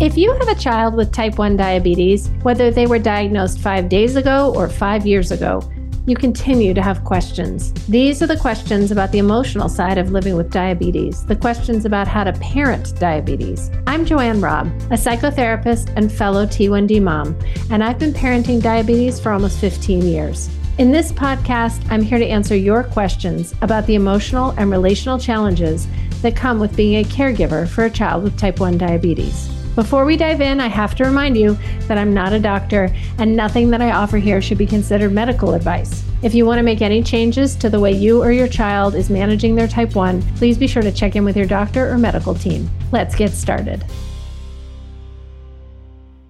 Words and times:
If 0.00 0.16
you 0.16 0.32
have 0.32 0.48
a 0.48 0.54
child 0.54 0.94
with 0.94 1.12
type 1.12 1.36
1 1.36 1.58
diabetes, 1.58 2.30
whether 2.40 2.70
they 2.70 2.86
were 2.86 2.98
diagnosed 2.98 3.58
five 3.58 3.90
days 3.90 4.16
ago 4.16 4.50
or 4.56 4.66
five 4.66 5.06
years 5.06 5.30
ago, 5.30 5.62
you 6.06 6.16
continue 6.16 6.72
to 6.72 6.80
have 6.80 7.04
questions. 7.04 7.70
These 7.86 8.22
are 8.22 8.26
the 8.26 8.38
questions 8.38 8.90
about 8.90 9.12
the 9.12 9.18
emotional 9.18 9.68
side 9.68 9.98
of 9.98 10.10
living 10.10 10.36
with 10.36 10.50
diabetes, 10.50 11.26
the 11.26 11.36
questions 11.36 11.84
about 11.84 12.08
how 12.08 12.24
to 12.24 12.32
parent 12.32 12.98
diabetes. 12.98 13.70
I'm 13.86 14.06
Joanne 14.06 14.40
Robb, 14.40 14.68
a 14.84 14.96
psychotherapist 14.96 15.94
and 15.96 16.10
fellow 16.10 16.46
T1D 16.46 17.02
mom, 17.02 17.38
and 17.68 17.84
I've 17.84 17.98
been 17.98 18.14
parenting 18.14 18.62
diabetes 18.62 19.20
for 19.20 19.32
almost 19.32 19.58
15 19.58 20.00
years. 20.00 20.48
In 20.78 20.92
this 20.92 21.12
podcast, 21.12 21.84
I'm 21.90 22.00
here 22.00 22.18
to 22.18 22.26
answer 22.26 22.56
your 22.56 22.84
questions 22.84 23.52
about 23.60 23.86
the 23.86 23.96
emotional 23.96 24.52
and 24.52 24.70
relational 24.70 25.18
challenges 25.18 25.86
that 26.22 26.34
come 26.34 26.58
with 26.58 26.74
being 26.74 27.04
a 27.04 27.08
caregiver 27.08 27.68
for 27.68 27.84
a 27.84 27.90
child 27.90 28.24
with 28.24 28.38
type 28.38 28.60
1 28.60 28.78
diabetes. 28.78 29.59
Before 29.76 30.04
we 30.04 30.16
dive 30.16 30.40
in, 30.40 30.60
I 30.60 30.66
have 30.66 30.96
to 30.96 31.04
remind 31.04 31.36
you 31.36 31.56
that 31.86 31.96
I'm 31.96 32.12
not 32.12 32.32
a 32.32 32.40
doctor 32.40 32.92
and 33.18 33.36
nothing 33.36 33.70
that 33.70 33.80
I 33.80 33.92
offer 33.92 34.18
here 34.18 34.42
should 34.42 34.58
be 34.58 34.66
considered 34.66 35.12
medical 35.12 35.54
advice. 35.54 36.02
If 36.22 36.34
you 36.34 36.44
want 36.44 36.58
to 36.58 36.64
make 36.64 36.82
any 36.82 37.04
changes 37.04 37.54
to 37.56 37.70
the 37.70 37.78
way 37.78 37.92
you 37.92 38.20
or 38.20 38.32
your 38.32 38.48
child 38.48 38.96
is 38.96 39.10
managing 39.10 39.54
their 39.54 39.68
type 39.68 39.94
1, 39.94 40.22
please 40.34 40.58
be 40.58 40.66
sure 40.66 40.82
to 40.82 40.90
check 40.90 41.14
in 41.14 41.24
with 41.24 41.36
your 41.36 41.46
doctor 41.46 41.88
or 41.88 41.98
medical 41.98 42.34
team. 42.34 42.68
Let's 42.90 43.14
get 43.14 43.30
started. 43.30 43.84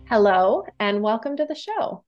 Hello, 0.06 0.66
and 0.78 1.02
welcome 1.02 1.38
to 1.38 1.46
the 1.46 1.54
show. 1.54 2.04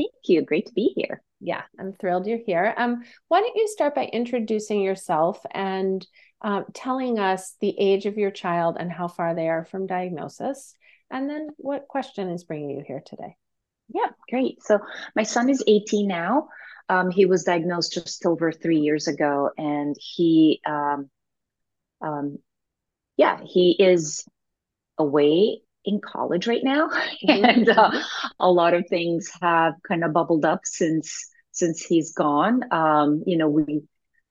Thank 0.00 0.12
you. 0.24 0.40
Great 0.40 0.66
to 0.66 0.72
be 0.72 0.94
here. 0.96 1.22
Yeah, 1.40 1.62
I'm 1.78 1.92
thrilled 1.92 2.26
you're 2.26 2.38
here. 2.38 2.72
Um, 2.78 3.02
why 3.28 3.40
don't 3.40 3.56
you 3.56 3.68
start 3.68 3.94
by 3.94 4.06
introducing 4.06 4.80
yourself 4.80 5.44
and 5.50 6.04
uh, 6.40 6.62
telling 6.72 7.18
us 7.18 7.54
the 7.60 7.74
age 7.78 8.06
of 8.06 8.16
your 8.16 8.30
child 8.30 8.76
and 8.78 8.90
how 8.90 9.08
far 9.08 9.34
they 9.34 9.48
are 9.48 9.64
from 9.64 9.86
diagnosis, 9.86 10.74
and 11.10 11.28
then 11.28 11.48
what 11.56 11.88
question 11.88 12.28
is 12.30 12.44
bringing 12.44 12.70
you 12.70 12.84
here 12.86 13.02
today? 13.04 13.36
Yeah, 13.92 14.10
great. 14.28 14.62
So 14.62 14.80
my 15.16 15.22
son 15.22 15.48
is 15.48 15.64
18 15.66 16.06
now. 16.06 16.48
Um, 16.88 17.10
he 17.10 17.26
was 17.26 17.44
diagnosed 17.44 17.94
just 17.94 18.24
over 18.26 18.52
three 18.52 18.80
years 18.80 19.08
ago, 19.08 19.50
and 19.56 19.96
he, 19.98 20.60
um, 20.66 21.10
um, 22.00 22.38
yeah, 23.16 23.40
he 23.44 23.76
is 23.78 24.24
away 24.96 25.60
in 25.84 26.00
college 26.00 26.46
right 26.46 26.64
now, 26.64 26.88
mm-hmm. 27.26 27.44
and 27.44 27.68
uh, 27.68 27.90
a 28.38 28.50
lot 28.50 28.74
of 28.74 28.86
things 28.88 29.30
have 29.40 29.74
kind 29.86 30.04
of 30.04 30.12
bubbled 30.12 30.44
up 30.44 30.60
since 30.64 31.30
since 31.50 31.84
he's 31.84 32.12
gone. 32.12 32.62
Um, 32.72 33.24
you 33.26 33.36
know, 33.36 33.48
we 33.48 33.82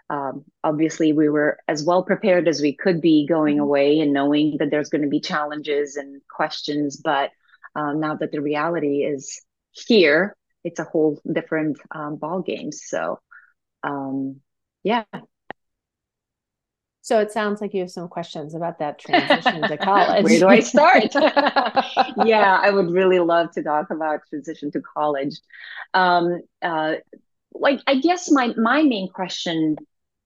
um, 0.10 0.46
obviously 0.64 1.14
we 1.14 1.30
were 1.30 1.58
as 1.68 1.84
well 1.84 2.04
prepared 2.04 2.48
as 2.48 2.62
we 2.62 2.74
could 2.74 3.02
be 3.02 3.26
going 3.28 3.56
mm-hmm. 3.56 3.64
away 3.64 4.00
and 4.00 4.14
knowing 4.14 4.58
that 4.60 4.72
there's 4.72 4.90
going 4.90 5.02
to 5.02 5.10
be 5.10 5.20
challenges 5.20 5.96
and 5.96 6.22
questions 6.30 6.98
but 6.98 7.32
um, 7.76 8.00
now 8.00 8.16
that 8.16 8.32
the 8.32 8.42
reality 8.42 9.04
is 9.04 9.42
here 9.72 10.36
it's 10.64 10.80
a 10.80 10.84
whole 10.84 11.20
different 11.32 11.78
um, 11.92 12.16
ball 12.16 12.42
game 12.42 12.72
so 12.72 13.20
um, 13.84 14.38
yeah 14.84 15.04
so 17.08 17.20
it 17.20 17.32
sounds 17.32 17.62
like 17.62 17.74
you 17.74 17.80
have 17.80 17.90
some 17.90 18.10
questions 18.10 18.54
about 18.54 18.80
that 18.80 19.00
transition 19.00 19.62
to 19.62 19.78
college. 19.78 20.26
Where 20.26 20.40
do 20.40 20.48
I 20.50 20.60
start? 20.60 21.16
yeah, 22.26 22.60
I 22.62 22.70
would 22.70 22.92
really 22.92 23.20
love 23.20 23.50
to 23.52 23.64
talk 23.64 23.92
about 23.92 24.28
transition 24.30 24.72
to 24.72 24.82
college. 24.82 25.40
Um, 25.94 26.42
uh, 26.62 26.96
like, 27.54 27.80
I 27.88 28.02
guess 28.02 28.30
my 28.30 28.54
my 28.58 28.84
main 28.84 29.08
question 29.08 29.78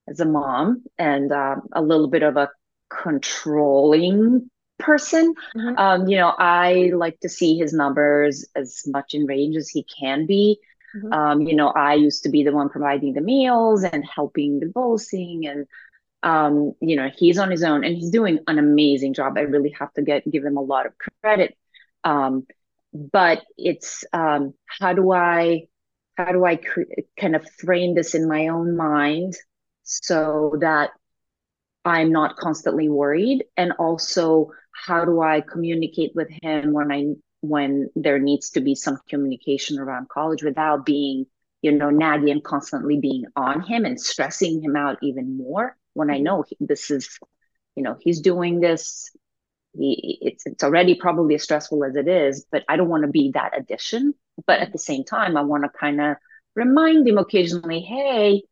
as 0.07 0.19
a 0.19 0.25
mom 0.25 0.83
and 0.97 1.31
uh, 1.31 1.55
a 1.71 1.81
little 1.81 2.07
bit 2.07 2.23
of 2.23 2.37
a 2.37 2.49
controlling 2.89 4.49
person. 4.79 5.33
Mm-hmm. 5.55 5.77
Um, 5.77 6.07
you 6.07 6.17
know, 6.17 6.33
I 6.37 6.91
like 6.93 7.19
to 7.21 7.29
see 7.29 7.57
his 7.57 7.73
numbers 7.73 8.45
as 8.55 8.83
much 8.87 9.13
in 9.13 9.25
range 9.25 9.55
as 9.55 9.69
he 9.69 9.83
can 9.83 10.25
be. 10.25 10.59
Mm-hmm. 10.95 11.13
Um, 11.13 11.41
you 11.41 11.55
know, 11.55 11.69
I 11.69 11.93
used 11.93 12.23
to 12.23 12.29
be 12.29 12.43
the 12.43 12.51
one 12.51 12.69
providing 12.69 13.13
the 13.13 13.21
meals 13.21 13.83
and 13.83 14.03
helping 14.03 14.59
the 14.59 14.65
bolusing 14.65 15.49
and 15.49 15.67
um, 16.23 16.73
you 16.79 16.95
know, 16.95 17.09
he's 17.15 17.39
on 17.39 17.49
his 17.49 17.63
own 17.63 17.83
and 17.83 17.95
he's 17.95 18.11
doing 18.11 18.39
an 18.47 18.59
amazing 18.59 19.13
job. 19.13 19.37
I 19.37 19.41
really 19.41 19.73
have 19.79 19.91
to 19.93 20.01
get 20.01 20.29
give 20.29 20.43
him 20.43 20.57
a 20.57 20.61
lot 20.61 20.85
of 20.85 20.93
credit. 21.23 21.57
Um, 22.03 22.45
but 22.93 23.43
it's 23.57 24.03
um, 24.13 24.53
how 24.67 24.93
do 24.93 25.11
I 25.11 25.67
how 26.15 26.31
do 26.31 26.45
I 26.45 26.57
cre- 26.57 26.81
kind 27.19 27.35
of 27.35 27.49
frame 27.49 27.95
this 27.95 28.13
in 28.13 28.27
my 28.27 28.49
own 28.49 28.75
mind 28.75 29.35
so 29.83 30.57
that 30.61 30.91
I'm 31.85 32.11
not 32.11 32.37
constantly 32.37 32.89
worried. 32.89 33.43
And 33.57 33.73
also 33.73 34.51
how 34.71 35.05
do 35.05 35.21
I 35.21 35.41
communicate 35.41 36.11
with 36.15 36.29
him 36.41 36.73
when 36.73 36.91
I 36.91 37.13
when 37.41 37.89
there 37.95 38.19
needs 38.19 38.51
to 38.51 38.61
be 38.61 38.75
some 38.75 38.99
communication 39.09 39.79
around 39.79 40.09
college 40.09 40.43
without 40.43 40.85
being 40.85 41.25
you 41.61 41.71
know 41.71 41.89
naggy 41.89 42.31
and 42.31 42.43
constantly 42.43 42.99
being 42.99 43.25
on 43.35 43.61
him 43.61 43.85
and 43.85 43.99
stressing 43.99 44.61
him 44.63 44.75
out 44.75 44.97
even 45.01 45.37
more 45.37 45.75
when 45.93 46.09
I 46.11 46.19
know 46.19 46.43
he, 46.47 46.55
this 46.59 46.91
is 46.91 47.17
you 47.75 47.83
know 47.83 47.97
he's 47.99 48.21
doing 48.21 48.59
this. 48.59 49.09
He, 49.73 50.19
it's 50.21 50.45
it's 50.45 50.63
already 50.63 50.95
probably 50.95 51.35
as 51.35 51.43
stressful 51.43 51.83
as 51.83 51.95
it 51.95 52.07
is 52.07 52.45
but 52.51 52.63
I 52.69 52.77
don't 52.77 52.89
want 52.89 53.03
to 53.03 53.09
be 53.09 53.31
that 53.33 53.57
addition. 53.57 54.13
But 54.47 54.59
at 54.59 54.71
the 54.71 54.79
same 54.79 55.03
time 55.03 55.35
I 55.35 55.41
want 55.41 55.63
to 55.63 55.69
kind 55.69 55.99
of 56.01 56.17
remind 56.55 57.07
him 57.07 57.17
occasionally 57.17 57.79
hey 57.81 58.43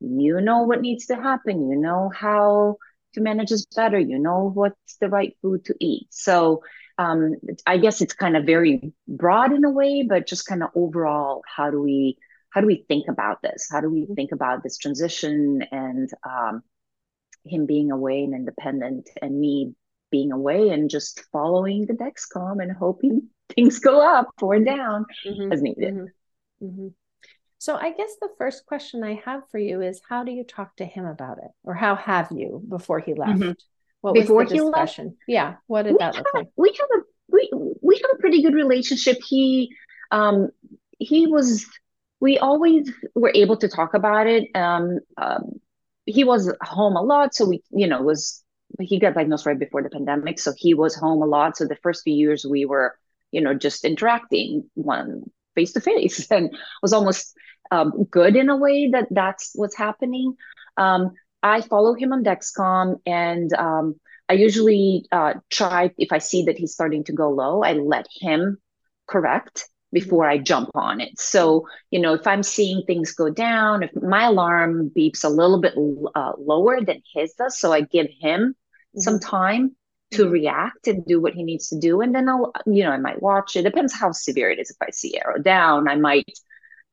you 0.00 0.40
know 0.40 0.62
what 0.62 0.80
needs 0.80 1.06
to 1.06 1.16
happen 1.16 1.70
you 1.70 1.76
know 1.76 2.10
how 2.14 2.76
to 3.14 3.20
manage 3.20 3.50
this 3.50 3.66
better 3.66 3.98
you 3.98 4.18
know 4.18 4.50
what's 4.54 4.96
the 5.00 5.08
right 5.08 5.36
food 5.42 5.64
to 5.64 5.74
eat 5.80 6.06
so 6.10 6.62
um, 6.98 7.34
i 7.66 7.78
guess 7.78 8.00
it's 8.00 8.14
kind 8.14 8.36
of 8.36 8.44
very 8.44 8.92
broad 9.06 9.52
in 9.52 9.64
a 9.64 9.70
way 9.70 10.04
but 10.08 10.26
just 10.26 10.46
kind 10.46 10.62
of 10.62 10.70
overall 10.74 11.42
how 11.56 11.70
do 11.70 11.80
we 11.80 12.16
how 12.50 12.60
do 12.60 12.66
we 12.66 12.84
think 12.88 13.08
about 13.08 13.42
this 13.42 13.68
how 13.70 13.80
do 13.80 13.90
we 13.90 14.06
think 14.14 14.32
about 14.32 14.62
this 14.62 14.78
transition 14.78 15.62
and 15.72 16.10
um, 16.28 16.62
him 17.44 17.66
being 17.66 17.90
away 17.90 18.22
and 18.22 18.34
independent 18.34 19.08
and 19.20 19.38
me 19.38 19.74
being 20.10 20.32
away 20.32 20.70
and 20.70 20.90
just 20.90 21.22
following 21.32 21.86
the 21.86 21.92
dexcom 21.92 22.62
and 22.62 22.72
hoping 22.72 23.28
things 23.54 23.78
go 23.78 24.00
up 24.00 24.30
or 24.42 24.58
down 24.58 25.04
mm-hmm. 25.26 25.52
as 25.52 25.62
needed 25.62 25.94
mm-hmm. 25.94 26.66
Mm-hmm. 26.66 26.88
So 27.58 27.74
I 27.74 27.92
guess 27.92 28.14
the 28.20 28.30
first 28.38 28.66
question 28.66 29.02
I 29.02 29.20
have 29.24 29.42
for 29.50 29.58
you 29.58 29.82
is 29.82 30.00
how 30.08 30.24
do 30.24 30.32
you 30.32 30.44
talk 30.44 30.76
to 30.76 30.84
him 30.84 31.04
about 31.04 31.38
it? 31.38 31.50
Or 31.64 31.74
how 31.74 31.96
have 31.96 32.28
you 32.30 32.62
before 32.68 33.00
he 33.00 33.14
left? 33.14 33.40
Mm-hmm. 33.40 33.52
What 34.00 34.14
before 34.14 34.44
was 34.44 34.50
the 34.50 34.58
discussion? 34.58 35.06
Left, 35.06 35.16
yeah. 35.26 35.54
What 35.66 35.82
did 35.82 35.98
that 35.98 36.14
look 36.14 36.26
like? 36.32 36.48
We 36.56 36.68
have 36.68 37.00
a 37.00 37.02
we 37.30 37.50
we 37.82 37.96
have 37.96 38.10
a 38.14 38.20
pretty 38.20 38.42
good 38.42 38.54
relationship. 38.54 39.18
He 39.26 39.74
um 40.12 40.50
he 40.98 41.26
was 41.26 41.66
we 42.20 42.38
always 42.38 42.92
were 43.14 43.32
able 43.34 43.56
to 43.56 43.68
talk 43.68 43.94
about 43.94 44.28
it. 44.28 44.48
Um, 44.54 45.00
um 45.16 45.60
he 46.06 46.24
was 46.24 46.50
home 46.62 46.96
a 46.96 47.02
lot, 47.02 47.34
so 47.34 47.44
we, 47.44 47.62
you 47.70 47.86
know, 47.86 48.00
was 48.02 48.42
he 48.80 48.98
got 48.98 49.14
diagnosed 49.14 49.46
right 49.46 49.58
before 49.58 49.82
the 49.82 49.90
pandemic, 49.90 50.38
so 50.38 50.52
he 50.56 50.74
was 50.74 50.94
home 50.94 51.22
a 51.22 51.26
lot. 51.26 51.56
So 51.56 51.66
the 51.66 51.76
first 51.76 52.02
few 52.04 52.14
years 52.14 52.46
we 52.48 52.64
were, 52.64 52.96
you 53.30 53.40
know, 53.40 53.52
just 53.52 53.84
interacting 53.84 54.70
one 54.74 55.24
face 55.54 55.72
to 55.72 55.80
face 55.80 56.26
and 56.30 56.56
was 56.82 56.92
almost 56.92 57.34
um, 57.70 58.04
good 58.10 58.36
in 58.36 58.48
a 58.48 58.56
way 58.56 58.90
that 58.90 59.08
that's 59.10 59.52
what's 59.54 59.76
happening. 59.76 60.34
Um, 60.76 61.12
I 61.42 61.60
follow 61.60 61.94
him 61.94 62.12
on 62.12 62.24
Dexcom 62.24 62.96
and 63.06 63.52
um, 63.54 63.94
I 64.28 64.34
usually 64.34 65.06
uh, 65.10 65.34
try, 65.50 65.90
if 65.96 66.12
I 66.12 66.18
see 66.18 66.44
that 66.44 66.58
he's 66.58 66.72
starting 66.72 67.04
to 67.04 67.12
go 67.12 67.30
low, 67.30 67.62
I 67.62 67.74
let 67.74 68.06
him 68.12 68.58
correct 69.06 69.68
before 69.92 70.28
I 70.28 70.38
jump 70.38 70.70
on 70.74 71.00
it. 71.00 71.18
So, 71.18 71.66
you 71.90 72.00
know, 72.00 72.12
if 72.12 72.26
I'm 72.26 72.42
seeing 72.42 72.82
things 72.82 73.12
go 73.12 73.30
down, 73.30 73.82
if 73.82 73.90
my 73.96 74.24
alarm 74.24 74.90
beeps 74.94 75.24
a 75.24 75.28
little 75.28 75.60
bit 75.60 75.74
uh, 76.14 76.32
lower 76.38 76.84
than 76.84 77.02
his 77.14 77.32
does, 77.34 77.58
so 77.58 77.72
I 77.72 77.82
give 77.82 78.08
him 78.20 78.54
mm-hmm. 78.54 79.00
some 79.00 79.18
time 79.18 79.74
to 80.10 80.24
mm-hmm. 80.24 80.32
react 80.32 80.88
and 80.88 81.06
do 81.06 81.20
what 81.20 81.32
he 81.32 81.42
needs 81.42 81.68
to 81.68 81.78
do. 81.78 82.02
And 82.02 82.14
then 82.14 82.28
I'll, 82.28 82.52
you 82.66 82.84
know, 82.84 82.90
I 82.90 82.98
might 82.98 83.22
watch 83.22 83.56
it. 83.56 83.62
Depends 83.62 83.94
how 83.94 84.12
severe 84.12 84.50
it 84.50 84.58
is. 84.58 84.70
If 84.70 84.76
I 84.82 84.90
see 84.90 85.18
arrow 85.18 85.38
down, 85.38 85.88
I 85.88 85.96
might 85.96 86.38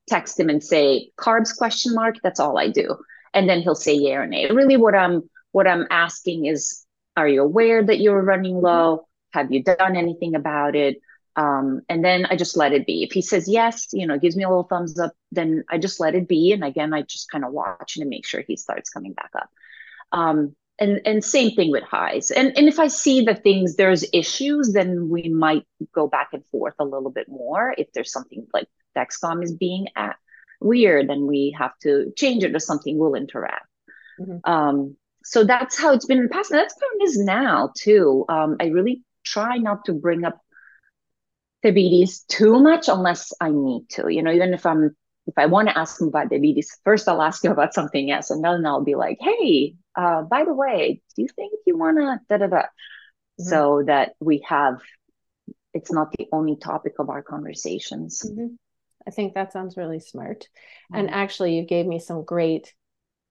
text 0.08 0.40
him 0.40 0.50
and 0.50 0.64
say 0.64 1.12
carbs 1.18 1.56
question 1.56 1.96
mark. 1.96 2.16
That's 2.24 2.40
all 2.40 2.58
I 2.58 2.70
do. 2.70 2.98
And 3.34 3.50
then 3.50 3.62
he'll 3.62 3.76
say 3.76 3.96
yeah 3.96 4.16
or 4.16 4.28
nay. 4.28 4.50
Really 4.50 4.78
what 4.78 4.96
I'm 4.96 5.30
what 5.52 5.68
I'm 5.68 5.88
asking 5.90 6.46
is, 6.46 6.86
are 7.16 7.28
you 7.28 7.42
aware 7.42 7.84
that 7.84 8.00
you're 8.00 8.22
running 8.22 8.60
low? 8.62 9.08
Have 9.32 9.52
you 9.52 9.64
done 9.64 9.96
anything 9.96 10.36
about 10.36 10.76
it? 10.76 10.98
Um, 11.38 11.82
and 11.90 12.04
then 12.04 12.26
I 12.26 12.36
just 12.36 12.56
let 12.56 12.72
it 12.72 12.86
be. 12.86 13.04
If 13.04 13.12
he 13.12 13.22
says 13.22 13.48
yes, 13.48 13.88
you 13.92 14.08
know, 14.08 14.18
gives 14.18 14.38
me 14.38 14.44
a 14.44 14.50
little 14.50 14.64
thumbs 14.64 14.98
up, 15.00 15.14
then 15.32 15.64
I 15.70 15.78
just 15.78 16.00
let 16.00 16.16
it 16.16 16.28
be. 16.28 16.54
And 16.54 16.64
again, 16.64 16.94
I 16.94 17.02
just 17.02 17.30
kind 17.30 17.44
of 17.44 17.52
watch 17.52 17.98
and 17.98 18.10
make 18.10 18.26
sure 18.26 18.42
he 18.42 18.56
starts 18.56 18.90
coming 18.90 19.14
back 19.14 19.32
up. 19.36 19.50
Um, 20.12 20.56
and 20.80 21.02
and 21.06 21.24
same 21.24 21.52
thing 21.52 21.72
with 21.72 21.84
highs 21.84 22.32
and 22.32 22.58
and 22.58 22.68
if 22.68 22.80
i 22.80 22.88
see 22.88 23.22
the 23.22 23.36
things 23.36 23.76
there's 23.76 24.06
issues 24.12 24.74
then 24.74 25.10
we 25.10 25.30
might 25.30 25.66
go 25.94 26.08
back 26.08 26.30
and 26.34 26.46
forth 26.48 26.74
a 26.80 26.86
little 26.86 27.12
bit 27.12 27.30
more 27.30 27.74
if 27.78 27.92
there's 27.94 28.12
something 28.12 28.46
like 28.54 28.68
dexcom 28.96 29.44
is 29.44 29.54
being 29.54 29.88
at 29.96 30.16
weird 30.62 31.10
and 31.10 31.28
we 31.28 31.56
have 31.58 31.78
to 31.80 32.12
change 32.16 32.44
it 32.44 32.56
or 32.56 32.60
something 32.60 32.98
we'll 32.98 33.16
interact 33.16 33.68
mm-hmm. 34.20 34.38
um, 34.50 34.96
so 35.24 35.44
that's 35.44 35.78
how 35.78 35.94
it's 35.94 36.06
been 36.06 36.18
in 36.18 36.24
the 36.24 36.30
past 36.30 36.52
and 36.52 36.60
that's 36.60 36.76
how 36.80 36.88
it 37.00 37.04
is 37.04 37.18
now 37.18 37.72
too 37.78 38.26
um, 38.30 38.56
i 38.60 38.66
really 38.68 39.04
try 39.24 39.58
not 39.58 39.86
to 39.86 39.94
bring 39.94 40.24
up 40.24 40.40
diabetes 41.66 42.20
too 42.30 42.60
much 42.60 42.88
unless 42.88 43.34
I 43.42 43.50
need 43.50 43.90
to. 43.92 44.08
You 44.14 44.22
know, 44.22 44.32
even 44.32 44.54
if 44.54 44.66
I'm 44.66 44.96
if 45.28 45.34
I 45.38 45.48
want 45.48 45.68
to 45.70 45.78
ask 45.78 46.00
him 46.00 46.10
about 46.10 46.30
diabetes, 46.30 46.78
first 46.84 47.10
I'll 47.10 47.22
ask 47.22 47.44
him 47.44 47.52
about 47.52 47.74
something 47.74 48.12
else, 48.12 48.30
and 48.30 48.44
then 48.44 48.66
I'll 48.66 48.84
be 48.84 48.96
like, 48.96 49.18
"Hey, 49.20 49.76
uh, 49.96 50.22
by 50.22 50.46
the 50.46 50.54
way, 50.54 51.02
do 51.16 51.24
you 51.24 51.28
think 51.36 51.54
you 51.66 51.78
wanna 51.78 52.22
da 52.30 52.38
da 52.38 52.48
da?" 52.48 52.58
Mm-hmm. 52.58 53.50
So 53.50 53.84
that 53.88 54.14
we 54.20 54.46
have, 54.48 54.80
it's 55.74 55.92
not 55.92 56.12
the 56.12 56.28
only 56.32 56.56
topic 56.56 56.94
of 57.00 57.10
our 57.10 57.24
conversations. 57.24 58.22
Mm-hmm. 58.24 58.56
I 59.08 59.12
think 59.12 59.34
that 59.34 59.54
sounds 59.54 59.78
really 59.78 60.00
smart. 60.00 60.42
Mm-hmm. 60.42 60.96
And 60.96 61.10
actually, 61.12 61.56
you 61.56 61.64
gave 61.64 61.86
me 61.86 62.00
some 62.00 62.24
great 62.24 62.74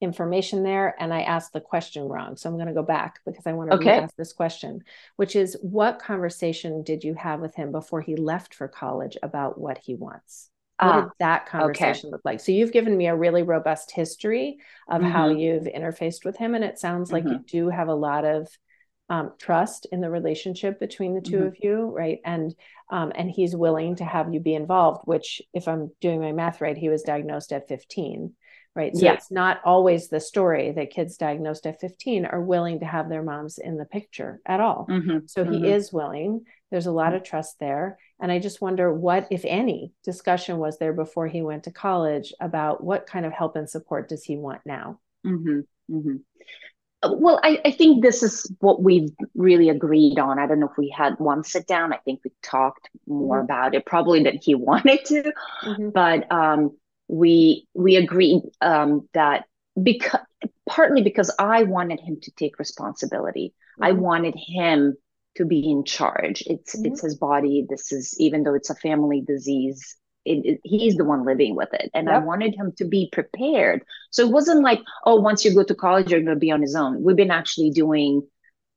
information 0.01 0.63
there 0.63 0.95
and 0.99 1.13
I 1.13 1.23
asked 1.23 1.53
the 1.53 1.61
question 1.61 2.05
wrong. 2.05 2.37
So 2.37 2.49
I'm 2.49 2.57
going 2.57 2.69
to 2.69 2.75
go 2.75 2.83
back 2.83 3.21
because 3.25 3.47
I 3.47 3.53
want 3.53 3.71
to 3.71 3.77
okay. 3.77 3.99
ask 3.99 4.15
this 4.17 4.33
question, 4.33 4.85
which 5.17 5.35
is 5.35 5.57
what 5.63 5.99
conversation 5.99 6.83
did 6.83 7.03
you 7.03 7.15
have 7.15 7.41
with 7.41 7.55
him 7.55 7.73
before 7.73 8.01
he 8.01 8.15
left 8.15 8.55
for 8.55 8.69
college 8.69 9.17
about 9.23 9.59
what 9.59 9.79
he 9.79 9.95
wants? 9.95 10.51
What 10.79 10.89
ah, 10.89 11.01
did 11.03 11.11
that 11.21 11.47
conversation 11.47 12.09
okay. 12.09 12.13
look 12.13 12.25
like? 12.25 12.41
So 12.41 12.53
you've 12.53 12.73
given 12.73 12.97
me 12.97 13.07
a 13.07 13.17
really 13.17 13.43
robust 13.43 13.93
history 13.93 14.59
of 14.89 15.01
mm-hmm. 15.01 15.11
how 15.11 15.29
you've 15.29 15.65
interfaced 15.65 16.25
with 16.25 16.37
him. 16.37 16.55
And 16.55 16.65
it 16.65 16.79
sounds 16.79 17.13
like 17.13 17.25
mm-hmm. 17.25 17.35
you 17.35 17.45
do 17.47 17.69
have 17.69 17.89
a 17.89 17.95
lot 17.95 18.25
of 18.25 18.49
um, 19.11 19.33
trust 19.39 19.87
in 19.93 20.01
the 20.01 20.11
relationship 20.11 20.81
between 20.81 21.15
the 21.15 21.21
2 21.21 21.37
mm-hmm. 21.37 21.47
of 21.47 21.57
you, 21.61 21.93
right? 21.95 22.21
And 22.25 22.55
um, 22.91 23.13
and 23.15 23.31
he's 23.31 23.57
willing 23.57 23.97
to 23.97 24.05
have 24.05 24.33
you 24.33 24.41
be 24.41 24.55
involved. 24.55 25.03
Which, 25.05 25.43
if 25.53 25.69
I'm 25.69 25.91
doing 26.01 26.21
my 26.21 26.33
math 26.33 26.61
right, 26.61 26.77
he 26.77 26.89
was 26.89 27.03
diagnosed 27.03 27.53
at 27.53 27.69
15, 27.69 28.33
right? 28.75 28.95
So 28.97 29.05
yeah. 29.05 29.15
it's 29.15 29.31
not 29.31 29.61
always 29.65 30.09
the 30.09 30.21
story 30.21 30.73
that 30.73 30.91
kids 30.91 31.17
diagnosed 31.17 31.67
at 31.67 31.81
15 31.81 32.27
are 32.27 32.43
willing 32.43 32.81
to 32.81 32.87
have 32.87 33.09
their 33.09 33.23
moms 33.23 33.59
in 33.59 33.77
the 33.77 33.85
picture 33.85 34.41
at 34.47 34.61
all. 34.61 34.87
Mm-hmm. 34.89 35.27
So 35.27 35.45
he 35.45 35.57
mm-hmm. 35.57 35.65
is 35.65 35.93
willing. 35.93 36.45
There's 36.71 36.87
a 36.87 36.93
lot 36.93 37.15
of 37.15 37.23
trust 37.23 37.57
there, 37.61 37.99
and 38.21 38.33
I 38.33 38.39
just 38.39 38.61
wonder 38.61 38.93
what, 38.93 39.29
if 39.31 39.45
any, 39.45 39.93
discussion 40.03 40.59
was 40.59 40.79
there 40.79 40.93
before 40.93 41.27
he 41.27 41.43
went 41.43 41.65
to 41.65 41.71
college 41.71 42.33
about 42.41 42.83
what 42.83 43.07
kind 43.07 43.27
of 43.27 43.33
help 43.33 43.57
and 43.57 43.69
support 43.69 44.09
does 44.09 44.25
he 44.25 44.37
want 44.37 44.63
now. 44.65 44.99
Mm-hmm. 45.27 45.61
mm-hmm 45.95 46.17
well 47.13 47.41
I, 47.43 47.61
I, 47.65 47.71
think 47.71 48.03
this 48.03 48.23
is 48.23 48.51
what 48.61 48.83
we've 48.83 49.11
really 49.35 49.69
agreed 49.69 50.19
on 50.19 50.39
i 50.39 50.47
don't 50.47 50.61
know 50.61 50.69
if 50.69 50.79
we 50.79 50.89
had 50.89 51.19
one 51.19 51.45
sit 51.45 51.67
down 51.67 51.93
i 51.93 51.99
think 51.99 52.21
we 52.25 52.33
talked 52.43 52.89
more 53.07 53.37
mm-hmm. 53.37 53.45
about 53.45 53.75
it 53.75 53.87
probably 53.87 54.23
than 54.23 54.39
he 54.41 54.55
wanted 54.55 55.05
to 55.07 55.33
mm-hmm. 55.63 55.91
but 55.91 56.31
um, 56.33 56.77
we 57.09 57.67
we 57.75 57.97
agreed 57.97 58.43
um, 58.61 59.09
that 59.15 59.45
because 59.81 60.21
partly 60.69 61.03
because 61.03 61.35
i 61.39 61.63
wanted 61.65 62.01
him 62.01 62.19
to 62.23 62.31
take 62.33 62.59
responsibility 62.59 63.55
mm-hmm. 63.75 63.85
i 63.85 63.93
wanted 63.93 64.35
him 64.37 64.97
to 65.37 65.45
be 65.45 65.69
in 65.71 65.85
charge 65.85 66.43
it's 66.47 66.75
it's 66.75 66.85
mm-hmm. 67.01 67.07
his 67.07 67.17
body 67.17 67.67
this 67.69 67.93
is 67.93 68.15
even 68.19 68.45
though 68.45 68.55
it's 68.55 68.71
a 68.71 68.75
family 68.75 69.21
disease 69.21 69.97
it, 70.25 70.61
he's 70.65 70.97
the 70.97 71.05
one 71.05 71.25
living 71.25 71.55
with 71.55 71.73
it 71.73 71.91
and 71.95 72.07
yep. 72.07 72.17
i 72.17 72.19
wanted 72.19 72.55
him 72.55 72.73
to 72.77 72.85
be 72.85 73.09
prepared 73.13 73.83
so 74.11 74.27
it 74.27 74.33
wasn't 74.33 74.63
like 74.63 74.81
oh 75.05 75.17
once 75.17 75.45
you 75.45 75.55
go 75.55 75.63
to 75.63 75.75
college 75.75 76.11
you're 76.11 76.21
going 76.21 76.35
to 76.35 76.41
be 76.41 76.51
on 76.51 76.63
his 76.63 76.75
own 76.75 77.03
we've 77.03 77.17
been 77.17 77.31
actually 77.31 77.71
doing 77.71 78.23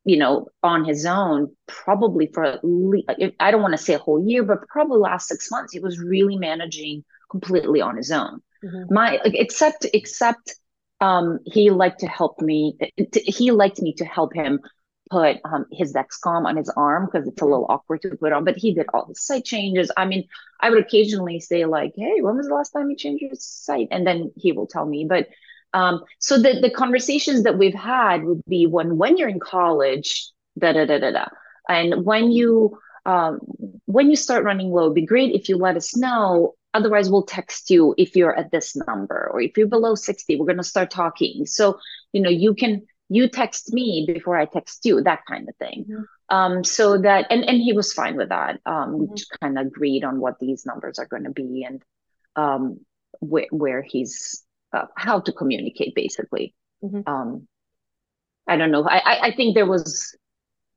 you 0.04 0.18
know 0.18 0.48
on 0.64 0.86
his 0.86 1.06
own 1.06 1.52
probably 1.68 2.28
for 2.34 2.44
at 2.44 2.60
least, 2.64 3.08
i 3.40 3.52
don't 3.52 3.62
want 3.62 3.74
to 3.74 3.78
say 3.78 3.94
a 3.94 4.00
whole 4.00 4.26
year 4.26 4.44
but 4.44 4.68
probably 4.68 5.00
last 5.00 5.28
six 5.28 5.52
months 5.52 5.74
he 5.74 5.80
was 5.80 6.00
really 6.00 6.38
managing 6.38 7.04
completely 7.30 7.82
on 7.82 7.98
his 7.98 8.12
own 8.12 8.42
mm-hmm. 8.64 8.94
my 8.94 9.20
except 9.26 9.86
except 9.94 10.56
um 11.02 11.40
he 11.46 11.70
liked 11.70 12.00
to 12.00 12.08
help 12.08 12.42
me 12.42 12.78
he 13.14 13.52
liked 13.52 13.82
me 13.82 13.94
to 13.94 14.06
help 14.06 14.34
him 14.34 14.60
put 15.10 15.38
um, 15.46 15.66
his 15.72 15.94
Dexcom 15.94 16.46
on 16.46 16.58
his 16.58 16.70
arm 16.70 17.06
because 17.06 17.28
it's 17.28 17.42
a 17.42 17.46
little 17.46 17.66
awkward 17.70 18.02
to 18.04 18.16
put 18.16 18.34
on, 18.34 18.44
but 18.44 18.58
he 18.58 18.74
did 18.74 18.88
all 18.94 19.06
the 19.06 19.16
site 19.16 19.46
changes. 19.46 19.92
I 19.98 20.06
mean, 20.06 20.28
I 20.60 20.70
would 20.70 20.80
occasionally 20.80 21.40
say 21.40 21.66
like, 21.66 21.94
"Hey, 21.96 22.22
when 22.22 22.38
was 22.38 22.48
the 22.48 22.54
last 22.54 22.72
time 22.72 22.90
you 22.90 22.96
changed 22.96 23.22
your 23.22 23.32
site?" 23.36 23.88
And 23.92 24.06
then 24.06 24.32
he 24.36 24.52
will 24.52 24.68
tell 24.68 24.86
me. 24.86 25.06
But 25.06 25.28
um, 25.74 26.04
so 26.20 26.38
the 26.38 26.60
the 26.62 26.70
conversations 26.70 27.44
that 27.44 27.58
we've 27.58 27.74
had 27.74 28.24
would 28.24 28.42
be 28.48 28.66
when 28.68 28.98
when 28.98 29.18
you're 29.18 29.30
in 29.30 29.40
college, 29.40 30.32
da 30.58 30.74
da 30.74 30.86
da 30.86 31.00
da 31.00 31.12
da, 31.12 31.26
and 31.70 32.06
when 32.06 32.32
you 32.32 32.78
um, 33.06 33.40
when 33.86 34.10
you 34.10 34.16
start 34.16 34.44
running 34.44 34.70
low, 34.70 34.84
it'd 34.84 34.96
be 34.96 35.06
great 35.06 35.34
if 35.34 35.50
you 35.50 35.58
let 35.58 35.78
us 35.78 35.96
know. 35.96 36.56
Otherwise, 36.74 37.10
we'll 37.10 37.24
text 37.24 37.72
you 37.72 37.96
if 37.98 38.16
you're 38.16 38.38
at 38.38 38.52
this 38.52 38.76
number, 38.76 39.30
or 39.32 39.42
if 39.42 39.58
you're 39.58 39.66
below 39.66 39.96
60, 39.96 40.36
we're 40.36 40.46
going 40.46 40.58
to 40.58 40.64
start 40.64 40.92
talking. 40.92 41.46
So, 41.46 41.80
you 42.12 42.22
know, 42.22 42.30
you 42.30 42.54
can 42.54 42.86
you 43.10 43.30
text 43.30 43.74
me 43.74 44.06
before 44.12 44.38
I 44.38 44.46
text 44.46 44.86
you, 44.86 45.02
that 45.02 45.26
kind 45.28 45.48
of 45.48 45.56
thing. 45.56 45.86
Mm-hmm. 45.90 46.36
Um, 46.36 46.64
so 46.64 46.98
that 46.98 47.28
and 47.30 47.48
and 47.48 47.62
he 47.62 47.74
was 47.74 47.94
fine 47.94 48.18
with 48.18 48.30
that. 48.30 48.60
Um, 48.66 48.74
mm-hmm. 48.76 48.98
We 49.00 49.16
just 49.16 49.38
kind 49.40 49.58
of 49.58 49.68
agreed 49.68 50.04
on 50.04 50.20
what 50.20 50.40
these 50.40 50.66
numbers 50.66 51.00
are 51.00 51.06
going 51.06 51.24
to 51.24 51.32
be 51.32 51.66
and 51.68 51.82
um, 52.36 52.80
where 53.20 53.48
where 53.52 53.82
he's 53.82 54.44
uh, 54.74 54.86
how 54.96 55.22
to 55.22 55.32
communicate 55.32 55.96
basically. 55.96 56.54
Mm-hmm. 56.84 57.10
Um, 57.10 57.48
I 58.48 58.58
don't 58.58 58.72
know. 58.72 58.88
I 58.88 59.28
I 59.28 59.36
think 59.36 59.56
there 59.56 59.66
was, 59.66 60.16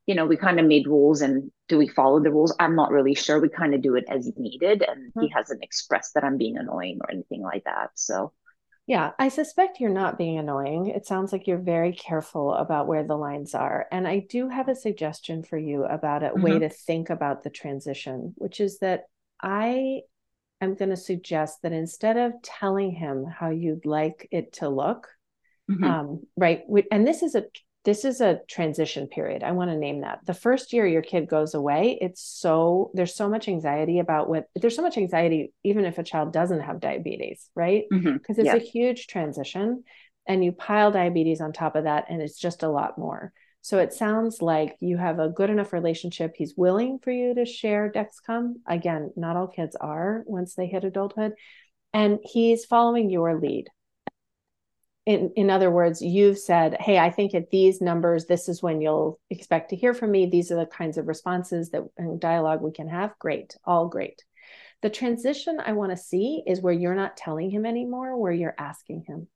you 0.06 0.14
know, 0.14 0.26
we 0.26 0.36
kind 0.36 0.60
of 0.60 0.66
made 0.66 0.86
rules 0.86 1.22
and 1.22 1.50
do 1.68 1.78
we 1.78 1.88
follow 1.88 2.20
the 2.20 2.32
rules? 2.32 2.54
I'm 2.58 2.76
not 2.76 2.90
really 2.90 3.14
sure. 3.14 3.40
We 3.40 3.48
kind 3.48 3.74
of 3.74 3.82
do 3.82 3.94
it 3.96 4.04
as 4.08 4.30
needed, 4.36 4.82
and 4.82 5.12
he 5.14 5.20
mm-hmm. 5.20 5.36
hasn't 5.36 5.62
expressed 5.64 6.14
that 6.14 6.24
I'm 6.24 6.36
being 6.36 6.58
annoying 6.58 6.98
or 7.00 7.10
anything 7.10 7.42
like 7.42 7.64
that. 7.64 7.90
So 7.94 8.32
yeah, 8.90 9.12
I 9.20 9.28
suspect 9.28 9.78
you're 9.78 9.88
not 9.88 10.18
being 10.18 10.36
annoying. 10.36 10.88
It 10.88 11.06
sounds 11.06 11.30
like 11.30 11.46
you're 11.46 11.58
very 11.58 11.92
careful 11.92 12.52
about 12.54 12.88
where 12.88 13.04
the 13.04 13.14
lines 13.14 13.54
are. 13.54 13.86
And 13.92 14.04
I 14.08 14.26
do 14.28 14.48
have 14.48 14.66
a 14.66 14.74
suggestion 14.74 15.44
for 15.44 15.56
you 15.56 15.84
about 15.84 16.24
a 16.24 16.30
mm-hmm. 16.30 16.42
way 16.42 16.58
to 16.58 16.68
think 16.68 17.08
about 17.08 17.44
the 17.44 17.50
transition, 17.50 18.34
which 18.34 18.58
is 18.58 18.80
that 18.80 19.04
I 19.40 20.00
am 20.60 20.74
going 20.74 20.90
to 20.90 20.96
suggest 20.96 21.62
that 21.62 21.70
instead 21.70 22.16
of 22.16 22.32
telling 22.42 22.90
him 22.90 23.26
how 23.26 23.50
you'd 23.50 23.86
like 23.86 24.26
it 24.32 24.54
to 24.54 24.68
look, 24.68 25.06
mm-hmm. 25.70 25.84
um, 25.84 26.26
right? 26.36 26.62
And 26.90 27.06
this 27.06 27.22
is 27.22 27.36
a 27.36 27.44
this 27.84 28.04
is 28.04 28.20
a 28.20 28.40
transition 28.48 29.06
period. 29.06 29.42
I 29.42 29.52
want 29.52 29.70
to 29.70 29.76
name 29.76 30.02
that. 30.02 30.20
The 30.26 30.34
first 30.34 30.72
year 30.72 30.86
your 30.86 31.02
kid 31.02 31.28
goes 31.28 31.54
away, 31.54 31.98
it's 32.00 32.22
so 32.22 32.90
there's 32.92 33.14
so 33.14 33.28
much 33.28 33.48
anxiety 33.48 34.00
about 34.00 34.28
what 34.28 34.44
there's 34.54 34.76
so 34.76 34.82
much 34.82 34.98
anxiety 34.98 35.52
even 35.64 35.86
if 35.86 35.98
a 35.98 36.02
child 36.02 36.32
doesn't 36.32 36.60
have 36.60 36.80
diabetes, 36.80 37.48
right? 37.54 37.84
Because 37.90 38.04
mm-hmm. 38.04 38.40
it's 38.40 38.44
yeah. 38.44 38.56
a 38.56 38.58
huge 38.58 39.06
transition 39.06 39.84
and 40.26 40.44
you 40.44 40.52
pile 40.52 40.92
diabetes 40.92 41.40
on 41.40 41.52
top 41.52 41.74
of 41.74 41.84
that 41.84 42.06
and 42.10 42.20
it's 42.20 42.38
just 42.38 42.62
a 42.62 42.68
lot 42.68 42.98
more. 42.98 43.32
So 43.62 43.78
it 43.78 43.92
sounds 43.92 44.40
like 44.40 44.76
you 44.80 44.96
have 44.96 45.18
a 45.18 45.28
good 45.28 45.50
enough 45.50 45.72
relationship. 45.72 46.32
He's 46.36 46.54
willing 46.56 46.98
for 46.98 47.10
you 47.10 47.34
to 47.34 47.44
share 47.44 47.92
Dexcom. 47.92 48.54
Again, 48.66 49.12
not 49.16 49.36
all 49.36 49.48
kids 49.48 49.76
are 49.76 50.22
once 50.26 50.54
they 50.54 50.66
hit 50.66 50.84
adulthood. 50.84 51.32
And 51.92 52.20
he's 52.24 52.64
following 52.64 53.10
your 53.10 53.38
lead 53.38 53.68
in, 55.06 55.32
in 55.34 55.50
other 55.50 55.70
words, 55.70 56.02
you've 56.02 56.38
said, 56.38 56.76
Hey, 56.78 56.98
I 56.98 57.10
think 57.10 57.34
at 57.34 57.50
these 57.50 57.80
numbers, 57.80 58.26
this 58.26 58.48
is 58.48 58.62
when 58.62 58.80
you'll 58.80 59.18
expect 59.30 59.70
to 59.70 59.76
hear 59.76 59.94
from 59.94 60.10
me. 60.10 60.26
These 60.26 60.52
are 60.52 60.56
the 60.56 60.66
kinds 60.66 60.98
of 60.98 61.08
responses 61.08 61.70
that 61.70 61.82
and 61.96 62.20
dialogue 62.20 62.60
we 62.60 62.72
can 62.72 62.88
have. 62.88 63.18
Great, 63.18 63.56
all 63.64 63.88
great. 63.88 64.22
The 64.82 64.90
transition 64.90 65.60
I 65.64 65.72
want 65.72 65.90
to 65.92 65.96
see 65.96 66.42
is 66.46 66.60
where 66.60 66.72
you're 66.72 66.94
not 66.94 67.16
telling 67.16 67.50
him 67.50 67.66
anymore, 67.66 68.16
where 68.16 68.32
you're 68.32 68.54
asking 68.58 69.04
him. 69.06 69.28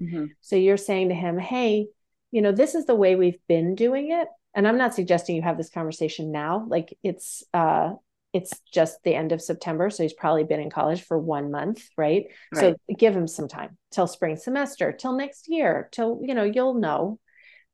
Mm-hmm. 0.00 0.26
So 0.40 0.56
you're 0.56 0.76
saying 0.76 1.10
to 1.10 1.14
him, 1.14 1.38
Hey, 1.38 1.88
you 2.30 2.40
know, 2.40 2.52
this 2.52 2.74
is 2.74 2.86
the 2.86 2.94
way 2.94 3.14
we've 3.14 3.40
been 3.48 3.74
doing 3.74 4.10
it. 4.10 4.28
And 4.54 4.66
I'm 4.66 4.78
not 4.78 4.94
suggesting 4.94 5.36
you 5.36 5.42
have 5.42 5.56
this 5.58 5.70
conversation 5.70 6.32
now. 6.32 6.66
Like 6.68 6.96
it's 7.02 7.44
uh 7.52 7.92
it's 8.32 8.52
just 8.72 9.02
the 9.02 9.14
end 9.14 9.32
of 9.32 9.42
September. 9.42 9.90
So 9.90 10.02
he's 10.02 10.14
probably 10.14 10.44
been 10.44 10.60
in 10.60 10.70
college 10.70 11.02
for 11.02 11.18
one 11.18 11.50
month, 11.50 11.86
right? 11.96 12.26
right? 12.54 12.76
So 12.88 12.94
give 12.96 13.14
him 13.14 13.28
some 13.28 13.48
time 13.48 13.76
till 13.90 14.06
spring 14.06 14.36
semester, 14.36 14.92
till 14.92 15.12
next 15.12 15.48
year, 15.48 15.88
till, 15.92 16.20
you 16.22 16.34
know, 16.34 16.44
you'll 16.44 16.74
know. 16.74 17.18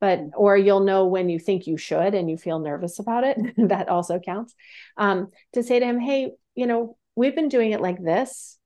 But, 0.01 0.21
or 0.37 0.57
you'll 0.57 0.85
know 0.85 1.07
when 1.07 1.29
you 1.29 1.41
think 1.41 1.67
you 1.67 1.77
should 1.77 2.15
and 2.15 2.31
you 2.31 2.37
feel 2.37 2.61
nervous 2.61 3.01
about 3.01 3.25
it. 3.25 3.37
that 3.69 3.89
also 3.89 4.21
counts. 4.21 4.55
Um, 4.97 5.29
to 5.55 5.63
say 5.65 5.81
to 5.81 5.85
him, 5.85 5.99
hey, 5.99 6.33
you 6.55 6.67
know, 6.67 6.97
we've 7.17 7.35
been 7.35 7.49
doing 7.49 7.73
it 7.73 7.81
like 7.81 8.01
this, 8.01 8.59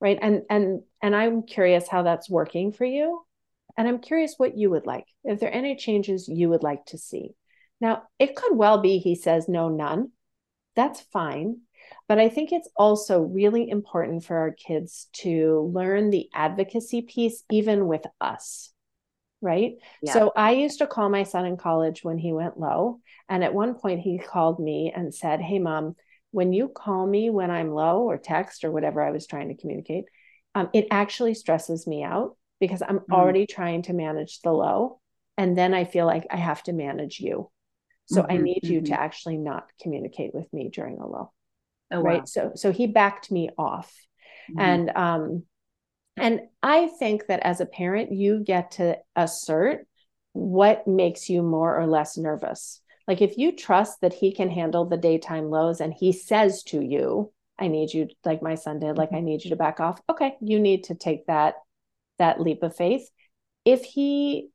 right? 0.00 0.18
And, 0.20 0.42
and, 0.48 0.80
and 1.02 1.14
I'm 1.14 1.42
curious 1.42 1.86
how 1.86 2.02
that's 2.02 2.30
working 2.30 2.72
for 2.72 2.86
you. 2.86 3.22
And 3.76 3.88
I'm 3.88 3.98
curious 3.98 4.34
what 4.38 4.56
you 4.56 4.70
would 4.70 4.86
like. 4.86 5.04
If 5.22 5.38
there 5.40 5.50
are 5.50 5.52
any 5.52 5.76
changes 5.76 6.28
you 6.28 6.48
would 6.48 6.62
like 6.62 6.86
to 6.86 6.98
see. 6.98 7.34
Now, 7.78 8.04
it 8.18 8.34
could 8.34 8.56
well 8.56 8.80
be 8.80 8.98
he 8.98 9.14
says 9.14 9.48
no, 9.48 9.68
none 9.68 10.10
that's 10.76 11.00
fine. 11.00 11.60
But 12.08 12.18
I 12.18 12.28
think 12.28 12.52
it's 12.52 12.68
also 12.76 13.20
really 13.20 13.68
important 13.68 14.24
for 14.24 14.36
our 14.36 14.52
kids 14.52 15.08
to 15.14 15.70
learn 15.74 16.10
the 16.10 16.28
advocacy 16.34 17.02
piece, 17.02 17.42
even 17.50 17.86
with 17.86 18.04
us. 18.20 18.72
Right. 19.42 19.76
Yeah. 20.02 20.12
So 20.12 20.32
I 20.36 20.52
used 20.52 20.78
to 20.78 20.86
call 20.86 21.08
my 21.08 21.22
son 21.22 21.46
in 21.46 21.56
college 21.56 22.04
when 22.04 22.18
he 22.18 22.32
went 22.32 22.60
low. 22.60 23.00
And 23.28 23.42
at 23.42 23.54
one 23.54 23.74
point, 23.74 24.00
he 24.00 24.18
called 24.18 24.60
me 24.60 24.92
and 24.94 25.14
said, 25.14 25.40
Hey, 25.40 25.58
mom, 25.58 25.96
when 26.30 26.52
you 26.52 26.68
call 26.68 27.06
me 27.06 27.30
when 27.30 27.50
I'm 27.50 27.72
low 27.72 28.02
or 28.02 28.18
text 28.18 28.64
or 28.64 28.70
whatever 28.70 29.02
I 29.02 29.10
was 29.10 29.26
trying 29.26 29.48
to 29.48 29.56
communicate, 29.56 30.04
um, 30.54 30.68
it 30.74 30.88
actually 30.90 31.34
stresses 31.34 31.86
me 31.86 32.02
out 32.02 32.36
because 32.60 32.82
I'm 32.86 32.98
mm. 32.98 33.12
already 33.12 33.46
trying 33.46 33.82
to 33.82 33.92
manage 33.92 34.40
the 34.40 34.52
low. 34.52 35.00
And 35.38 35.56
then 35.56 35.72
I 35.72 35.84
feel 35.84 36.06
like 36.06 36.26
I 36.30 36.36
have 36.36 36.62
to 36.64 36.72
manage 36.72 37.18
you. 37.18 37.50
So 38.10 38.22
mm-hmm, 38.22 38.32
I 38.32 38.36
need 38.38 38.62
mm-hmm. 38.64 38.72
you 38.72 38.80
to 38.82 38.92
mm-hmm. 38.92 39.02
actually 39.02 39.38
not 39.38 39.70
communicate 39.80 40.34
with 40.34 40.52
me 40.52 40.68
during 40.68 40.98
a 40.98 41.06
low. 41.06 41.32
Oh, 41.92 42.00
right. 42.00 42.20
Wow. 42.20 42.24
So 42.24 42.52
so 42.56 42.72
he 42.72 42.86
backed 42.86 43.30
me 43.30 43.50
off. 43.56 43.94
Mm-hmm. 44.50 44.60
And 44.60 44.90
um 44.96 45.42
and 46.16 46.40
I 46.62 46.88
think 46.98 47.26
that 47.28 47.40
as 47.40 47.60
a 47.60 47.66
parent, 47.66 48.12
you 48.12 48.42
get 48.44 48.72
to 48.72 48.98
assert 49.16 49.86
what 50.32 50.86
makes 50.86 51.30
you 51.30 51.42
more 51.42 51.78
or 51.78 51.86
less 51.86 52.18
nervous. 52.18 52.80
Like 53.08 53.22
if 53.22 53.38
you 53.38 53.56
trust 53.56 54.00
that 54.02 54.12
he 54.12 54.34
can 54.34 54.50
handle 54.50 54.84
the 54.84 54.96
daytime 54.96 55.50
lows 55.50 55.80
and 55.80 55.94
he 55.94 56.12
says 56.12 56.62
to 56.64 56.80
you, 56.80 57.32
I 57.58 57.68
need 57.68 57.92
you, 57.92 58.08
like 58.24 58.42
my 58.42 58.54
son 58.54 58.80
did, 58.80 58.98
like 58.98 59.12
I 59.12 59.16
mm-hmm. 59.16 59.26
need 59.26 59.44
you 59.44 59.50
to 59.50 59.56
back 59.56 59.80
off. 59.80 60.00
Okay, 60.08 60.36
you 60.40 60.58
need 60.58 60.84
to 60.84 60.94
take 60.94 61.26
that 61.26 61.54
that 62.18 62.40
leap 62.40 62.62
of 62.62 62.76
faith. 62.76 63.08
If 63.64 63.84
he 63.84 64.50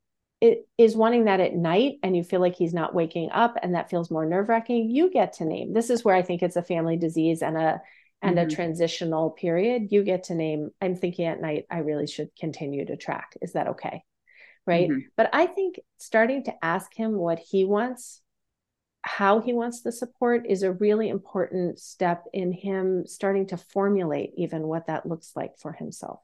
is 0.78 0.96
wanting 0.96 1.26
that 1.26 1.40
at 1.40 1.56
night 1.56 2.00
and 2.04 2.16
you 2.16 2.24
feel 2.24 2.40
like 2.40 2.56
he's 2.56 2.74
not 2.74 2.94
waking 2.94 3.30
up 3.32 3.58
and 3.62 3.76
that 3.76 3.90
feels 3.90 4.12
more 4.12 4.26
nerve-wracking, 4.26 4.90
you 4.90 5.12
get 5.12 5.34
to 5.34 5.46
name. 5.46 5.74
This 5.74 5.90
is 5.90 6.04
where 6.04 6.16
I 6.16 6.22
think 6.22 6.42
it's 6.42 6.56
a 6.56 6.64
family 6.64 6.98
disease 6.98 7.42
and 7.42 7.58
a 7.58 7.82
and 8.22 8.38
mm-hmm. 8.38 8.48
a 8.48 8.56
transitional 8.56 9.32
period. 9.32 9.92
You 9.92 10.04
get 10.04 10.26
to 10.26 10.36
name, 10.36 10.72
I'm 10.82 10.96
thinking 10.96 11.26
at 11.26 11.42
night, 11.42 11.66
I 11.70 11.80
really 11.80 12.08
should 12.08 12.30
continue 12.40 12.86
to 12.86 12.96
track. 12.96 13.38
Is 13.42 13.54
that 13.54 13.68
okay? 13.70 14.04
Right. 14.66 14.90
Mm-hmm. 14.90 15.00
But 15.16 15.30
I 15.34 15.46
think 15.46 15.80
starting 15.98 16.44
to 16.46 16.54
ask 16.64 16.94
him 16.94 17.14
what 17.14 17.40
he 17.40 17.66
wants 17.66 18.22
how 19.06 19.40
he 19.40 19.54
wants 19.54 19.82
the 19.82 19.92
support 19.92 20.48
is 20.50 20.64
a 20.64 20.74
really 20.74 21.10
important 21.10 21.78
step 21.78 22.24
in 22.34 22.52
him 22.52 23.06
starting 23.06 23.46
to 23.46 23.56
formulate 23.56 24.32
even 24.36 24.64
what 24.64 24.88
that 24.88 25.06
looks 25.06 25.32
like 25.36 25.56
for 25.60 25.72
himself 25.72 26.22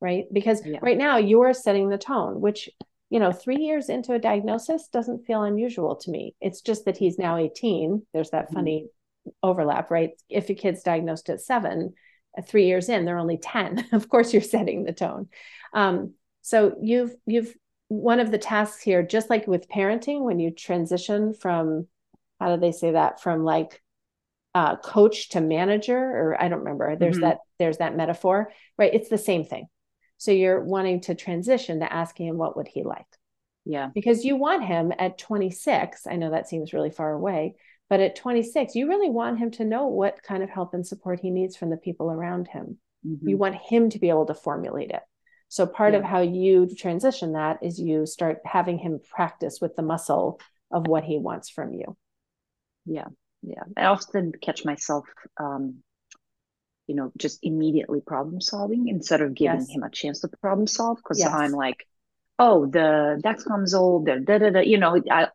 right 0.00 0.26
because 0.32 0.64
yeah. 0.64 0.78
right 0.82 0.96
now 0.96 1.16
you're 1.16 1.52
setting 1.52 1.88
the 1.88 1.98
tone 1.98 2.40
which 2.40 2.70
you 3.10 3.20
know 3.20 3.32
3 3.32 3.56
years 3.56 3.88
into 3.88 4.12
a 4.12 4.18
diagnosis 4.18 4.88
doesn't 4.88 5.26
feel 5.26 5.42
unusual 5.42 5.96
to 5.96 6.10
me. 6.10 6.34
It's 6.40 6.60
just 6.60 6.84
that 6.84 6.96
he's 6.96 7.18
now 7.18 7.36
18 7.36 8.06
there's 8.12 8.30
that 8.30 8.46
mm-hmm. 8.46 8.54
funny 8.54 8.86
overlap 9.42 9.90
right? 9.90 10.10
If 10.28 10.50
a 10.50 10.54
kid's 10.54 10.82
diagnosed 10.82 11.28
at 11.30 11.40
7 11.40 11.94
uh, 12.36 12.42
3 12.42 12.66
years 12.66 12.88
in 12.88 13.04
they're 13.04 13.18
only 13.18 13.38
10 13.38 13.88
of 13.92 14.08
course 14.08 14.32
you're 14.32 14.42
setting 14.42 14.84
the 14.84 14.92
tone. 14.92 15.28
Um, 15.72 16.14
so 16.42 16.76
you've 16.80 17.14
you've 17.26 17.54
one 17.88 18.18
of 18.18 18.30
the 18.30 18.38
tasks 18.38 18.82
here 18.82 19.02
just 19.02 19.30
like 19.30 19.46
with 19.46 19.68
parenting 19.68 20.22
when 20.22 20.40
you 20.40 20.50
transition 20.50 21.34
from 21.34 21.86
how 22.40 22.54
do 22.54 22.60
they 22.60 22.72
say 22.72 22.92
that? 22.92 23.20
From 23.20 23.44
like 23.44 23.82
uh, 24.54 24.76
coach 24.76 25.28
to 25.28 25.40
manager 25.40 25.98
or 25.98 26.36
i 26.40 26.48
don't 26.48 26.60
remember. 26.60 26.96
There's 26.96 27.16
mm-hmm. 27.16 27.24
that 27.24 27.38
there's 27.58 27.78
that 27.78 27.96
metaphor 27.96 28.52
right? 28.78 28.92
It's 28.94 29.08
the 29.08 29.18
same 29.18 29.44
thing 29.44 29.68
so 30.18 30.30
you're 30.30 30.62
wanting 30.62 31.00
to 31.02 31.14
transition 31.14 31.80
to 31.80 31.92
asking 31.92 32.28
him 32.28 32.38
what 32.38 32.56
would 32.56 32.68
he 32.68 32.82
like? 32.82 33.06
Yeah. 33.64 33.90
Because 33.94 34.24
you 34.24 34.36
want 34.36 34.64
him 34.64 34.92
at 34.98 35.18
26 35.18 36.06
i 36.06 36.16
know 36.16 36.30
that 36.30 36.48
seems 36.48 36.72
really 36.72 36.90
far 36.90 37.12
away 37.12 37.56
but 37.88 38.00
at 38.00 38.16
26 38.16 38.74
you 38.74 38.88
really 38.88 39.10
want 39.10 39.38
him 39.38 39.50
to 39.52 39.64
know 39.64 39.86
what 39.86 40.22
kind 40.22 40.42
of 40.42 40.50
help 40.50 40.74
and 40.74 40.86
support 40.86 41.20
he 41.20 41.30
needs 41.30 41.56
from 41.56 41.70
the 41.70 41.76
people 41.76 42.10
around 42.10 42.48
him. 42.48 42.78
Mm-hmm. 43.06 43.28
you 43.28 43.36
want 43.36 43.54
him 43.54 43.90
to 43.90 43.98
be 43.98 44.08
able 44.08 44.26
to 44.26 44.34
formulate 44.34 44.90
it. 44.90 45.02
So 45.48 45.66
part 45.66 45.92
yeah. 45.92 46.00
of 46.00 46.04
how 46.04 46.22
you 46.22 46.68
transition 46.76 47.34
that 47.34 47.58
is 47.62 47.78
you 47.78 48.04
start 48.06 48.38
having 48.44 48.78
him 48.78 49.00
practice 49.08 49.60
with 49.60 49.76
the 49.76 49.82
muscle 49.82 50.40
of 50.72 50.88
what 50.88 51.04
he 51.04 51.18
wants 51.18 51.48
from 51.48 51.72
you. 51.72 51.96
Yeah. 52.84 53.06
Yeah. 53.42 53.62
I 53.76 53.84
often 53.84 54.32
catch 54.42 54.64
myself 54.64 55.06
um 55.38 55.82
you 56.86 56.94
know 56.94 57.12
just 57.16 57.38
immediately 57.42 58.00
problem 58.00 58.40
solving 58.40 58.88
instead 58.88 59.20
of 59.20 59.34
giving 59.34 59.60
yes. 59.60 59.70
him 59.70 59.82
a 59.82 59.90
chance 59.90 60.20
to 60.20 60.28
problem 60.28 60.66
solve 60.66 60.98
because 60.98 61.18
yes. 61.18 61.32
i'm 61.32 61.52
like 61.52 61.86
oh 62.38 62.66
the 62.66 63.20
dexcom's 63.24 63.74
old 63.74 64.06
the 64.06 64.20
da, 64.20 64.38
da, 64.38 64.50
da, 64.50 64.60
you 64.60 64.78
know 64.78 65.00
I, 65.10 65.28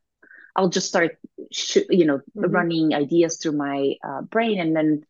i'll 0.55 0.70
just 0.70 0.88
start 0.88 1.17
sh- 1.51 1.89
you 1.89 2.05
know 2.05 2.17
mm-hmm. 2.17 2.51
running 2.51 2.93
ideas 2.93 3.38
through 3.38 3.53
my 3.53 3.96
uh, 4.03 4.22
brain 4.22 4.60
and 4.60 4.75
then 4.75 5.01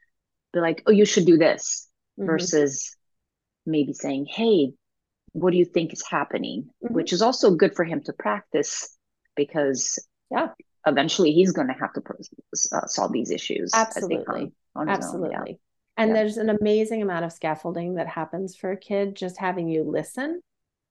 be 0.54 0.60
like 0.60 0.84
oh 0.88 0.92
you 0.92 1.06
should 1.06 1.26
do 1.26 1.38
this 1.38 1.88
mm-hmm. 2.20 2.28
versus 2.28 2.96
maybe 3.66 3.94
saying 3.94 4.26
hey 4.26 4.74
what 5.34 5.52
do 5.52 5.58
you 5.58 5.66
think 5.66 5.94
is 5.94 6.04
happening 6.08 6.70
mm-hmm. 6.84 6.94
which 6.94 7.14
is 7.14 7.22
also 7.22 7.52
good 7.52 7.76
for 7.76 7.86
him 7.86 8.02
to 8.02 8.14
practice 8.14 8.98
because 9.36 10.00
yeah 10.32 10.50
eventually 10.88 11.32
he's 11.32 11.52
going 11.52 11.68
to 11.68 11.74
have 11.74 11.94
to 11.94 12.02
uh, 12.74 12.88
solve 12.88 13.12
these 13.12 13.30
issues 13.30 13.72
absolutely 13.76 14.52
absolutely 14.88 15.52
yeah. 15.52 15.56
And 15.98 16.10
yeah. 16.10 16.16
there's 16.16 16.38
an 16.38 16.50
amazing 16.50 17.02
amount 17.02 17.26
of 17.26 17.34
scaffolding 17.34 17.96
that 17.96 18.08
happens 18.08 18.56
for 18.56 18.72
a 18.72 18.78
kid 18.78 19.16
just 19.16 19.38
having 19.38 19.68
you 19.68 19.84
listen 19.84 20.42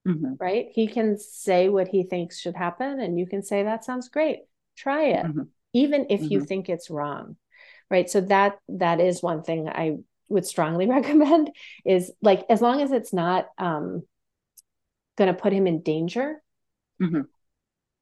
mm-hmm. 0.07 0.35
right 0.39 0.69
he 0.73 0.87
can 0.87 1.19
say 1.19 1.69
what 1.69 1.89
he 1.89 2.03
thinks 2.03 2.39
should 2.39 2.57
happen 2.57 3.01
and 3.01 3.19
you 3.19 3.27
can 3.27 3.43
say 3.43 3.63
that 3.63 3.85
sounds 3.85 4.09
great 4.09 4.41
try 4.77 5.05
it 5.05 5.27
mm-hmm. 5.27 5.43
even 5.73 6.07
if 6.11 6.21
mm-hmm. 6.21 6.33
you 6.33 6.45
think 6.45 6.69
it's 6.69 6.91
wrong 6.91 7.37
right 7.91 8.11
so 8.11 8.21
that 8.21 8.59
that 8.69 9.01
is 9.01 9.23
one 9.23 9.43
thing 9.43 9.69
i 9.69 9.97
would 10.29 10.47
strongly 10.47 10.87
recommend 10.89 11.51
is 11.85 12.13
like 12.23 12.45
as 12.49 12.63
long 12.63 12.81
as 12.81 12.93
it's 12.93 13.13
not 13.13 13.49
um 13.59 14.03
going 15.17 15.33
to 15.33 15.41
put 15.41 15.53
him 15.53 15.67
in 15.67 15.83
danger 15.83 16.43
mm-hmm. 17.03 17.23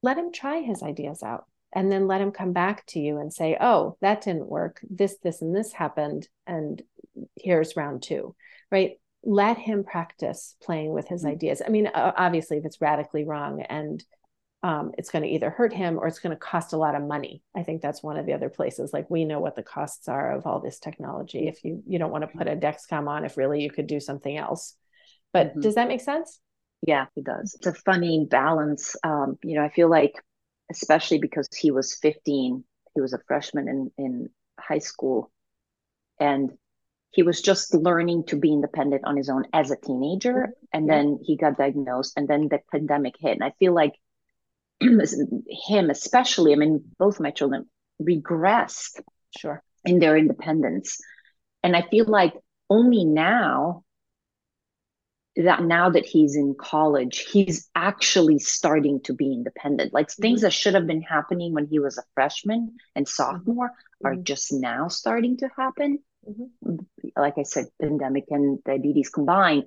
let 0.01 0.17
him 0.17 0.31
try 0.31 0.61
his 0.61 0.83
ideas 0.83 1.23
out 1.23 1.45
and 1.73 1.91
then 1.91 2.07
let 2.07 2.21
him 2.21 2.31
come 2.31 2.53
back 2.53 2.85
to 2.87 2.99
you 2.99 3.17
and 3.17 3.31
say 3.33 3.57
oh 3.59 3.97
that 4.01 4.21
didn't 4.21 4.47
work. 4.49 4.79
This 4.89 5.17
this 5.23 5.41
and 5.41 5.55
this 5.55 5.73
happened 5.73 6.27
and 6.47 6.81
here's 7.35 7.75
round 7.75 8.03
two 8.03 8.35
right? 8.71 8.93
Let 9.23 9.57
him 9.57 9.83
practice 9.83 10.55
playing 10.61 10.93
with 10.93 11.07
his 11.07 11.23
mm-hmm. 11.23 11.31
ideas. 11.31 11.61
I 11.65 11.69
mean 11.69 11.89
obviously 11.93 12.57
if 12.57 12.65
it's 12.65 12.81
radically 12.81 13.25
wrong 13.25 13.61
and 13.61 14.03
um, 14.61 14.91
it's 14.97 15.09
going 15.09 15.23
to 15.23 15.29
either 15.29 15.49
hurt 15.49 15.71
him 15.71 15.97
or 15.97 16.07
it's 16.07 16.19
going 16.19 16.35
to 16.35 16.39
cost 16.39 16.73
a 16.73 16.77
lot 16.77 16.95
of 16.95 17.01
money. 17.01 17.41
I 17.55 17.63
think 17.63 17.81
that's 17.81 18.03
one 18.03 18.17
of 18.17 18.25
the 18.25 18.33
other 18.33 18.49
places 18.49 18.91
like 18.91 19.09
we 19.09 19.23
know 19.23 19.39
what 19.39 19.55
the 19.55 19.63
costs 19.63 20.09
are 20.09 20.33
of 20.35 20.45
all 20.45 20.59
this 20.59 20.79
technology. 20.79 21.47
If 21.47 21.63
you 21.63 21.81
you 21.87 21.97
don't 21.97 22.11
want 22.11 22.23
to 22.23 22.37
put 22.37 22.47
a 22.47 22.57
dexcom 22.57 23.07
on 23.07 23.23
if 23.23 23.37
really 23.37 23.61
you 23.61 23.71
could 23.71 23.87
do 23.87 23.99
something 23.99 24.35
else. 24.35 24.75
But 25.31 25.51
mm-hmm. 25.51 25.61
does 25.61 25.75
that 25.75 25.87
make 25.87 26.01
sense? 26.01 26.39
Yeah 26.85 27.05
it 27.15 27.23
does. 27.23 27.55
It's 27.55 27.67
a 27.67 27.73
funny 27.73 28.27
balance. 28.29 28.95
Um, 29.03 29.37
you 29.43 29.55
know 29.55 29.63
i 29.63 29.69
feel 29.69 29.89
like 29.89 30.15
especially 30.71 31.19
because 31.19 31.47
he 31.55 31.71
was 31.71 31.95
15 31.95 32.63
he 32.99 33.01
was 33.01 33.13
a 33.13 33.19
freshman 33.27 33.67
in, 33.67 33.91
in 33.97 34.29
high 34.59 34.79
school. 34.79 35.31
And 36.19 36.51
he 37.11 37.23
was 37.23 37.41
just 37.41 37.73
learning 37.73 38.25
to 38.25 38.35
be 38.35 38.51
independent 38.51 39.05
on 39.05 39.17
his 39.17 39.29
own 39.29 39.45
as 39.53 39.71
a 39.71 39.77
teenager. 39.77 40.49
And 40.73 40.85
yeah. 40.85 40.95
then 40.95 41.19
he 41.23 41.37
got 41.37 41.57
diagnosed 41.57 42.13
and 42.17 42.27
then 42.27 42.49
the 42.49 42.59
pandemic 42.71 43.15
hit. 43.19 43.33
And 43.33 43.43
i 43.43 43.53
feel 43.57 43.73
like 43.73 43.93
him 44.81 45.89
especially 45.89 46.53
i 46.53 46.55
mean 46.55 46.83
both 46.97 47.19
my 47.19 47.31
children 47.31 47.69
regressed 48.01 49.01
sure. 49.37 49.63
in 49.85 49.99
their 49.99 50.17
independence. 50.17 50.99
And 51.63 51.75
i 51.75 51.83
feel 51.89 52.05
like 52.05 52.33
only 52.69 53.05
now 53.05 53.83
that 55.35 55.63
now 55.63 55.89
that 55.89 56.05
he's 56.05 56.35
in 56.35 56.55
college, 56.59 57.19
he's 57.31 57.69
actually 57.75 58.39
starting 58.39 59.01
to 59.01 59.13
be 59.13 59.31
independent. 59.31 59.93
Like 59.93 60.07
mm-hmm. 60.07 60.21
things 60.21 60.41
that 60.41 60.53
should 60.53 60.73
have 60.73 60.87
been 60.87 61.01
happening 61.01 61.53
when 61.53 61.67
he 61.67 61.79
was 61.79 61.97
a 61.97 62.03
freshman 62.15 62.77
and 62.95 63.07
sophomore 63.07 63.69
mm-hmm. 63.69 64.07
are 64.07 64.15
just 64.15 64.51
now 64.51 64.87
starting 64.87 65.37
to 65.37 65.49
happen. 65.55 65.99
Mm-hmm. 66.27 66.75
Like 67.15 67.37
I 67.37 67.43
said, 67.43 67.67
pandemic 67.81 68.25
and 68.29 68.63
diabetes 68.63 69.09
combined. 69.09 69.63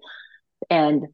And 0.69 1.07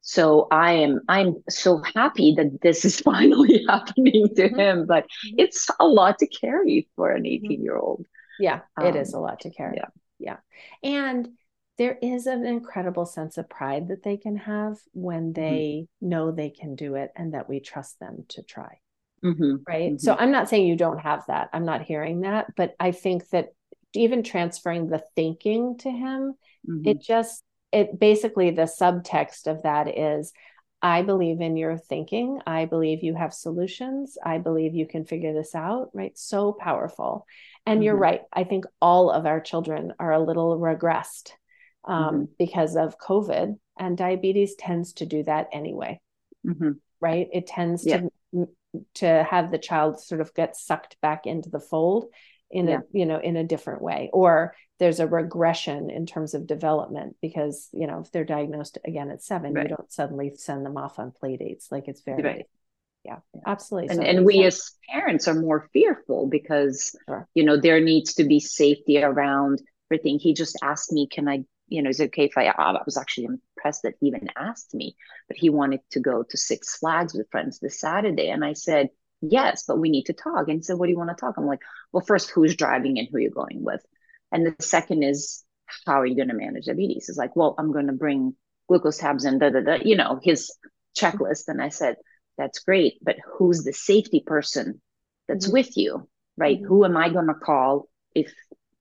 so 0.00 0.48
I 0.50 0.72
am 0.72 1.00
I'm 1.08 1.42
so 1.48 1.82
happy 1.94 2.34
that 2.36 2.60
this 2.60 2.84
is 2.84 3.00
finally 3.12 3.64
happening 3.68 4.28
to 4.36 4.48
mm-hmm. 4.48 4.58
him, 4.58 4.86
but 4.86 5.04
mm-hmm. 5.04 5.36
it's 5.38 5.68
a 5.78 5.86
lot 5.86 6.18
to 6.18 6.26
carry 6.26 6.88
for 6.96 7.10
an 7.10 7.24
mm-hmm. 7.24 7.46
18 7.46 7.62
year 7.62 7.76
old. 7.76 8.06
Yeah, 8.40 8.60
it 8.80 8.88
um, 8.88 8.96
is 8.96 9.12
a 9.12 9.20
lot 9.20 9.40
to 9.40 9.50
carry. 9.50 9.76
Yeah. 9.76 9.88
Yeah. 10.18 10.36
And 10.82 11.28
there 11.76 11.98
is 12.00 12.26
an 12.26 12.46
incredible 12.46 13.06
sense 13.06 13.36
of 13.36 13.48
pride 13.48 13.88
that 13.88 14.02
they 14.02 14.16
can 14.16 14.36
have 14.36 14.78
when 14.92 15.32
mm-hmm. 15.32 15.40
they 15.40 15.86
mm-hmm. 15.86 16.08
know 16.08 16.30
they 16.30 16.50
can 16.50 16.74
do 16.74 16.94
it 16.94 17.10
and 17.16 17.34
that 17.34 17.48
we 17.48 17.60
trust 17.60 17.98
them 17.98 18.24
to 18.28 18.42
try. 18.42 18.78
Mm-hmm. 19.24 19.56
Right. 19.66 19.92
Mm-hmm. 19.92 19.98
So 19.98 20.14
I'm 20.18 20.30
not 20.30 20.48
saying 20.48 20.66
you 20.66 20.76
don't 20.76 21.00
have 21.00 21.24
that. 21.28 21.48
I'm 21.52 21.64
not 21.64 21.82
hearing 21.82 22.20
that. 22.20 22.54
But 22.56 22.74
I 22.78 22.92
think 22.92 23.28
that 23.30 23.48
even 23.94 24.22
transferring 24.22 24.88
the 24.88 25.02
thinking 25.16 25.78
to 25.78 25.90
him, 25.90 26.34
mm-hmm. 26.68 26.88
it 26.88 27.00
just, 27.00 27.42
it 27.72 27.98
basically 27.98 28.50
the 28.50 28.62
subtext 28.62 29.46
of 29.46 29.62
that 29.62 29.98
is 29.98 30.32
I 30.82 31.00
believe 31.00 31.40
in 31.40 31.56
your 31.56 31.78
thinking. 31.78 32.40
I 32.46 32.66
believe 32.66 33.02
you 33.02 33.14
have 33.14 33.32
solutions. 33.32 34.18
I 34.22 34.36
believe 34.36 34.74
you 34.74 34.86
can 34.86 35.06
figure 35.06 35.32
this 35.32 35.54
out. 35.54 35.88
Right. 35.94 36.16
So 36.18 36.52
powerful. 36.52 37.26
And 37.64 37.82
you're 37.82 37.94
mm-hmm. 37.94 38.02
right. 38.02 38.20
I 38.30 38.44
think 38.44 38.66
all 38.82 39.10
of 39.10 39.24
our 39.24 39.40
children 39.40 39.94
are 39.98 40.12
a 40.12 40.22
little 40.22 40.58
regressed 40.58 41.30
um, 41.86 42.14
mm-hmm. 42.14 42.24
because 42.38 42.76
of 42.76 42.98
COVID. 42.98 43.58
And 43.78 43.98
diabetes 43.98 44.54
tends 44.54 44.92
to 44.94 45.06
do 45.06 45.24
that 45.24 45.48
anyway, 45.52 46.00
mm-hmm. 46.46 46.72
right? 47.00 47.28
It 47.32 47.46
tends 47.46 47.84
yeah. 47.84 47.98
to 48.00 48.48
to 48.94 49.26
have 49.28 49.50
the 49.50 49.58
child 49.58 50.00
sort 50.00 50.20
of 50.20 50.34
get 50.34 50.56
sucked 50.56 51.00
back 51.00 51.26
into 51.26 51.48
the 51.48 51.60
fold 51.60 52.06
in 52.50 52.68
yeah. 52.68 52.78
a 52.78 52.80
you 52.92 53.06
know 53.06 53.18
in 53.18 53.36
a 53.36 53.44
different 53.44 53.82
way 53.82 54.10
or 54.12 54.54
there's 54.78 55.00
a 55.00 55.06
regression 55.06 55.90
in 55.90 56.06
terms 56.06 56.34
of 56.34 56.46
development 56.46 57.16
because 57.22 57.68
you 57.72 57.86
know 57.86 58.00
if 58.00 58.10
they're 58.10 58.24
diagnosed 58.24 58.78
again 58.84 59.10
at 59.10 59.22
seven 59.22 59.54
right. 59.54 59.68
you 59.68 59.76
don't 59.76 59.92
suddenly 59.92 60.32
send 60.36 60.64
them 60.66 60.76
off 60.76 60.98
on 60.98 61.10
play 61.10 61.36
dates 61.36 61.70
like 61.70 61.88
it's 61.88 62.02
very 62.02 62.22
right. 62.22 62.46
yeah, 63.04 63.18
absolutely. 63.46 63.90
And, 63.90 64.04
and 64.04 64.26
we 64.26 64.42
sense. 64.42 64.54
as 64.54 64.72
parents 64.90 65.28
are 65.28 65.34
more 65.34 65.68
fearful 65.72 66.26
because, 66.26 66.96
sure. 67.06 67.28
you 67.34 67.44
know, 67.44 67.60
there 67.60 67.80
needs 67.80 68.14
to 68.14 68.24
be 68.24 68.40
safety 68.40 69.02
around 69.02 69.60
everything. 69.90 70.18
He 70.18 70.34
just 70.34 70.58
asked 70.62 70.92
me, 70.92 71.06
can 71.06 71.28
I, 71.28 71.44
you 71.68 71.82
know, 71.82 71.90
is 71.90 72.00
it 72.00 72.06
okay 72.06 72.24
if 72.24 72.36
I, 72.36 72.46
I 72.46 72.82
was 72.84 72.96
actually 72.96 73.24
impressed 73.24 73.82
that 73.82 73.94
he 74.00 74.06
even 74.08 74.28
asked 74.36 74.74
me, 74.74 74.96
but 75.28 75.36
he 75.36 75.50
wanted 75.50 75.80
to 75.92 76.00
go 76.00 76.22
to 76.22 76.36
Six 76.36 76.76
Flags 76.76 77.14
with 77.14 77.30
friends 77.30 77.58
this 77.58 77.80
Saturday. 77.80 78.28
And 78.28 78.44
I 78.44 78.52
said, 78.52 78.90
yes, 79.20 79.64
but 79.66 79.78
we 79.78 79.90
need 79.90 80.06
to 80.06 80.12
talk. 80.12 80.48
And 80.48 80.58
he 80.58 80.62
said, 80.62 80.78
what 80.78 80.86
do 80.86 80.92
you 80.92 80.98
want 80.98 81.10
to 81.10 81.20
talk? 81.20 81.34
I'm 81.36 81.46
like, 81.46 81.60
well, 81.92 82.04
first, 82.06 82.30
who's 82.30 82.56
driving 82.56 82.98
and 82.98 83.08
who 83.10 83.18
you're 83.18 83.30
going 83.30 83.62
with? 83.62 83.84
And 84.32 84.46
the 84.46 84.54
second 84.60 85.02
is, 85.02 85.44
how 85.86 86.00
are 86.00 86.06
you 86.06 86.16
going 86.16 86.28
to 86.28 86.34
manage 86.34 86.66
diabetes? 86.66 87.08
It's 87.08 87.18
like, 87.18 87.34
well, 87.36 87.54
I'm 87.58 87.72
going 87.72 87.86
to 87.86 87.92
bring 87.92 88.34
glucose 88.68 88.98
tabs 88.98 89.24
and 89.24 89.40
da, 89.40 89.50
da, 89.50 89.60
da, 89.60 89.78
you 89.82 89.96
know, 89.96 90.20
his 90.22 90.52
checklist. 90.96 91.44
And 91.48 91.62
I 91.62 91.70
said, 91.70 91.96
that's 92.36 92.58
great, 92.58 92.98
but 93.02 93.16
who's 93.38 93.64
the 93.64 93.72
safety 93.72 94.22
person 94.26 94.80
that's 95.28 95.46
mm-hmm. 95.46 95.52
with 95.54 95.76
you, 95.76 96.08
right? 96.36 96.56
Mm-hmm. 96.56 96.66
Who 96.66 96.84
am 96.84 96.96
I 96.96 97.08
going 97.08 97.28
to 97.28 97.34
call 97.34 97.88
if 98.14 98.32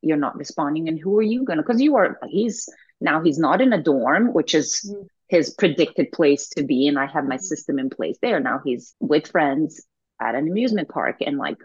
you're 0.04 0.18
not 0.18 0.38
responding? 0.38 0.88
And 0.88 1.00
who 1.00 1.18
are 1.18 1.24
you 1.24 1.44
going 1.44 1.58
to, 1.58 1.64
because 1.64 1.82
you 1.82 1.96
are, 1.96 2.20
he's 2.28 2.70
now 3.02 3.22
he's 3.22 3.40
not 3.40 3.62
in 3.62 3.74
a 3.74 3.82
dorm, 3.82 4.34
which 4.34 4.54
is 4.56 4.90
mm-hmm. 4.90 5.04
his 5.28 5.54
predicted 5.54 6.12
place 6.12 6.50
to 6.50 6.64
be. 6.64 6.88
And 6.88 6.98
I 7.00 7.06
have 7.06 7.26
my 7.26 7.36
mm-hmm. 7.36 7.42
system 7.42 7.80
in 7.80 7.90
place 7.90 8.18
there. 8.22 8.40
Now 8.40 8.62
he's 8.64 8.96
with 9.00 9.28
friends 9.28 9.86
at 10.22 10.36
an 10.36 10.48
amusement 10.48 10.90
park 10.90 11.18
and 11.22 11.38
like, 11.38 11.58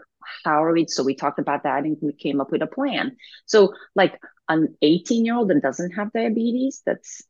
how 0.43 0.63
are 0.63 0.73
we? 0.73 0.87
So 0.87 1.03
we 1.03 1.15
talked 1.15 1.39
about 1.39 1.63
that 1.63 1.83
and 1.83 1.97
we 2.01 2.13
came 2.13 2.41
up 2.41 2.51
with 2.51 2.61
a 2.61 2.67
plan. 2.67 3.15
So, 3.45 3.73
like, 3.95 4.19
an 4.47 4.75
18 4.81 5.25
year 5.25 5.35
old 5.35 5.49
that 5.49 5.61
doesn't 5.61 5.91
have 5.91 6.11
diabetes, 6.11 6.81
that's 6.85 7.23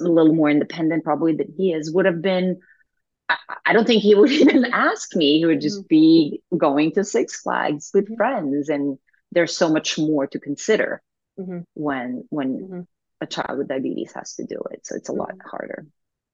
a 0.00 0.04
little 0.04 0.34
more 0.34 0.50
independent 0.50 1.04
probably 1.04 1.36
than 1.36 1.54
he 1.56 1.72
is, 1.72 1.92
would 1.92 2.06
have 2.06 2.20
been 2.20 2.60
I, 3.28 3.72
don't 3.72 3.86
think 3.86 4.02
he 4.02 4.14
would 4.14 4.30
even 4.42 4.66
ask 4.66 5.14
me. 5.16 5.38
He 5.38 5.46
would 5.46 5.60
just 5.60 5.80
mm-hmm. 5.80 5.88
be 5.88 6.42
going 6.56 6.92
to 6.92 7.04
Six 7.04 7.40
Flags 7.42 7.90
with 7.92 8.04
mm-hmm. 8.04 8.14
friends, 8.14 8.68
and 8.68 8.98
there's 9.36 9.54
so 9.54 9.68
much 9.68 9.98
more 9.98 10.26
to 10.26 10.40
consider 10.40 11.02
mm-hmm. 11.38 11.60
when 11.74 12.24
when 12.30 12.58
mm-hmm. 12.58 12.80
a 13.20 13.26
child 13.26 13.58
with 13.58 13.68
diabetes 13.68 14.12
has 14.14 14.34
to 14.36 14.44
do 14.44 14.58
it. 14.70 14.86
So 14.86 14.96
it's 14.96 15.10
a 15.10 15.12
lot 15.12 15.28
mm-hmm. 15.28 15.48
harder. 15.48 15.86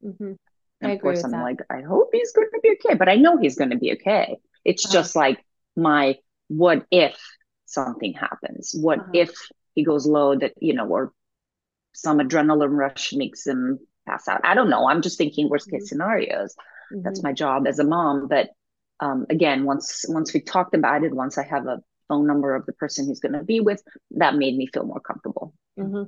Mm-hmm. 0.05 0.33
And 0.81 0.93
of 0.93 1.01
course, 1.01 1.23
I'm 1.23 1.33
that. 1.33 1.43
like, 1.43 1.61
I 1.71 1.83
hope 1.83 2.11
he's 2.13 2.33
going 2.33 2.49
to 2.53 2.61
be 2.61 2.77
okay, 2.77 2.95
but 2.97 3.09
I 3.09 3.17
know 3.17 3.37
he's 3.37 3.57
going 3.57 3.71
to 3.71 3.79
be 3.79 3.93
okay. 3.93 4.39
It's 4.65 4.87
uh-huh. 4.87 4.93
just 4.93 5.17
like 5.17 5.45
my 5.77 6.17
what 6.49 6.87
if 6.91 7.21
something 7.67 8.15
happens? 8.15 8.75
What 8.79 9.01
uh-huh. 9.01 9.11
if 9.15 9.35
he 9.75 9.85
goes 9.85 10.07
low 10.07 10.39
that 10.39 10.55
you 10.61 10.75
know, 10.75 10.87
or 10.87 11.13
some 11.93 12.19
adrenaline 12.19 12.77
rush 12.77 13.13
makes 13.13 13.45
him 13.45 13.81
pass 14.07 14.29
out? 14.29 14.43
I 14.45 14.55
don't 14.55 14.71
know. 14.71 14.89
I'm 14.89 15.03
just 15.03 15.19
thinking 15.19 15.49
worst 15.49 15.69
case 15.69 15.89
scenarios 15.89 16.55
mm-hmm. 16.93 17.03
that's 17.03 17.23
my 17.23 17.33
job 17.33 17.67
as 17.67 17.79
a 17.79 17.85
mom 17.85 18.29
but 18.29 18.51
um, 19.01 19.27
again 19.31 19.65
once 19.65 20.05
once 20.09 20.33
we 20.33 20.41
talked 20.41 20.75
about 20.75 21.05
it 21.05 21.15
once 21.15 21.39
i 21.39 21.43
have 21.45 21.67
a 21.67 21.81
phone 22.09 22.27
number 22.27 22.55
of 22.55 22.67
the 22.67 22.73
person 22.73 23.07
he's 23.07 23.21
going 23.21 23.33
to 23.33 23.43
be 23.43 23.61
with 23.61 23.83
that 24.11 24.37
made 24.37 24.57
me 24.57 24.67
feel 24.67 24.85
more 24.85 25.01
comfortable 25.01 25.55
mm-hmm. 25.79 26.03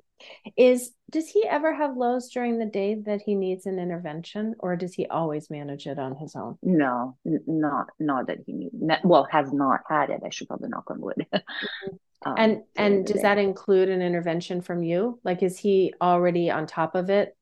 is 0.56 0.92
does 1.10 1.28
he 1.28 1.44
ever 1.48 1.74
have 1.74 1.96
lows 1.96 2.28
during 2.30 2.58
the 2.58 2.66
day 2.66 2.94
that 2.94 3.20
he 3.22 3.34
needs 3.34 3.66
an 3.66 3.78
intervention 3.78 4.54
or 4.58 4.76
does 4.76 4.94
he 4.94 5.06
always 5.06 5.50
manage 5.50 5.86
it 5.86 5.98
on 5.98 6.16
his 6.16 6.34
own 6.36 6.56
no 6.62 7.16
n- 7.26 7.42
not 7.46 7.86
not 7.98 8.26
that 8.26 8.38
he 8.46 8.52
needs 8.52 8.74
well 9.04 9.26
has 9.30 9.52
not 9.52 9.80
had 9.88 10.10
it 10.10 10.20
i 10.24 10.30
should 10.30 10.48
probably 10.48 10.68
knock 10.68 10.90
on 10.90 11.00
wood 11.00 11.26
mm-hmm. 11.34 12.28
um, 12.28 12.34
and 12.36 12.62
and 12.76 13.06
does 13.06 13.22
that 13.22 13.38
include 13.38 13.88
an 13.88 14.02
intervention 14.02 14.60
from 14.60 14.82
you 14.82 15.18
like 15.24 15.42
is 15.42 15.58
he 15.58 15.92
already 16.00 16.50
on 16.50 16.66
top 16.66 16.94
of 16.94 17.10
it 17.10 17.36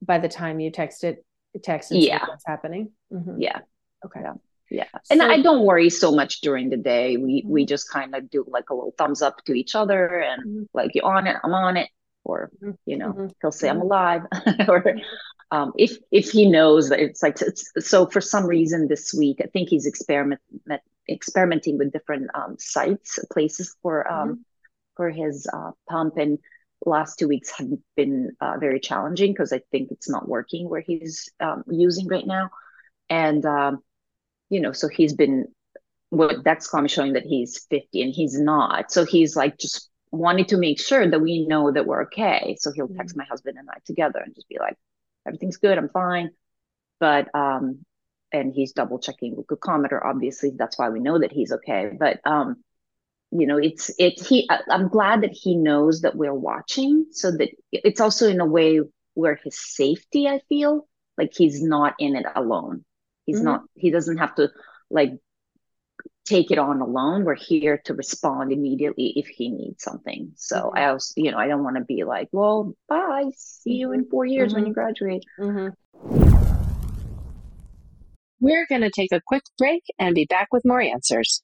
by 0.00 0.18
the 0.18 0.28
time 0.28 0.60
you 0.60 0.70
text 0.70 1.04
it 1.04 1.24
text 1.60 1.90
and 1.90 2.02
yeah. 2.02 2.24
what's 2.26 2.46
happening. 2.46 2.92
Mm-hmm. 3.12 3.40
Yeah. 3.40 3.58
Okay. 4.04 4.20
Yeah. 4.22 4.34
Yeah. 4.72 4.86
And 5.10 5.20
so, 5.20 5.28
I 5.28 5.42
don't 5.42 5.66
worry 5.66 5.90
so 5.90 6.12
much 6.12 6.40
during 6.40 6.70
the 6.70 6.78
day. 6.78 7.18
We 7.18 7.42
mm-hmm. 7.42 7.52
we 7.52 7.66
just 7.66 7.90
kind 7.90 8.14
of 8.14 8.30
do 8.30 8.44
like 8.48 8.70
a 8.70 8.74
little 8.74 8.94
thumbs 8.96 9.20
up 9.20 9.44
to 9.44 9.52
each 9.52 9.74
other 9.74 10.06
and 10.06 10.42
mm-hmm. 10.42 10.62
like 10.72 10.92
you're 10.94 11.04
on 11.04 11.26
it, 11.26 11.36
I'm 11.44 11.52
on 11.52 11.76
it. 11.76 11.90
Or, 12.24 12.50
mm-hmm. 12.62 12.70
you 12.86 12.96
know, 12.96 13.12
mm-hmm. 13.12 13.26
he'll 13.42 13.52
say 13.52 13.68
I'm 13.68 13.80
mm-hmm. 13.80 13.86
alive. 13.86 14.22
or 14.68 14.96
um, 15.50 15.72
if 15.76 15.98
if 16.10 16.30
he 16.30 16.48
knows 16.48 16.88
that 16.88 17.00
it's 17.00 17.22
like 17.22 17.40
it's, 17.42 17.70
so 17.80 18.06
for 18.06 18.22
some 18.22 18.46
reason 18.46 18.88
this 18.88 19.12
week, 19.12 19.40
I 19.42 19.48
think 19.48 19.68
he's 19.68 19.84
experiment 19.84 20.40
experimenting 21.10 21.76
with 21.76 21.92
different 21.92 22.30
um, 22.34 22.56
sites, 22.58 23.18
places 23.30 23.76
for 23.82 24.10
um 24.10 24.44
for 24.96 25.10
his 25.10 25.46
uh, 25.52 25.72
pump 25.86 26.16
and 26.16 26.38
last 26.84 27.18
two 27.18 27.28
weeks 27.28 27.50
have 27.58 27.68
been 27.96 28.32
uh, 28.40 28.56
very 28.58 28.80
challenging 28.80 29.32
because 29.32 29.52
I 29.52 29.60
think 29.70 29.90
it's 29.90 30.08
not 30.08 30.28
working 30.28 30.68
where 30.68 30.80
he's 30.80 31.30
um, 31.40 31.64
using 31.68 32.08
right 32.08 32.26
now. 32.26 32.50
And, 33.08 33.44
um, 33.46 33.82
you 34.52 34.60
know, 34.60 34.72
so 34.72 34.86
he's 34.86 35.14
been, 35.14 35.46
what 36.10 36.44
Dexcom 36.44 36.84
is 36.84 36.90
showing 36.90 37.14
that 37.14 37.24
he's 37.24 37.66
50 37.70 38.02
and 38.02 38.12
he's 38.12 38.38
not. 38.38 38.92
So 38.92 39.06
he's 39.06 39.34
like 39.34 39.58
just 39.58 39.88
wanting 40.10 40.44
to 40.44 40.58
make 40.58 40.78
sure 40.78 41.10
that 41.10 41.22
we 41.22 41.46
know 41.46 41.72
that 41.72 41.86
we're 41.86 42.02
okay. 42.02 42.56
So 42.60 42.70
he'll 42.70 42.86
text 42.86 43.14
mm-hmm. 43.14 43.20
my 43.20 43.24
husband 43.24 43.56
and 43.58 43.66
I 43.70 43.78
together 43.86 44.18
and 44.18 44.34
just 44.34 44.50
be 44.50 44.58
like, 44.58 44.76
everything's 45.26 45.56
good, 45.56 45.78
I'm 45.78 45.88
fine. 45.88 46.32
But, 47.00 47.34
um, 47.34 47.78
and 48.30 48.52
he's 48.52 48.72
double 48.72 48.98
checking 48.98 49.34
with 49.36 49.46
glucometer, 49.46 50.04
obviously. 50.04 50.52
That's 50.54 50.78
why 50.78 50.90
we 50.90 51.00
know 51.00 51.18
that 51.18 51.32
he's 51.32 51.52
okay. 51.52 51.90
But, 51.98 52.20
um, 52.26 52.56
you 53.34 53.46
know 53.46 53.56
it's 53.56 53.90
it 53.98 54.20
he 54.20 54.46
i'm 54.68 54.88
glad 54.88 55.22
that 55.22 55.32
he 55.32 55.56
knows 55.56 56.02
that 56.02 56.14
we're 56.14 56.34
watching 56.34 57.06
so 57.12 57.30
that 57.30 57.48
it's 57.72 57.98
also 57.98 58.28
in 58.28 58.40
a 58.40 58.44
way 58.44 58.78
where 59.14 59.40
his 59.42 59.58
safety 59.58 60.28
i 60.28 60.38
feel 60.50 60.86
like 61.16 61.32
he's 61.34 61.62
not 61.62 61.94
in 61.98 62.14
it 62.14 62.26
alone 62.36 62.84
he's 63.26 63.36
mm-hmm. 63.36 63.46
not 63.46 63.62
he 63.74 63.90
doesn't 63.90 64.18
have 64.18 64.34
to 64.34 64.50
like 64.90 65.12
take 66.24 66.50
it 66.50 66.58
on 66.58 66.80
alone 66.80 67.24
we're 67.24 67.34
here 67.34 67.80
to 67.84 67.94
respond 67.94 68.52
immediately 68.52 69.12
if 69.16 69.26
he 69.26 69.50
needs 69.50 69.82
something 69.82 70.32
so 70.36 70.56
mm-hmm. 70.56 70.78
i 70.78 70.86
also 70.86 71.12
you 71.16 71.30
know 71.30 71.38
i 71.38 71.48
don't 71.48 71.64
want 71.64 71.76
to 71.76 71.84
be 71.84 72.04
like 72.04 72.28
well 72.32 72.74
bye 72.88 73.24
see 73.36 73.72
you 73.72 73.92
in 73.92 74.08
four 74.08 74.24
years 74.24 74.54
when 74.54 74.64
you 74.64 74.72
mm-hmm. 74.72 74.74
graduate 74.74 75.24
mm-hmm. 75.38 75.68
we're 78.40 78.66
going 78.66 78.82
to 78.82 78.90
take 78.90 79.12
a 79.12 79.20
quick 79.26 79.42
break 79.58 79.82
and 79.98 80.14
be 80.14 80.26
back 80.26 80.48
with 80.52 80.64
more 80.64 80.80
answers 80.80 81.42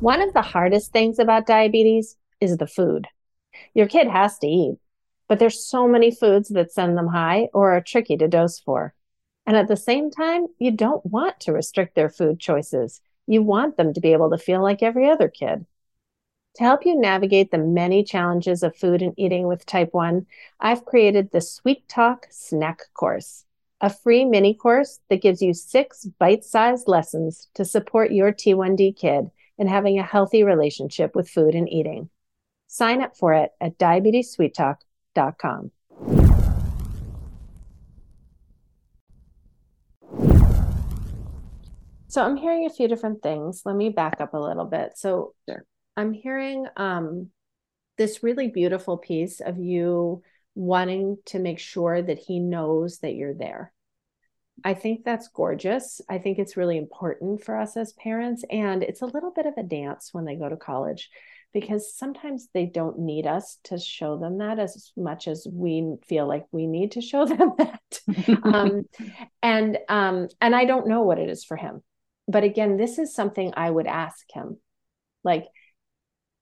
one 0.00 0.20
of 0.20 0.34
the 0.34 0.42
hardest 0.42 0.92
things 0.92 1.18
about 1.18 1.46
diabetes 1.46 2.16
is 2.38 2.58
the 2.58 2.66
food. 2.66 3.06
Your 3.74 3.86
kid 3.86 4.08
has 4.08 4.38
to 4.38 4.46
eat, 4.46 4.76
but 5.26 5.38
there's 5.38 5.66
so 5.66 5.88
many 5.88 6.10
foods 6.10 6.50
that 6.50 6.70
send 6.70 6.98
them 6.98 7.08
high 7.08 7.48
or 7.54 7.72
are 7.74 7.80
tricky 7.80 8.16
to 8.18 8.28
dose 8.28 8.60
for. 8.60 8.94
And 9.46 9.56
at 9.56 9.68
the 9.68 9.76
same 9.76 10.10
time, 10.10 10.46
you 10.58 10.72
don't 10.72 11.06
want 11.06 11.38
to 11.40 11.52
restrict 11.52 11.94
their 11.94 12.08
food 12.08 12.40
choices. 12.40 13.00
You 13.26 13.42
want 13.42 13.76
them 13.76 13.94
to 13.94 14.00
be 14.00 14.12
able 14.12 14.30
to 14.30 14.38
feel 14.38 14.62
like 14.62 14.82
every 14.82 15.08
other 15.08 15.28
kid. 15.28 15.66
To 16.56 16.64
help 16.64 16.84
you 16.86 16.98
navigate 16.98 17.50
the 17.50 17.58
many 17.58 18.02
challenges 18.02 18.62
of 18.62 18.74
food 18.74 19.02
and 19.02 19.12
eating 19.18 19.46
with 19.46 19.66
type 19.66 19.92
1, 19.92 20.26
I've 20.58 20.86
created 20.86 21.30
the 21.30 21.42
Sweet 21.42 21.86
Talk 21.88 22.26
Snack 22.30 22.80
Course, 22.94 23.44
a 23.80 23.90
free 23.90 24.24
mini 24.24 24.54
course 24.54 25.00
that 25.10 25.20
gives 25.20 25.42
you 25.42 25.52
six 25.52 26.06
bite 26.18 26.44
sized 26.44 26.88
lessons 26.88 27.48
to 27.54 27.64
support 27.64 28.10
your 28.10 28.32
T1D 28.32 28.96
kid 28.96 29.30
in 29.58 29.66
having 29.66 29.98
a 29.98 30.02
healthy 30.02 30.42
relationship 30.44 31.14
with 31.14 31.28
food 31.28 31.54
and 31.54 31.70
eating. 31.70 32.08
Sign 32.68 33.02
up 33.02 33.16
for 33.16 33.34
it 33.34 33.52
at 33.60 33.78
diabetessweettalk.com. 33.78 35.70
So 42.16 42.22
I'm 42.22 42.38
hearing 42.38 42.64
a 42.64 42.70
few 42.70 42.88
different 42.88 43.22
things. 43.22 43.60
Let 43.66 43.76
me 43.76 43.90
back 43.90 44.22
up 44.22 44.32
a 44.32 44.38
little 44.38 44.64
bit. 44.64 44.92
So 44.96 45.34
sure. 45.46 45.66
I'm 45.98 46.14
hearing 46.14 46.66
um, 46.74 47.28
this 47.98 48.22
really 48.22 48.48
beautiful 48.48 48.96
piece 48.96 49.42
of 49.42 49.58
you 49.58 50.22
wanting 50.54 51.18
to 51.26 51.38
make 51.38 51.58
sure 51.58 52.00
that 52.00 52.16
he 52.16 52.40
knows 52.40 53.00
that 53.00 53.16
you're 53.16 53.34
there. 53.34 53.70
I 54.64 54.72
think 54.72 55.04
that's 55.04 55.28
gorgeous. 55.28 56.00
I 56.08 56.16
think 56.16 56.38
it's 56.38 56.56
really 56.56 56.78
important 56.78 57.44
for 57.44 57.54
us 57.54 57.76
as 57.76 57.92
parents. 57.92 58.44
And 58.50 58.82
it's 58.82 59.02
a 59.02 59.06
little 59.06 59.32
bit 59.36 59.44
of 59.44 59.52
a 59.58 59.62
dance 59.62 60.08
when 60.12 60.24
they 60.24 60.36
go 60.36 60.48
to 60.48 60.56
college 60.56 61.10
because 61.52 61.94
sometimes 61.94 62.48
they 62.54 62.64
don't 62.64 62.98
need 62.98 63.26
us 63.26 63.58
to 63.64 63.78
show 63.78 64.16
them 64.16 64.38
that 64.38 64.58
as 64.58 64.90
much 64.96 65.28
as 65.28 65.46
we 65.52 65.96
feel 66.08 66.26
like 66.26 66.46
we 66.50 66.66
need 66.66 66.92
to 66.92 67.02
show 67.02 67.26
them 67.26 67.52
that. 67.58 68.00
um, 68.42 68.86
and 69.42 69.76
um, 69.90 70.28
and 70.40 70.56
I 70.56 70.64
don't 70.64 70.88
know 70.88 71.02
what 71.02 71.18
it 71.18 71.28
is 71.28 71.44
for 71.44 71.58
him. 71.58 71.82
But 72.28 72.44
again, 72.44 72.76
this 72.76 72.98
is 72.98 73.14
something 73.14 73.52
I 73.56 73.70
would 73.70 73.86
ask 73.86 74.24
him. 74.32 74.58
Like, 75.22 75.46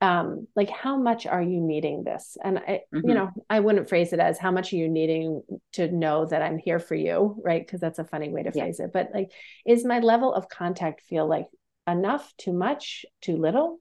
um, 0.04 0.48
like 0.54 0.68
how 0.68 0.96
much 0.96 1.26
are 1.26 1.42
you 1.42 1.60
needing 1.60 2.04
this 2.04 2.36
and 2.42 2.58
I, 2.58 2.82
mm-hmm. 2.94 3.08
you 3.08 3.14
know 3.14 3.30
i 3.48 3.60
wouldn't 3.60 3.88
phrase 3.88 4.12
it 4.12 4.20
as 4.20 4.38
how 4.38 4.50
much 4.50 4.72
are 4.72 4.76
you 4.76 4.88
needing 4.88 5.42
to 5.74 5.90
know 5.90 6.26
that 6.26 6.42
i'm 6.42 6.58
here 6.58 6.78
for 6.78 6.94
you 6.94 7.36
right 7.42 7.64
because 7.64 7.80
that's 7.80 7.98
a 7.98 8.04
funny 8.04 8.28
way 8.28 8.42
to 8.42 8.50
yeah. 8.54 8.64
phrase 8.64 8.80
it 8.80 8.92
but 8.92 9.10
like 9.14 9.30
is 9.64 9.84
my 9.84 10.00
level 10.00 10.34
of 10.34 10.48
contact 10.48 11.00
feel 11.02 11.26
like 11.26 11.46
enough 11.88 12.34
too 12.36 12.52
much 12.52 13.06
too 13.22 13.36
little 13.36 13.78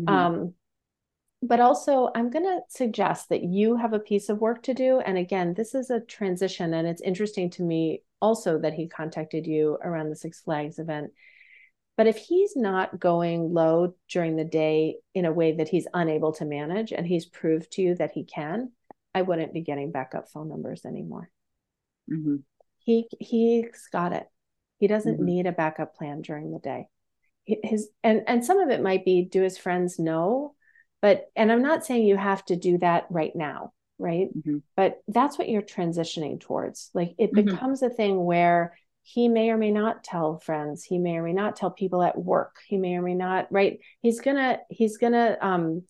mm-hmm. 0.00 0.14
um 0.14 0.54
but 1.42 1.60
also 1.60 2.10
i'm 2.14 2.30
going 2.30 2.44
to 2.44 2.60
suggest 2.68 3.28
that 3.28 3.42
you 3.42 3.76
have 3.76 3.92
a 3.92 3.98
piece 3.98 4.28
of 4.28 4.40
work 4.40 4.62
to 4.62 4.74
do 4.74 5.00
and 5.00 5.16
again 5.16 5.54
this 5.54 5.74
is 5.74 5.90
a 5.90 6.00
transition 6.00 6.74
and 6.74 6.86
it's 6.86 7.02
interesting 7.02 7.48
to 7.48 7.62
me 7.62 8.02
also 8.20 8.58
that 8.58 8.74
he 8.74 8.88
contacted 8.88 9.46
you 9.46 9.78
around 9.82 10.10
the 10.10 10.16
six 10.16 10.40
flags 10.40 10.78
event 10.78 11.10
but 11.96 12.06
if 12.06 12.16
he's 12.16 12.54
not 12.54 13.00
going 13.00 13.52
low 13.52 13.94
during 14.08 14.36
the 14.36 14.44
day 14.44 14.96
in 15.14 15.24
a 15.24 15.32
way 15.32 15.56
that 15.56 15.68
he's 15.68 15.86
unable 15.94 16.32
to 16.32 16.44
manage 16.44 16.92
and 16.92 17.06
he's 17.06 17.26
proved 17.26 17.70
to 17.72 17.82
you 17.82 17.94
that 17.94 18.12
he 18.12 18.24
can 18.24 18.72
i 19.14 19.22
wouldn't 19.22 19.54
be 19.54 19.60
getting 19.60 19.92
backup 19.92 20.28
phone 20.28 20.48
numbers 20.48 20.84
anymore 20.84 21.30
mm-hmm. 22.10 22.36
he 22.78 23.06
he's 23.20 23.88
got 23.92 24.12
it 24.12 24.26
he 24.78 24.88
doesn't 24.88 25.16
mm-hmm. 25.16 25.24
need 25.24 25.46
a 25.46 25.52
backup 25.52 25.94
plan 25.94 26.20
during 26.20 26.50
the 26.50 26.58
day 26.58 26.88
his 27.44 27.88
and 28.02 28.22
and 28.26 28.44
some 28.44 28.58
of 28.58 28.70
it 28.70 28.82
might 28.82 29.04
be 29.04 29.22
do 29.22 29.42
his 29.42 29.56
friends 29.56 29.98
know 29.98 30.54
but 31.02 31.30
and 31.36 31.50
i'm 31.50 31.62
not 31.62 31.84
saying 31.84 32.04
you 32.04 32.16
have 32.16 32.44
to 32.44 32.56
do 32.56 32.78
that 32.78 33.06
right 33.10 33.34
now 33.34 33.72
right 33.98 34.28
mm-hmm. 34.36 34.58
but 34.76 35.02
that's 35.08 35.38
what 35.38 35.48
you're 35.48 35.62
transitioning 35.62 36.40
towards 36.40 36.90
like 36.94 37.14
it 37.18 37.32
mm-hmm. 37.32 37.46
becomes 37.46 37.82
a 37.82 37.90
thing 37.90 38.24
where 38.24 38.76
he 39.02 39.26
may 39.28 39.50
or 39.50 39.56
may 39.56 39.70
not 39.70 40.04
tell 40.04 40.38
friends 40.38 40.84
he 40.84 40.98
may 40.98 41.16
or 41.16 41.22
may 41.22 41.32
not 41.32 41.56
tell 41.56 41.70
people 41.70 42.02
at 42.02 42.18
work 42.18 42.56
he 42.66 42.76
may 42.76 42.94
or 42.94 43.02
may 43.02 43.14
not 43.14 43.46
right 43.50 43.80
he's 44.00 44.20
gonna 44.20 44.58
he's 44.70 44.98
gonna 44.98 45.36
um 45.40 45.82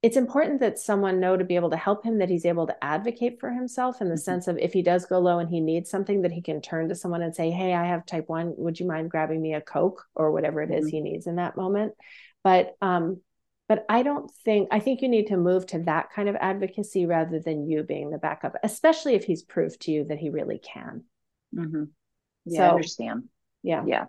it's 0.00 0.16
important 0.16 0.60
that 0.60 0.78
someone 0.78 1.18
know 1.18 1.36
to 1.36 1.44
be 1.44 1.56
able 1.56 1.70
to 1.70 1.76
help 1.76 2.04
him 2.04 2.18
that 2.18 2.30
he's 2.30 2.46
able 2.46 2.68
to 2.68 2.84
advocate 2.84 3.40
for 3.40 3.50
himself 3.50 4.00
in 4.00 4.08
the 4.08 4.14
mm-hmm. 4.14 4.20
sense 4.20 4.46
of 4.46 4.56
if 4.58 4.72
he 4.72 4.80
does 4.80 5.06
go 5.06 5.18
low 5.18 5.38
and 5.38 5.50
he 5.50 5.60
needs 5.60 5.90
something 5.90 6.22
that 6.22 6.32
he 6.32 6.40
can 6.40 6.60
turn 6.60 6.88
to 6.88 6.94
someone 6.94 7.22
and 7.22 7.34
say 7.34 7.50
hey 7.50 7.74
i 7.74 7.84
have 7.84 8.06
type 8.06 8.28
1 8.28 8.54
would 8.56 8.78
you 8.78 8.86
mind 8.86 9.10
grabbing 9.10 9.42
me 9.42 9.54
a 9.54 9.60
coke 9.60 10.04
or 10.14 10.32
whatever 10.32 10.62
it 10.62 10.70
is 10.70 10.86
mm-hmm. 10.86 10.96
he 10.96 11.00
needs 11.00 11.26
in 11.26 11.36
that 11.36 11.56
moment 11.56 11.92
but 12.42 12.76
um 12.80 13.20
but 13.68 13.84
i 13.88 14.02
don't 14.02 14.30
think 14.44 14.68
i 14.70 14.80
think 14.80 15.02
you 15.02 15.08
need 15.08 15.26
to 15.26 15.36
move 15.36 15.66
to 15.66 15.78
that 15.80 16.10
kind 16.12 16.28
of 16.28 16.36
advocacy 16.36 17.06
rather 17.06 17.38
than 17.38 17.68
you 17.68 17.82
being 17.82 18.10
the 18.10 18.18
backup 18.18 18.56
especially 18.62 19.14
if 19.14 19.24
he's 19.24 19.42
proved 19.42 19.80
to 19.80 19.90
you 19.90 20.04
that 20.04 20.18
he 20.18 20.30
really 20.30 20.58
can 20.58 21.04
mm-hmm. 21.54 21.84
yeah 22.46 22.58
so, 22.58 22.64
i 22.64 22.70
understand 22.70 23.24
yeah 23.62 23.84
yeah 23.86 24.06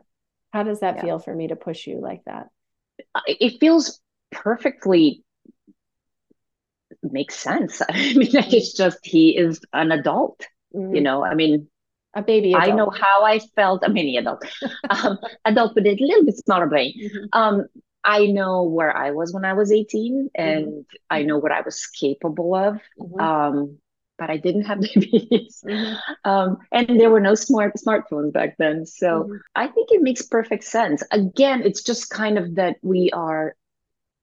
how 0.52 0.64
does 0.64 0.80
that 0.80 0.96
yeah. 0.96 1.02
feel 1.02 1.20
for 1.20 1.36
me 1.36 1.48
to 1.48 1.56
push 1.56 1.86
you 1.86 2.00
like 2.00 2.24
that 2.26 2.48
it 3.28 3.60
feels 3.60 4.00
perfectly 4.32 5.24
makes 7.04 7.36
sense 7.36 7.82
i 7.90 8.14
mean 8.14 8.30
it's 8.34 8.74
just 8.74 9.00
he 9.04 9.38
is 9.38 9.62
an 9.74 9.92
adult 9.92 10.46
mm-hmm. 10.76 10.96
you 10.96 11.02
know 11.02 11.24
i 11.24 11.36
mean 11.36 11.68
a 12.16 12.24
baby 12.24 12.54
adult. 12.54 12.72
i 12.72 12.76
know 12.76 12.90
how 12.90 13.24
i 13.24 13.40
felt 13.56 13.84
a 13.84 13.90
mini 13.90 14.18
adult 14.18 14.44
um, 14.90 15.18
adult 15.46 15.76
with 15.76 15.86
a 15.86 15.96
little 16.00 16.26
bit 16.26 16.38
smaller 16.38 16.68
brain 16.68 16.94
mm-hmm. 17.00 17.26
um, 17.34 17.66
I 18.04 18.28
know 18.28 18.64
where 18.64 18.96
I 18.96 19.12
was 19.12 19.34
when 19.34 19.46
I 19.46 19.54
was 19.54 19.72
18 19.72 20.30
and 20.36 20.66
mm-hmm. 20.66 20.82
I 21.10 21.24
know 21.24 21.38
what 21.38 21.52
I 21.52 21.62
was 21.62 21.86
capable 21.86 22.56
of. 22.56 22.80
Mm-hmm. 23.00 23.20
Um, 23.20 23.78
but 24.18 24.30
I 24.30 24.38
didn't 24.38 24.66
have 24.66 24.82
babies. 24.96 25.64
Mm-hmm. 25.66 26.30
Um, 26.30 26.58
and 26.72 27.00
there 27.00 27.10
were 27.10 27.22
no 27.22 27.36
smart 27.36 27.74
smartphones 27.76 28.34
back 28.34 28.58
then. 28.58 28.86
So 28.86 29.24
mm-hmm. 29.24 29.36
I 29.56 29.68
think 29.68 29.90
it 29.92 30.02
makes 30.02 30.22
perfect 30.22 30.66
sense. 30.66 31.02
Again, 31.12 31.64
it's 31.64 31.84
just 31.84 32.10
kind 32.10 32.38
of 32.38 32.56
that 32.56 32.76
we 32.84 33.10
are 33.12 33.56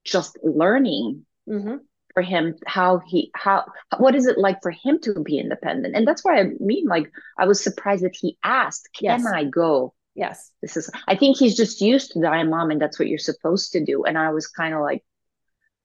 just 0.05 0.37
learning 0.41 1.25
mm-hmm. 1.49 1.77
for 2.13 2.21
him 2.21 2.55
how 2.65 2.99
he 2.99 3.29
how 3.35 3.65
what 3.97 4.15
is 4.15 4.25
it 4.25 4.37
like 4.37 4.61
for 4.61 4.71
him 4.71 4.99
to 5.01 5.21
be 5.21 5.37
independent. 5.37 5.95
And 5.95 6.07
that's 6.07 6.23
why 6.23 6.39
I 6.39 6.51
mean 6.59 6.87
like 6.87 7.11
I 7.37 7.45
was 7.45 7.61
surprised 7.61 8.03
that 8.03 8.15
he 8.15 8.37
asked, 8.43 8.89
Can 8.93 9.21
yes. 9.21 9.25
I 9.25 9.43
go 9.43 9.93
Yes. 10.17 10.51
This 10.63 10.75
is, 10.75 10.89
I 11.07 11.15
think 11.15 11.37
he's 11.37 11.55
just 11.55 11.79
used 11.79 12.11
to 12.11 12.21
dying 12.21 12.49
mom 12.49 12.71
and 12.71 12.81
that's 12.81 12.97
what 12.97 13.07
you're 13.07 13.19
supposed 13.19 13.73
to 13.73 13.85
do. 13.85 14.03
And 14.03 14.17
I 14.17 14.31
was 14.31 14.47
kind 14.47 14.73
of 14.73 14.81
like 14.81 15.03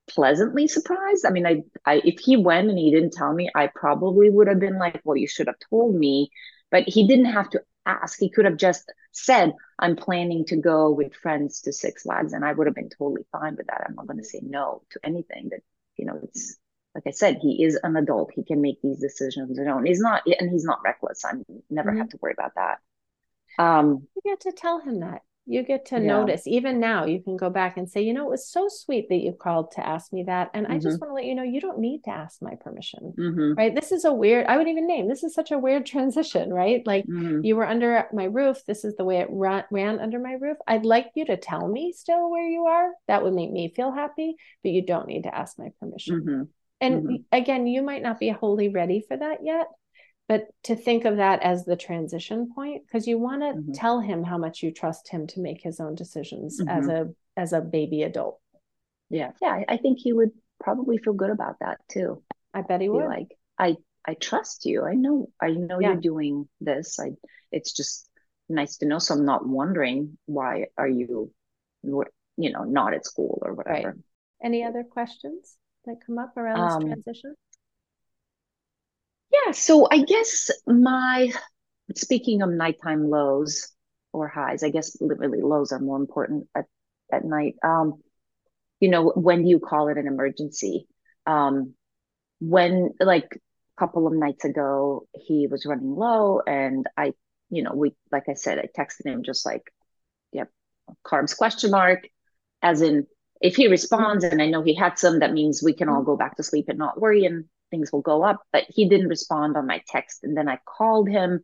pleasantly 0.09 0.67
surprised. 0.67 1.27
I 1.27 1.31
mean, 1.31 1.47
I, 1.47 1.63
I, 1.85 2.01
if 2.03 2.19
he 2.19 2.39
went 2.39 2.71
and 2.71 2.79
he 2.79 2.91
didn't 2.91 3.13
tell 3.13 3.33
me, 3.33 3.51
I 3.55 3.67
probably 3.67 4.31
would 4.31 4.49
have 4.49 4.59
been 4.59 4.79
like, 4.79 5.03
well, 5.05 5.19
you 5.19 5.29
should 5.29 5.49
have 5.49 5.59
told 5.69 5.95
me. 5.95 6.31
But 6.71 6.85
he 6.89 7.07
didn't 7.07 7.27
have 7.27 7.51
to 7.51 7.61
ask. 7.85 8.19
He 8.19 8.31
could 8.31 8.47
have 8.47 8.57
just 8.57 8.91
said, 9.13 9.53
I'm 9.79 9.97
planning 9.97 10.47
to 10.47 10.57
go 10.57 10.91
with 10.91 11.15
friends 11.15 11.61
to 11.63 11.73
Six 11.73 12.05
Flags. 12.05 12.33
And 12.33 12.43
I 12.43 12.55
would 12.55 12.67
have 12.67 12.75
been 12.75 12.89
totally 12.89 13.27
fine 13.31 13.57
with 13.57 13.67
that. 13.67 13.85
I'm 13.87 13.95
not 13.95 14.07
going 14.07 14.19
to 14.19 14.25
say 14.25 14.41
no 14.43 14.83
to 14.93 15.01
anything 15.05 15.51
that, 15.51 15.61
you 15.99 16.07
know, 16.07 16.19
it's, 16.23 16.57
like 16.95 17.05
I 17.07 17.11
said, 17.11 17.37
he 17.43 17.63
is 17.63 17.79
an 17.83 17.97
adult. 17.97 18.33
He 18.35 18.45
can 18.45 18.63
make 18.63 18.81
these 18.81 18.99
decisions 18.99 19.51
on 19.51 19.57
his 19.59 19.69
own. 19.69 19.85
He's 19.85 20.01
not, 20.01 20.23
and 20.27 20.51
he's 20.51 20.65
not 20.65 20.81
reckless. 20.83 21.23
I'm 21.23 21.45
never 21.69 21.91
mm-hmm. 21.91 21.99
had 21.99 22.11
to 22.13 22.19
worry 22.23 22.33
about 22.33 22.55
that. 22.55 22.79
Um, 23.59 24.07
you 24.17 24.23
get 24.25 24.41
to 24.41 24.53
tell 24.53 24.81
him 24.81 25.01
that. 25.01 25.23
You 25.45 25.65
get 25.65 25.87
to 25.87 25.97
yeah. 25.97 26.07
notice. 26.07 26.47
Even 26.47 26.79
now, 26.79 27.05
you 27.05 27.21
can 27.21 27.37
go 27.37 27.51
back 27.51 27.77
and 27.77 27.91
say, 27.91 28.03
you 28.03 28.13
know, 28.13 28.27
it 28.27 28.31
was 28.31 28.49
so 28.49 28.69
sweet 28.69 29.09
that 29.09 29.17
you 29.17 29.33
called 29.33 29.73
to 29.73 29.85
ask 29.85 30.13
me 30.13 30.23
that. 30.25 30.51
And 30.55 30.67
mm-hmm. 30.67 30.75
I 30.75 30.79
just 30.79 31.01
mm-hmm. 31.01 31.01
want 31.01 31.11
to 31.11 31.15
let 31.15 31.25
you 31.25 31.35
know, 31.35 31.43
you 31.43 31.61
don't 31.61 31.81
need 31.81 32.05
to 32.05 32.11
ask 32.11 32.41
my 32.41 32.55
permission. 32.55 33.13
Mm-hmm. 33.19 33.55
Right. 33.55 33.75
This 33.75 33.91
is 33.91 34.05
a 34.05 34.13
weird, 34.13 34.47
I 34.47 34.57
would 34.57 34.69
even 34.69 34.87
name 34.87 35.09
this 35.09 35.25
is 35.25 35.35
such 35.35 35.51
a 35.51 35.59
weird 35.59 35.85
transition, 35.95 36.53
right? 36.53 36.87
Like 36.87 37.07
mm-hmm. 37.07 37.45
you 37.45 37.57
were 37.57 37.67
under 37.67 38.07
my 38.13 38.25
roof. 38.25 38.65
This 38.67 38.85
is 38.85 38.95
the 38.95 39.05
way 39.05 39.19
it 39.19 39.29
ran, 39.31 39.65
ran 39.73 39.99
under 39.99 40.21
my 40.21 40.35
roof. 40.35 40.59
I'd 40.69 40.87
like 40.87 41.11
you 41.17 41.25
to 41.27 41.37
tell 41.37 41.67
me 41.67 41.93
still 41.93 42.31
where 42.31 42.49
you 42.49 42.67
are. 42.67 42.91
That 43.09 43.25
would 43.25 43.35
make 43.35 43.51
me 43.51 43.73
feel 43.75 43.91
happy, 43.91 44.37
but 44.63 44.71
you 44.71 44.87
don't 44.87 45.09
need 45.09 45.25
to 45.25 45.35
ask 45.35 45.59
my 45.59 45.71
permission. 45.81 46.21
Mm-hmm. 46.21 46.43
And 46.81 47.03
mm-hmm. 47.03 47.15
again, 47.33 47.67
you 47.67 47.83
might 47.83 48.03
not 48.03 48.21
be 48.21 48.29
wholly 48.29 48.69
ready 48.69 49.05
for 49.07 49.17
that 49.17 49.39
yet 49.43 49.67
but 50.29 50.47
to 50.65 50.77
think 50.77 51.05
of 51.05 51.17
that 51.17 51.43
as 51.43 51.65
the 51.65 51.77
transition 51.77 52.53
point 52.55 52.83
because 52.87 53.07
you 53.07 53.19
want 53.19 53.43
to 53.43 53.49
mm-hmm. 53.49 53.73
tell 53.73 54.01
him 54.01 54.23
how 54.23 54.39
much 54.39 54.63
you 54.63 54.71
trust 54.71 55.09
him 55.09 55.27
to 55.27 55.41
make 55.41 55.61
his 55.63 55.81
own 55.81 55.95
decisions 55.95 56.61
mm-hmm. 56.61 56.69
as 56.69 56.89
a 56.89 57.09
as 57.37 57.53
a 57.53 57.61
baby 57.61 58.03
adult 58.03 58.39
yeah 59.11 59.33
yeah 59.41 59.63
i 59.69 59.77
think 59.77 59.99
he 59.99 60.13
would 60.13 60.31
probably 60.63 60.99
feel 60.99 61.13
good 61.13 61.31
about 61.31 61.57
that 61.61 61.79
too 61.89 62.23
i 62.55 62.63
bet 62.63 62.81
he 62.81 62.89
would 62.89 63.07
like 63.07 63.29
i 63.59 63.77
i 64.07 64.15
trust 64.15 64.65
you 64.65 64.85
i 64.85 64.95
know 64.95 65.29
i 65.41 65.49
know 65.51 65.81
yeah. 65.81 65.89
you're 65.89 66.01
doing 66.01 66.49
this 66.61 66.99
i 67.01 67.11
it's 67.51 67.73
just 67.73 68.09
nice 68.49 68.79
to 68.79 68.87
know 68.87 68.99
so 68.99 69.15
i'm 69.15 69.25
not 69.25 69.47
wondering 69.47 70.17
why 70.27 70.67
are 70.77 70.89
you 70.89 71.33
you 71.83 72.53
know 72.53 72.65
not 72.65 72.95
at 72.95 73.05
school 73.05 73.39
or 73.43 73.55
whatever 73.55 73.89
right. 73.89 73.97
any 74.43 74.63
other 74.63 74.85
questions 74.85 75.57
that 75.85 75.97
come 76.07 76.19
up 76.19 76.37
around 76.37 76.61
um, 76.61 76.81
this 76.81 76.93
transition 76.93 77.35
yeah, 79.33 79.53
so 79.53 79.89
I 79.91 80.03
guess 80.03 80.51
my 80.67 81.33
speaking 81.95 82.43
of 82.43 82.51
nighttime 82.51 83.09
lows 83.09 83.69
or 84.13 84.29
highs, 84.29 84.63
I 84.63 84.71
guess 84.71 84.97
literally 85.01 85.41
lows 85.41 85.73
are 85.73 85.79
more 85.79 85.97
important 85.97 86.49
at, 86.55 86.67
at 87.13 87.25
night. 87.25 87.57
Um, 87.63 88.03
you 88.81 88.91
know, 88.91 89.11
when 89.15 89.43
do 89.43 89.49
you 89.49 89.59
call 89.59 89.89
it 89.89 89.99
an 89.99 90.07
emergency? 90.07 90.87
Um, 91.27 91.75
when 92.41 92.91
like 93.01 93.29
a 93.37 93.81
couple 93.81 94.07
of 94.07 94.13
nights 94.13 94.45
ago, 94.45 95.07
he 95.15 95.47
was 95.47 95.65
running 95.65 95.95
low 95.95 96.41
and 96.47 96.87
I, 96.97 97.13
you 97.51 97.63
know, 97.63 97.73
we 97.75 97.95
like 98.11 98.29
I 98.29 98.35
said, 98.35 98.59
I 98.59 98.69
texted 98.77 99.07
him 99.07 99.23
just 99.23 99.47
like, 99.47 99.73
yep, 100.33 100.51
carbs 101.07 101.37
question 101.37 101.71
mark, 101.71 102.09
as 102.61 102.83
in 102.83 103.07
if 103.41 103.57
he 103.57 103.69
responds 103.69 104.25
and 104.25 104.43
I 104.43 104.47
know 104.47 104.63
he 104.63 104.75
had 104.75 104.99
some, 104.99 105.21
that 105.21 105.33
means 105.33 105.63
we 105.63 105.73
can 105.73 105.89
all 105.89 106.03
go 106.03 106.17
back 106.17 106.37
to 106.37 106.43
sleep 106.43 106.67
and 106.69 106.79
not 106.79 107.01
worry. 107.01 107.25
And 107.25 107.45
things 107.73 107.91
will 107.91 108.03
go 108.03 108.23
up. 108.23 108.43
But 108.53 108.67
he 108.69 108.89
didn't 108.89 109.09
respond 109.09 109.57
on 109.57 109.67
my 109.67 109.83
text. 109.89 110.23
And 110.23 110.37
then 110.37 110.49
I 110.49 110.61
called 110.65 111.09
him 111.09 111.41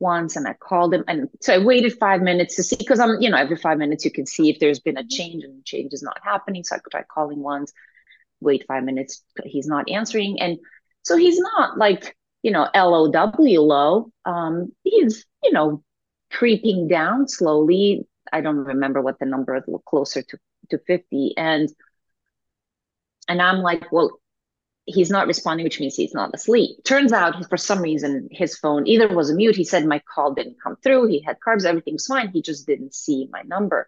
once 0.00 0.34
and 0.34 0.48
I 0.48 0.54
called 0.54 0.94
him. 0.94 1.04
And 1.06 1.28
so 1.40 1.54
I 1.54 1.64
waited 1.64 1.96
five 2.00 2.22
minutes 2.22 2.56
to 2.56 2.64
see, 2.64 2.76
because 2.76 2.98
I'm, 2.98 3.20
you 3.20 3.30
know, 3.30 3.36
every 3.36 3.56
five 3.56 3.78
minutes 3.78 4.04
you 4.04 4.10
can 4.10 4.26
see 4.26 4.50
if 4.50 4.58
there's 4.58 4.80
been 4.80 4.96
a 4.96 5.02
mm-hmm. 5.02 5.08
change 5.08 5.44
and 5.44 5.64
change 5.64 5.92
is 5.92 6.02
not 6.02 6.18
happening. 6.24 6.64
So 6.64 6.74
I 6.74 6.78
could 6.78 6.90
try 6.90 7.02
calling 7.04 7.38
once, 7.38 7.72
wait 8.40 8.64
five 8.66 8.82
minutes, 8.82 9.22
he's 9.44 9.68
not 9.68 9.88
answering. 9.88 10.40
And 10.40 10.58
so 11.02 11.16
he's 11.16 11.38
not 11.38 11.78
like, 11.78 12.16
you 12.42 12.50
know, 12.50 12.68
LOW 12.74 13.36
low. 13.62 14.10
Um, 14.24 14.72
he's, 14.82 15.24
you 15.44 15.52
know, 15.52 15.82
creeping 16.32 16.88
down 16.88 17.28
slowly. 17.28 18.06
I 18.32 18.40
don't 18.40 18.56
remember 18.56 19.00
what 19.00 19.18
the 19.18 19.26
number 19.26 19.56
is, 19.56 19.62
closer 19.86 20.22
to, 20.22 20.38
to 20.70 20.78
50. 20.78 21.34
And 21.36 21.68
and 23.28 23.42
I'm 23.42 23.58
like, 23.58 23.90
well, 23.90 24.20
he's 24.86 25.10
not 25.10 25.26
responding, 25.26 25.64
which 25.64 25.80
means 25.80 25.96
he's 25.96 26.14
not 26.14 26.34
asleep. 26.34 26.82
Turns 26.84 27.12
out, 27.12 27.34
for 27.48 27.56
some 27.56 27.80
reason, 27.80 28.28
his 28.30 28.56
phone 28.56 28.86
either 28.86 29.08
was 29.08 29.30
a 29.30 29.34
mute. 29.34 29.56
He 29.56 29.64
said 29.64 29.84
my 29.84 30.00
call 30.14 30.32
didn't 30.32 30.60
come 30.62 30.76
through. 30.82 31.08
He 31.08 31.20
had 31.20 31.38
carbs, 31.46 31.64
everything's 31.64 32.06
fine. 32.06 32.28
He 32.28 32.40
just 32.40 32.66
didn't 32.66 32.94
see 32.94 33.28
my 33.32 33.42
number. 33.42 33.86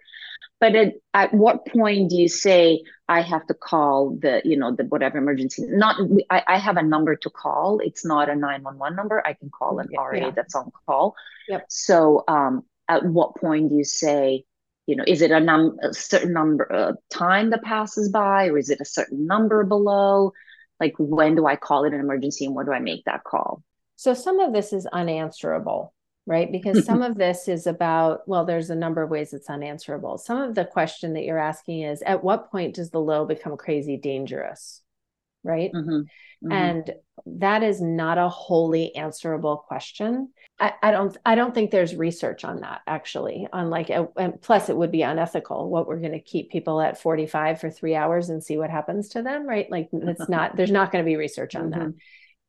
But 0.61 0.74
at, 0.74 0.94
at 1.14 1.32
what 1.32 1.66
point 1.66 2.11
do 2.11 2.16
you 2.16 2.28
say 2.28 2.82
I 3.08 3.22
have 3.22 3.46
to 3.46 3.54
call 3.54 4.16
the, 4.20 4.42
you 4.44 4.56
know, 4.56 4.74
the 4.74 4.84
whatever 4.84 5.18
emergency? 5.18 5.62
Not, 5.68 6.00
I, 6.30 6.42
I 6.46 6.58
have 6.58 6.76
a 6.76 6.82
number 6.82 7.14
to 7.14 7.30
call. 7.30 7.78
It's 7.78 8.04
not 8.04 8.28
a 8.28 8.34
nine 8.34 8.64
one 8.64 8.78
one 8.78 8.96
number. 8.96 9.24
I 9.24 9.34
can 9.34 9.50
call 9.50 9.78
an 9.78 9.88
RA 9.96 10.16
yeah. 10.16 10.30
that's 10.34 10.56
on 10.56 10.72
call. 10.87 11.14
Yep. 11.48 11.66
So, 11.68 12.24
um, 12.26 12.64
at 12.88 13.04
what 13.04 13.37
point 13.37 13.68
do 13.68 13.76
you 13.76 13.84
say, 13.84 14.44
you 14.87 14.96
know, 14.96 15.04
is 15.06 15.20
it 15.22 15.30
a, 15.30 15.38
num- 15.38 15.76
a 15.82 15.92
certain 15.92 16.32
number 16.32 16.64
of 16.64 16.96
time 17.11 17.50
that 17.50 17.62
passes 17.62 18.08
by, 18.08 18.48
or 18.48 18.58
is 18.58 18.70
it 18.70 18.80
a 18.80 18.87
certain 18.87 19.26
number 19.26 19.62
below? 19.62 20.32
Like 20.80 20.94
when 20.98 21.34
do 21.34 21.46
i 21.46 21.56
call 21.56 21.84
it 21.84 21.94
an 21.94 22.00
emergency 22.00 22.44
and 22.44 22.54
when 22.54 22.66
do 22.66 22.72
i 22.72 22.78
make 22.78 23.04
that 23.04 23.24
call 23.24 23.62
so 23.96 24.14
some 24.14 24.38
of 24.40 24.52
this 24.52 24.72
is 24.72 24.86
unanswerable 24.86 25.92
right? 26.28 26.52
Because 26.52 26.84
some 26.84 27.02
of 27.08 27.16
this 27.16 27.48
is 27.48 27.66
about, 27.66 28.28
well, 28.28 28.44
there's 28.44 28.70
a 28.70 28.76
number 28.76 29.02
of 29.02 29.10
ways 29.10 29.32
it's 29.32 29.50
unanswerable. 29.50 30.18
Some 30.18 30.40
of 30.40 30.54
the 30.54 30.66
question 30.66 31.14
that 31.14 31.24
you're 31.24 31.38
asking 31.38 31.82
is 31.82 32.02
at 32.02 32.22
what 32.22 32.50
point 32.50 32.74
does 32.76 32.90
the 32.90 33.00
low 33.00 33.24
become 33.24 33.56
crazy 33.56 33.96
dangerous? 33.96 34.82
Right. 35.44 35.72
Mm-hmm. 35.72 35.90
Mm-hmm. 35.90 36.53
And 36.53 36.94
that 37.27 37.62
is 37.62 37.81
not 37.81 38.18
a 38.18 38.29
wholly 38.29 38.94
answerable 38.94 39.57
question. 39.57 40.31
I, 40.61 40.72
I, 40.83 40.90
don't 40.90 41.16
I 41.24 41.35
don't 41.37 41.55
think 41.55 41.70
there's 41.70 41.94
research 41.94 42.44
on 42.44 42.61
that 42.61 42.81
actually 42.87 43.46
on 43.53 43.70
like 43.70 43.90
a, 43.90 44.09
and 44.16 44.40
plus 44.40 44.68
it 44.68 44.77
would 44.77 44.90
be 44.90 45.03
unethical 45.03 45.70
what 45.70 45.87
we're 45.87 46.01
going 46.01 46.12
to 46.12 46.20
keep 46.20 46.51
people 46.51 46.81
at 46.81 47.01
45 47.01 47.61
for 47.61 47.70
3 47.70 47.94
hours 47.94 48.29
and 48.29 48.42
see 48.42 48.57
what 48.57 48.68
happens 48.68 49.11
to 49.11 49.22
them 49.22 49.46
right 49.46 49.70
like 49.70 49.88
it's 49.92 50.29
not 50.29 50.57
there's 50.57 50.72
not 50.72 50.90
going 50.90 51.05
to 51.05 51.09
be 51.09 51.14
research 51.14 51.55
on 51.55 51.70
mm-hmm. 51.70 51.79
that 51.79 51.94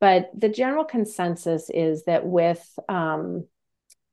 but 0.00 0.30
the 0.36 0.48
general 0.48 0.84
consensus 0.84 1.70
is 1.70 2.04
that 2.04 2.26
with 2.26 2.66
um, 2.88 3.46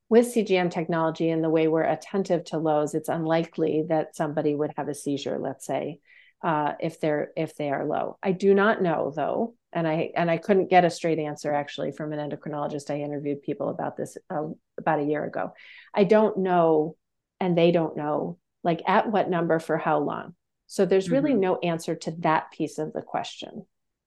with 0.09 0.33
CGM 0.33 0.71
technology 0.71 1.29
and 1.29 1.43
the 1.43 1.49
way 1.49 1.67
we're 1.67 1.83
attentive 1.83 2.45
to 2.45 2.57
lows, 2.57 2.93
it's 2.93 3.09
unlikely 3.09 3.85
that 3.89 4.15
somebody 4.15 4.55
would 4.55 4.71
have 4.77 4.87
a 4.87 4.95
seizure, 4.95 5.37
let's 5.37 5.65
say, 5.65 5.99
uh, 6.43 6.73
if 6.79 6.99
they're 6.99 7.31
if 7.35 7.55
they 7.55 7.69
are 7.69 7.85
low. 7.85 8.17
I 8.21 8.31
do 8.31 8.53
not 8.53 8.81
know 8.81 9.11
though, 9.15 9.55
and 9.73 9.87
I 9.87 10.11
and 10.15 10.29
I 10.29 10.37
couldn't 10.37 10.69
get 10.69 10.85
a 10.85 10.89
straight 10.89 11.19
answer 11.19 11.53
actually 11.53 11.91
from 11.91 12.13
an 12.13 12.19
endocrinologist. 12.19 12.89
I 12.89 13.01
interviewed 13.01 13.41
people 13.41 13.69
about 13.69 13.97
this 13.97 14.17
uh, 14.29 14.47
about 14.77 14.99
a 14.99 15.05
year 15.05 15.25
ago. 15.25 15.53
I 15.93 16.03
don't 16.03 16.37
know, 16.39 16.95
and 17.39 17.57
they 17.57 17.71
don't 17.71 17.97
know, 17.97 18.37
like 18.63 18.81
at 18.87 19.11
what 19.11 19.29
number 19.29 19.59
for 19.59 19.77
how 19.77 19.99
long. 19.99 20.35
So 20.67 20.85
there's 20.85 21.09
really 21.09 21.31
mm-hmm. 21.31 21.39
no 21.39 21.59
answer 21.59 21.95
to 21.95 22.11
that 22.19 22.51
piece 22.51 22.77
of 22.77 22.93
the 22.93 23.01
question, 23.01 23.65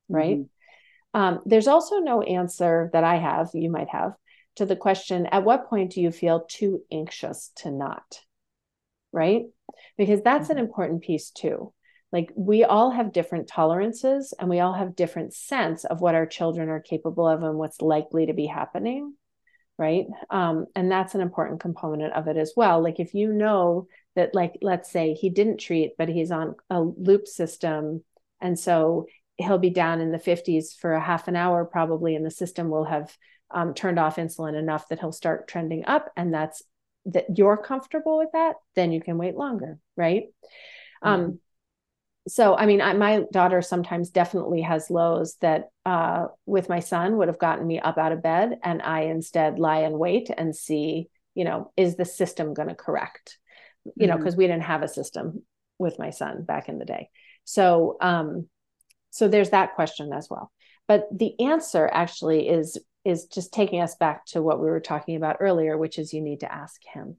right? 0.08 0.38
Mm-hmm. 0.38 1.20
Um, 1.20 1.40
there's 1.44 1.66
also 1.66 1.98
no 1.98 2.22
answer 2.22 2.90
that 2.92 3.02
I 3.02 3.16
have. 3.16 3.50
You 3.54 3.70
might 3.70 3.88
have 3.88 4.12
to 4.56 4.66
the 4.66 4.76
question 4.76 5.26
at 5.26 5.44
what 5.44 5.68
point 5.68 5.92
do 5.92 6.00
you 6.00 6.12
feel 6.12 6.44
too 6.48 6.82
anxious 6.92 7.50
to 7.56 7.70
not? 7.70 8.20
Right? 9.12 9.46
Because 9.96 10.22
that's 10.22 10.48
mm-hmm. 10.48 10.58
an 10.58 10.64
important 10.64 11.02
piece 11.02 11.30
too. 11.30 11.72
Like 12.12 12.32
we 12.34 12.64
all 12.64 12.90
have 12.90 13.12
different 13.12 13.48
tolerances 13.48 14.34
and 14.38 14.48
we 14.48 14.60
all 14.60 14.72
have 14.72 14.96
different 14.96 15.32
sense 15.32 15.84
of 15.84 16.00
what 16.00 16.14
our 16.14 16.26
children 16.26 16.68
are 16.68 16.80
capable 16.80 17.26
of 17.26 17.42
and 17.42 17.56
what's 17.56 17.80
likely 17.80 18.26
to 18.26 18.32
be 18.32 18.46
happening. 18.46 19.14
Right. 19.78 20.06
Um, 20.28 20.66
and 20.74 20.90
that's 20.90 21.14
an 21.14 21.22
important 21.22 21.60
component 21.60 22.12
of 22.12 22.28
it 22.28 22.36
as 22.36 22.52
well. 22.54 22.82
Like 22.82 23.00
if 23.00 23.14
you 23.14 23.32
know 23.32 23.86
that, 24.14 24.34
like, 24.34 24.58
let's 24.60 24.90
say 24.90 25.14
he 25.14 25.30
didn't 25.30 25.56
treat, 25.58 25.92
but 25.96 26.10
he's 26.10 26.30
on 26.30 26.56
a 26.68 26.82
loop 26.82 27.26
system. 27.26 28.04
And 28.42 28.58
so 28.58 29.06
he'll 29.38 29.56
be 29.56 29.70
down 29.70 30.02
in 30.02 30.12
the 30.12 30.18
50s 30.18 30.76
for 30.76 30.92
a 30.92 31.00
half 31.00 31.28
an 31.28 31.36
hour 31.36 31.64
probably, 31.64 32.14
and 32.14 32.26
the 32.26 32.30
system 32.30 32.68
will 32.68 32.84
have 32.84 33.16
um, 33.50 33.74
turned 33.74 33.98
off 33.98 34.16
insulin 34.16 34.58
enough 34.58 34.88
that 34.88 35.00
he'll 35.00 35.12
start 35.12 35.48
trending 35.48 35.84
up 35.86 36.10
and 36.16 36.32
that's 36.32 36.62
that 37.06 37.26
you're 37.36 37.56
comfortable 37.56 38.18
with 38.18 38.28
that 38.32 38.56
then 38.76 38.92
you 38.92 39.00
can 39.00 39.18
wait 39.18 39.34
longer 39.34 39.78
right 39.96 40.24
um, 41.02 41.20
mm-hmm. 41.20 41.30
um 41.30 41.40
so 42.28 42.56
i 42.56 42.66
mean 42.66 42.80
I, 42.80 42.92
my 42.94 43.24
daughter 43.32 43.62
sometimes 43.62 44.10
definitely 44.10 44.62
has 44.62 44.90
lows 44.90 45.36
that 45.40 45.70
uh, 45.86 46.26
with 46.46 46.68
my 46.68 46.80
son 46.80 47.16
would 47.16 47.28
have 47.28 47.38
gotten 47.38 47.66
me 47.66 47.80
up 47.80 47.98
out 47.98 48.12
of 48.12 48.22
bed 48.22 48.58
and 48.62 48.82
i 48.82 49.02
instead 49.02 49.58
lie 49.58 49.80
and 49.80 49.98
wait 49.98 50.30
and 50.36 50.54
see 50.54 51.08
you 51.34 51.44
know 51.44 51.72
is 51.76 51.96
the 51.96 52.04
system 52.04 52.54
going 52.54 52.68
to 52.68 52.74
correct 52.74 53.38
you 53.84 53.92
mm-hmm. 53.92 54.10
know 54.10 54.16
because 54.18 54.36
we 54.36 54.46
didn't 54.46 54.62
have 54.62 54.82
a 54.82 54.88
system 54.88 55.42
with 55.78 55.98
my 55.98 56.10
son 56.10 56.42
back 56.42 56.68
in 56.68 56.78
the 56.78 56.84
day 56.84 57.08
so 57.44 57.96
um 58.00 58.46
so 59.10 59.26
there's 59.26 59.50
that 59.50 59.74
question 59.74 60.12
as 60.12 60.28
well 60.30 60.52
but 60.86 61.06
the 61.10 61.38
answer 61.40 61.88
actually 61.92 62.48
is 62.48 62.78
is 63.04 63.26
just 63.26 63.52
taking 63.52 63.80
us 63.80 63.94
back 63.94 64.26
to 64.26 64.42
what 64.42 64.60
we 64.60 64.68
were 64.68 64.80
talking 64.80 65.16
about 65.16 65.38
earlier, 65.40 65.76
which 65.76 65.98
is 65.98 66.12
you 66.12 66.20
need 66.20 66.40
to 66.40 66.52
ask 66.52 66.80
him. 66.92 67.16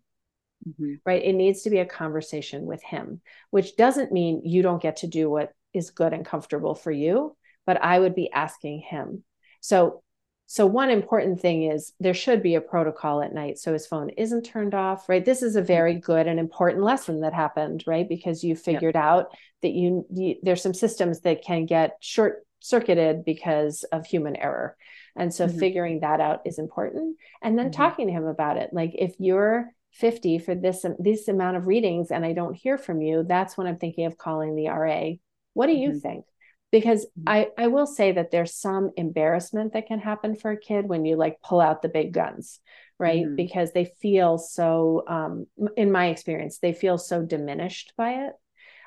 Mm-hmm. 0.67 0.95
Right. 1.06 1.24
It 1.24 1.34
needs 1.34 1.63
to 1.63 1.69
be 1.69 1.80
a 1.80 1.86
conversation 1.86 2.65
with 2.65 2.84
him, 2.84 3.21
which 3.50 3.76
doesn't 3.76 4.12
mean 4.12 4.41
you 4.45 4.62
don't 4.62 4.82
get 4.82 4.97
to 4.97 5.08
do 5.08 5.30
what 5.30 5.54
is 5.74 5.91
good 5.91 6.13
and 6.13 6.26
comfortable 6.26 6.76
for 6.76 6.91
you, 6.91 7.36
but 7.65 7.82
I 7.82 8.00
would 8.00 8.15
be 8.15 8.32
asking 8.32 8.80
him. 8.80 9.24
So, 9.62 10.04
so 10.47 10.65
one 10.65 10.89
important 10.89 11.39
thing 11.39 11.63
is 11.63 11.93
there 12.00 12.13
should 12.13 12.43
be 12.43 12.56
a 12.56 12.62
protocol 12.62 13.21
at 13.21 13.34
night 13.34 13.58
so 13.58 13.71
his 13.71 13.88
phone 13.88 14.10
isn't 14.10 14.43
turned 14.43 14.76
off, 14.76 15.08
right? 15.08 15.24
This 15.24 15.43
is 15.43 15.56
a 15.56 15.62
very 15.62 15.93
mm-hmm. 15.93 16.02
good 16.02 16.28
and 16.28 16.39
important 16.39 16.84
lesson 16.84 17.21
that 17.21 17.34
happened, 17.34 17.86
right? 17.88 18.08
Because 18.08 18.43
you 18.43 18.56
figured 18.56 18.95
yep. 18.95 19.04
out 19.04 19.38
that 19.62 19.71
you, 19.71 20.06
you 20.12 20.36
there's 20.43 20.62
some 20.62 20.74
systems 20.74 21.21
that 21.21 21.43
can 21.43 21.65
get 21.65 21.95
short 22.02 22.45
circuited 22.60 23.26
because 23.26 23.84
of 23.86 24.06
human 24.06 24.36
error. 24.36 24.76
And 25.15 25.34
so 25.34 25.47
mm-hmm. 25.47 25.58
figuring 25.58 26.00
that 26.02 26.21
out 26.21 26.41
is 26.45 26.60
important. 26.60 27.17
And 27.41 27.58
then 27.58 27.67
mm-hmm. 27.67 27.82
talking 27.82 28.08
to 28.08 28.13
him 28.13 28.26
about 28.26 28.58
it. 28.58 28.71
Like 28.74 28.91
if 28.95 29.15
you're 29.19 29.74
50 29.93 30.39
for 30.39 30.56
this 30.56 30.86
this 30.99 31.27
amount 31.27 31.58
of 31.58 31.67
readings 31.67 32.12
and 32.12 32.25
I 32.25 32.34
don't 32.34 32.54
hear 32.54 32.77
from 32.77 33.01
you, 33.01 33.23
that's 33.27 33.58
when 33.58 33.67
I'm 33.67 33.77
thinking 33.77 34.06
of 34.06 34.17
calling 34.17 34.56
the 34.56 34.67
RA. 34.67 35.12
What 35.54 35.67
do 35.67 35.73
you 35.73 35.89
mm-hmm. 35.89 35.99
think? 35.99 36.25
Because 36.71 37.06
mm-hmm. 37.06 37.27
I, 37.27 37.47
I 37.58 37.67
will 37.67 37.88
say 37.88 38.13
that 38.13 38.32
there's 38.32 38.56
some 38.56 38.91
embarrassment 38.95 39.73
that 39.73 39.88
can 39.88 39.99
happen 39.99 40.36
for 40.36 40.51
a 40.51 40.60
kid 40.60 40.88
when 40.88 41.06
you 41.06 41.17
like 41.17 41.41
pull 41.41 41.60
out 41.60 41.82
the 41.82 41.89
big 41.89 42.13
guns, 42.13 42.60
right? 42.97 43.25
Mm-hmm. 43.25 43.36
Because 43.36 43.73
they 43.73 43.91
feel 44.01 44.38
so, 44.38 45.04
um, 45.08 45.47
in 45.75 45.91
my 45.91 46.08
experience, 46.08 46.60
they 46.60 46.73
feel 46.73 46.97
so 46.97 47.21
diminished 47.21 47.93
by 47.97 48.25
it. 48.25 48.34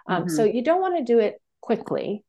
Um, 0.07 0.29
so 0.29 0.47
mm-hmm. 0.47 0.57
you 0.57 0.63
don't 0.63 0.81
want 0.81 0.97
to 0.99 1.05
do 1.05 1.19
it 1.19 1.41
quickly 1.61 2.25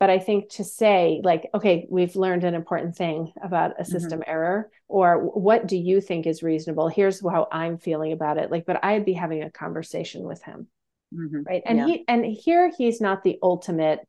but 0.00 0.10
i 0.10 0.18
think 0.18 0.48
to 0.48 0.64
say 0.64 1.20
like 1.22 1.48
okay 1.54 1.86
we've 1.88 2.16
learned 2.16 2.42
an 2.42 2.54
important 2.54 2.96
thing 2.96 3.32
about 3.40 3.72
a 3.72 3.74
mm-hmm. 3.82 3.92
system 3.92 4.20
mm-hmm. 4.20 4.30
error 4.30 4.70
or 4.88 5.18
what 5.18 5.68
do 5.68 5.76
you 5.76 6.00
think 6.00 6.26
is 6.26 6.42
reasonable 6.42 6.88
here's 6.88 7.20
how 7.20 7.46
i'm 7.52 7.78
feeling 7.78 8.10
about 8.10 8.38
it 8.38 8.50
like 8.50 8.66
but 8.66 8.82
i'd 8.84 9.04
be 9.04 9.12
having 9.12 9.42
a 9.44 9.50
conversation 9.50 10.24
with 10.24 10.42
him 10.42 10.66
mm-hmm. 11.14 11.42
right 11.44 11.62
and 11.66 11.78
yeah. 11.78 11.86
he 11.86 12.04
and 12.08 12.24
here 12.24 12.72
he's 12.76 13.00
not 13.00 13.22
the 13.22 13.38
ultimate 13.42 14.00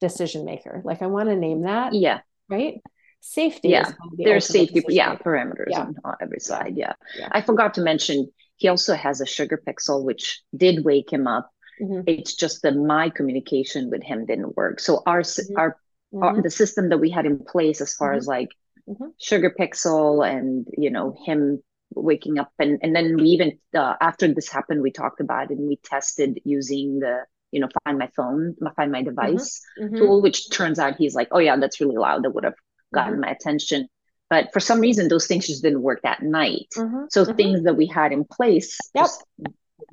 decision 0.00 0.44
maker 0.44 0.82
like 0.84 1.00
i 1.00 1.06
want 1.06 1.28
to 1.28 1.36
name 1.36 1.62
that 1.62 1.94
yeah 1.94 2.20
right 2.50 2.82
safety 3.20 3.68
yeah 3.68 3.90
the 4.16 4.24
there's 4.24 4.46
safety 4.46 4.82
yeah 4.88 5.16
parameters 5.16 5.70
yeah. 5.70 5.86
on 6.04 6.14
every 6.20 6.38
side 6.38 6.74
yeah. 6.76 6.92
yeah 7.18 7.28
i 7.32 7.40
forgot 7.40 7.74
to 7.74 7.80
mention 7.80 8.30
he 8.56 8.68
also 8.68 8.94
has 8.94 9.20
a 9.20 9.26
sugar 9.26 9.60
pixel 9.66 10.04
which 10.04 10.42
did 10.54 10.84
wake 10.84 11.10
him 11.10 11.26
up 11.26 11.50
Mm-hmm. 11.80 12.02
It's 12.06 12.34
just 12.34 12.62
that 12.62 12.76
my 12.76 13.10
communication 13.10 13.90
with 13.90 14.02
him 14.02 14.26
didn't 14.26 14.56
work. 14.56 14.80
So 14.80 15.02
our 15.06 15.20
mm-hmm. 15.20 15.58
our, 15.58 15.76
our, 16.20 16.32
mm-hmm. 16.32 16.42
the 16.42 16.50
system 16.50 16.88
that 16.88 16.98
we 16.98 17.10
had 17.10 17.26
in 17.26 17.38
place 17.38 17.80
as 17.80 17.94
far 17.94 18.10
mm-hmm. 18.10 18.18
as 18.18 18.26
like 18.26 18.48
mm-hmm. 18.88 19.08
sugar 19.20 19.54
pixel 19.58 20.26
and 20.26 20.66
you 20.76 20.90
know 20.90 21.16
him 21.24 21.62
waking 21.94 22.38
up 22.38 22.52
and 22.58 22.78
and 22.82 22.94
then 22.94 23.16
we 23.16 23.28
even 23.28 23.58
uh, 23.74 23.94
after 24.00 24.32
this 24.32 24.48
happened 24.48 24.82
we 24.82 24.90
talked 24.90 25.20
about 25.20 25.50
it 25.50 25.58
and 25.58 25.68
we 25.68 25.76
tested 25.84 26.40
using 26.44 26.98
the 26.98 27.20
you 27.52 27.60
know 27.60 27.68
find 27.84 27.98
my 27.98 28.10
phone 28.16 28.56
find 28.74 28.90
my 28.90 29.02
device 29.02 29.60
tool 29.96 30.20
which 30.20 30.50
turns 30.50 30.78
out 30.78 30.96
he's 30.96 31.14
like 31.14 31.28
oh 31.30 31.38
yeah 31.38 31.56
that's 31.56 31.80
really 31.80 31.96
loud 31.96 32.24
that 32.24 32.30
would 32.30 32.44
have 32.44 32.56
gotten 32.92 33.20
my 33.20 33.30
attention 33.30 33.88
but 34.28 34.52
for 34.52 34.60
some 34.60 34.80
reason 34.80 35.08
those 35.08 35.26
things 35.26 35.46
just 35.46 35.62
didn't 35.62 35.82
work 35.82 36.00
that 36.02 36.22
night 36.22 36.66
so 37.10 37.24
things 37.24 37.62
that 37.62 37.76
we 37.76 37.86
had 37.86 38.12
in 38.12 38.24
place 38.24 38.78
yep. 38.94 39.06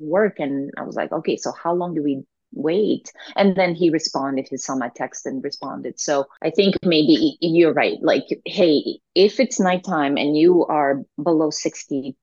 Work 0.00 0.38
and 0.38 0.70
i 0.78 0.82
was 0.82 0.96
like 0.96 1.12
okay 1.12 1.36
so 1.36 1.52
how 1.52 1.72
long 1.72 1.94
do 1.94 2.02
we 2.02 2.24
wait? 2.54 3.12
And 3.36 3.56
then 3.56 3.74
he 3.74 3.90
responded 3.90 4.46
he 4.48 4.56
saw 4.56 4.76
my 4.76 4.90
text 4.94 5.26
and 5.26 5.42
responded. 5.42 5.98
So 6.00 6.26
i 6.42 6.50
think 6.50 6.76
maybe 6.84 7.36
you're 7.40 7.72
right 7.72 7.98
like 8.02 8.24
hey 8.44 8.98
if 9.14 9.40
it's 9.40 9.60
nighttime 9.60 10.16
and 10.16 10.36
you 10.36 10.64
are 10.66 11.02
below 11.22 11.50
60 11.50 12.16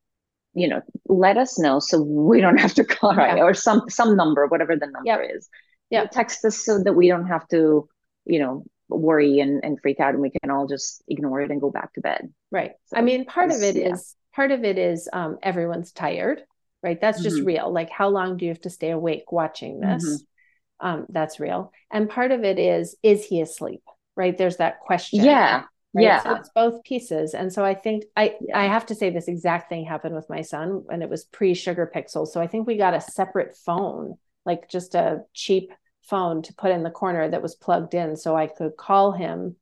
you 0.53 0.67
know 0.67 0.81
let 1.07 1.37
us 1.37 1.57
know 1.57 1.79
so 1.79 2.01
we 2.01 2.41
don't 2.41 2.59
have 2.59 2.73
to 2.73 2.83
call 2.95 3.15
right 3.15 3.39
or 3.39 3.53
some 3.53 3.83
some 3.89 4.15
number 4.15 4.47
whatever 4.47 4.75
the 4.75 4.87
number 4.87 5.23
is. 5.23 5.49
Yeah 5.89 6.05
text 6.05 6.43
us 6.45 6.57
so 6.57 6.81
that 6.83 6.93
we 6.93 7.07
don't 7.07 7.27
have 7.27 7.47
to 7.49 7.87
you 8.25 8.39
know 8.39 8.63
worry 8.89 9.39
and, 9.39 9.63
and 9.63 9.79
freak 9.79 10.01
out 10.01 10.13
and 10.13 10.21
we 10.21 10.29
can 10.29 10.51
all 10.51 10.67
just 10.67 11.01
ignore 11.07 11.39
it 11.39 11.49
and 11.49 11.61
go 11.61 11.71
back 11.71 11.93
to 11.93 12.01
bed. 12.01 12.33
Right. 12.51 12.71
So 12.85 12.97
i 12.97 13.01
mean 13.01 13.25
part 13.25 13.51
of 13.51 13.61
it 13.61 13.75
yeah. 13.75 13.93
is 13.93 14.15
part 14.33 14.51
of 14.51 14.63
it 14.63 14.77
is 14.77 15.09
um, 15.11 15.37
everyone's 15.43 15.91
tired 15.91 16.43
right? 16.83 16.99
That's 16.99 17.21
just 17.21 17.37
mm-hmm. 17.37 17.45
real. 17.45 17.73
Like, 17.73 17.89
how 17.89 18.09
long 18.09 18.37
do 18.37 18.45
you 18.45 18.51
have 18.51 18.61
to 18.61 18.69
stay 18.69 18.91
awake 18.91 19.31
watching 19.31 19.79
this? 19.79 20.05
Mm-hmm. 20.05 20.87
Um, 20.87 21.05
that's 21.09 21.39
real. 21.39 21.71
And 21.91 22.09
part 22.09 22.31
of 22.31 22.43
it 22.43 22.57
is, 22.57 22.95
is 23.03 23.25
he 23.25 23.41
asleep? 23.41 23.83
Right? 24.15 24.37
There's 24.37 24.57
that 24.57 24.79
question. 24.79 25.23
Yeah. 25.23 25.63
Right? 25.93 26.03
Yeah. 26.03 26.23
So 26.23 26.35
it's 26.35 26.49
both 26.55 26.83
pieces. 26.83 27.33
And 27.33 27.51
so 27.51 27.63
I 27.63 27.73
think 27.73 28.05
I. 28.15 28.35
I 28.53 28.65
have 28.65 28.85
to 28.87 28.95
say 28.95 29.09
this 29.09 29.27
exact 29.27 29.69
thing 29.69 29.85
happened 29.85 30.15
with 30.15 30.29
my 30.29 30.41
son 30.41 30.85
and 30.89 31.03
it 31.03 31.09
was 31.09 31.25
pre-sugar 31.25 31.91
pixels. 31.93 32.29
So 32.29 32.41
I 32.41 32.47
think 32.47 32.65
we 32.65 32.77
got 32.77 32.93
a 32.93 33.01
separate 33.01 33.55
phone, 33.57 34.15
like 34.45 34.69
just 34.69 34.95
a 34.95 35.23
cheap 35.33 35.71
phone 36.01 36.41
to 36.43 36.53
put 36.53 36.71
in 36.71 36.83
the 36.83 36.89
corner 36.89 37.29
that 37.29 37.41
was 37.41 37.55
plugged 37.55 37.93
in 37.93 38.15
so 38.15 38.35
I 38.35 38.47
could 38.47 38.75
call 38.77 39.11
him 39.11 39.55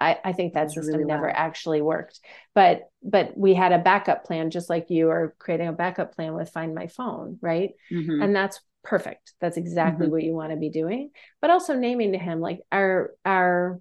I, 0.00 0.18
I 0.24 0.32
think 0.32 0.54
that 0.54 0.70
system 0.70 0.94
really 0.94 1.04
never 1.04 1.28
actually 1.28 1.82
worked. 1.82 2.20
But 2.54 2.90
but 3.02 3.36
we 3.36 3.54
had 3.54 3.72
a 3.72 3.78
backup 3.78 4.24
plan, 4.24 4.50
just 4.50 4.70
like 4.70 4.90
you 4.90 5.10
are 5.10 5.34
creating 5.38 5.68
a 5.68 5.72
backup 5.72 6.14
plan 6.14 6.34
with 6.34 6.50
Find 6.50 6.74
My 6.74 6.86
Phone, 6.86 7.38
right? 7.40 7.70
Mm-hmm. 7.92 8.22
And 8.22 8.34
that's 8.34 8.60
perfect. 8.82 9.34
That's 9.40 9.56
exactly 9.56 10.06
mm-hmm. 10.06 10.12
what 10.12 10.22
you 10.22 10.32
want 10.32 10.52
to 10.52 10.56
be 10.56 10.70
doing. 10.70 11.10
But 11.40 11.50
also 11.50 11.74
naming 11.74 12.12
to 12.12 12.18
him 12.18 12.40
like 12.40 12.60
our 12.72 13.10
our 13.24 13.80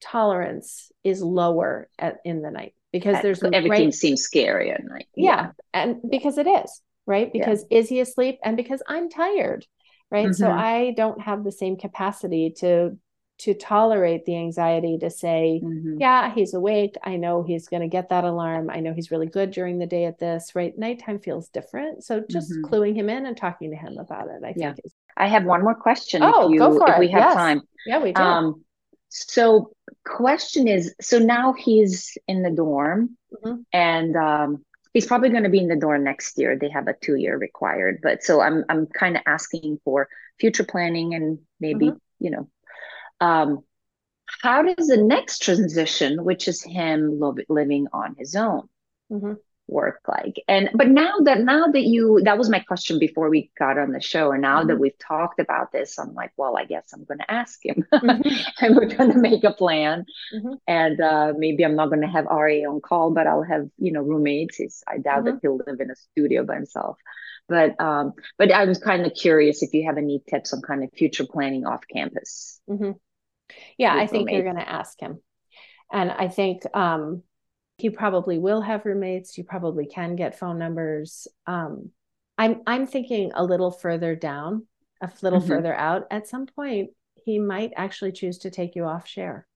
tolerance 0.00 0.92
is 1.02 1.22
lower 1.22 1.88
at, 1.98 2.18
in 2.24 2.42
the 2.42 2.50
night 2.50 2.74
because 2.92 3.20
there's 3.22 3.42
everything 3.42 3.70
right, 3.86 3.94
seems 3.94 4.22
scary 4.22 4.70
at 4.70 4.84
night. 4.84 5.08
Yeah. 5.16 5.52
And 5.72 6.00
because 6.08 6.38
it 6.38 6.46
is, 6.46 6.82
right? 7.06 7.32
Because 7.32 7.64
yeah. 7.70 7.78
is 7.78 7.88
he 7.88 8.00
asleep? 8.00 8.38
And 8.44 8.56
because 8.56 8.82
I'm 8.86 9.08
tired, 9.08 9.66
right? 10.10 10.26
Mm-hmm. 10.26 10.32
So 10.34 10.50
I 10.50 10.92
don't 10.96 11.20
have 11.20 11.44
the 11.44 11.52
same 11.52 11.76
capacity 11.76 12.54
to 12.58 12.98
to 13.38 13.54
tolerate 13.54 14.24
the 14.24 14.36
anxiety 14.36 14.96
to 14.98 15.10
say, 15.10 15.60
mm-hmm. 15.62 16.00
yeah, 16.00 16.32
he's 16.34 16.54
awake. 16.54 16.94
I 17.02 17.16
know 17.16 17.42
he's 17.42 17.68
going 17.68 17.82
to 17.82 17.88
get 17.88 18.08
that 18.08 18.24
alarm. 18.24 18.70
I 18.70 18.80
know 18.80 18.94
he's 18.94 19.10
really 19.10 19.26
good 19.26 19.50
during 19.50 19.78
the 19.78 19.86
day 19.86 20.06
at 20.06 20.18
this, 20.18 20.54
right? 20.54 20.76
Nighttime 20.76 21.18
feels 21.18 21.48
different. 21.48 22.02
So 22.04 22.24
just 22.30 22.50
mm-hmm. 22.50 22.64
cluing 22.64 22.94
him 22.94 23.10
in 23.10 23.26
and 23.26 23.36
talking 23.36 23.70
to 23.70 23.76
him 23.76 23.98
about 23.98 24.28
it, 24.28 24.42
I 24.42 24.54
yeah. 24.56 24.72
think. 24.72 24.86
Is- 24.86 24.94
I 25.18 25.28
have 25.28 25.44
one 25.44 25.62
more 25.62 25.74
question. 25.74 26.22
Oh, 26.22 26.46
if 26.46 26.52
you, 26.52 26.58
go 26.58 26.76
for 26.78 26.90
if 26.90 26.96
it. 26.96 27.00
we 27.00 27.08
have 27.08 27.20
yes. 27.20 27.34
time. 27.34 27.62
Yeah, 27.86 28.02
we 28.02 28.12
do. 28.12 28.20
Um, 28.20 28.64
so 29.08 29.72
question 30.04 30.68
is, 30.68 30.94
so 31.00 31.18
now 31.18 31.52
he's 31.52 32.18
in 32.28 32.42
the 32.42 32.50
dorm 32.50 33.16
mm-hmm. 33.32 33.60
and 33.72 34.16
um, 34.16 34.64
he's 34.92 35.06
probably 35.06 35.30
going 35.30 35.44
to 35.44 35.48
be 35.48 35.58
in 35.58 35.68
the 35.68 35.76
dorm 35.76 36.04
next 36.04 36.38
year. 36.38 36.58
They 36.58 36.68
have 36.68 36.88
a 36.88 36.94
two 36.94 37.16
year 37.16 37.36
required, 37.38 38.00
but 38.02 38.22
so 38.22 38.40
I'm, 38.40 38.64
I'm 38.68 38.86
kind 38.86 39.16
of 39.16 39.22
asking 39.26 39.80
for 39.84 40.08
future 40.38 40.64
planning 40.64 41.14
and 41.14 41.38
maybe, 41.60 41.86
mm-hmm. 41.86 41.96
you 42.24 42.30
know, 42.30 42.48
um, 43.20 43.62
how 44.42 44.62
does 44.62 44.88
the 44.88 44.96
next 44.96 45.42
transition, 45.42 46.24
which 46.24 46.48
is 46.48 46.62
him 46.62 47.18
lo- 47.18 47.36
living 47.48 47.86
on 47.92 48.14
his 48.18 48.34
own, 48.34 48.68
mm-hmm. 49.10 49.34
work 49.68 50.00
like? 50.08 50.42
And 50.48 50.70
but 50.74 50.88
now 50.88 51.18
that 51.24 51.40
now 51.40 51.66
that 51.68 51.82
you 51.82 52.20
that 52.24 52.38
was 52.38 52.50
my 52.50 52.58
question 52.60 52.98
before 52.98 53.30
we 53.30 53.50
got 53.58 53.78
on 53.78 53.92
the 53.92 54.00
show, 54.00 54.32
and 54.32 54.42
now 54.42 54.58
mm-hmm. 54.58 54.68
that 54.68 54.78
we've 54.78 54.98
talked 54.98 55.40
about 55.40 55.72
this, 55.72 55.98
I'm 55.98 56.14
like, 56.14 56.32
well, 56.36 56.56
I 56.56 56.64
guess 56.64 56.92
I'm 56.92 57.04
going 57.04 57.18
to 57.18 57.30
ask 57.30 57.64
him, 57.64 57.86
mm-hmm. 57.92 58.64
and 58.64 58.76
we're 58.76 58.94
going 58.94 59.12
to 59.12 59.18
make 59.18 59.44
a 59.44 59.52
plan. 59.52 60.04
Mm-hmm. 60.34 60.54
And 60.66 61.00
uh, 61.00 61.32
maybe 61.36 61.64
I'm 61.64 61.76
not 61.76 61.88
going 61.88 62.02
to 62.02 62.08
have 62.08 62.26
Ari 62.26 62.64
on 62.64 62.80
call, 62.80 63.12
but 63.12 63.26
I'll 63.26 63.44
have 63.44 63.68
you 63.78 63.92
know 63.92 64.02
roommates. 64.02 64.56
He's, 64.56 64.82
I 64.86 64.98
doubt 64.98 65.24
that 65.24 65.36
mm-hmm. 65.36 65.38
he'll 65.42 65.60
live 65.66 65.80
in 65.80 65.90
a 65.90 65.96
studio 65.96 66.44
by 66.44 66.56
himself 66.56 66.98
but 67.48 67.80
um 67.80 68.12
but 68.38 68.50
i 68.52 68.64
was 68.64 68.78
kind 68.78 69.06
of 69.06 69.14
curious 69.14 69.62
if 69.62 69.72
you 69.72 69.86
have 69.86 69.98
any 69.98 70.22
tips 70.28 70.52
on 70.52 70.60
kind 70.62 70.82
of 70.82 70.90
future 70.92 71.24
planning 71.24 71.64
off 71.64 71.82
campus 71.92 72.60
mm-hmm. 72.68 72.92
Yeah, 73.78 73.94
I 73.94 74.06
think 74.06 74.28
roommates. 74.28 74.34
you're 74.34 74.52
going 74.52 74.64
to 74.64 74.70
ask 74.70 75.00
him. 75.00 75.20
And 75.92 76.10
I 76.10 76.28
think 76.28 76.62
um, 76.74 77.22
he 77.78 77.90
probably 77.90 78.38
will 78.38 78.60
have 78.60 78.84
roommates. 78.84 79.36
You 79.36 79.44
probably 79.44 79.86
can 79.86 80.16
get 80.16 80.38
phone 80.38 80.58
numbers. 80.58 81.28
Um, 81.46 81.90
I'm 82.38 82.62
I'm 82.66 82.86
thinking 82.86 83.32
a 83.34 83.44
little 83.44 83.70
further 83.70 84.14
down, 84.16 84.66
a 85.00 85.10
little 85.22 85.40
mm-hmm. 85.40 85.48
further 85.48 85.74
out. 85.74 86.06
At 86.10 86.28
some 86.28 86.46
point, 86.46 86.90
he 87.14 87.38
might 87.38 87.72
actually 87.76 88.12
choose 88.12 88.38
to 88.38 88.50
take 88.50 88.74
you 88.74 88.84
off 88.84 89.06
share. 89.06 89.46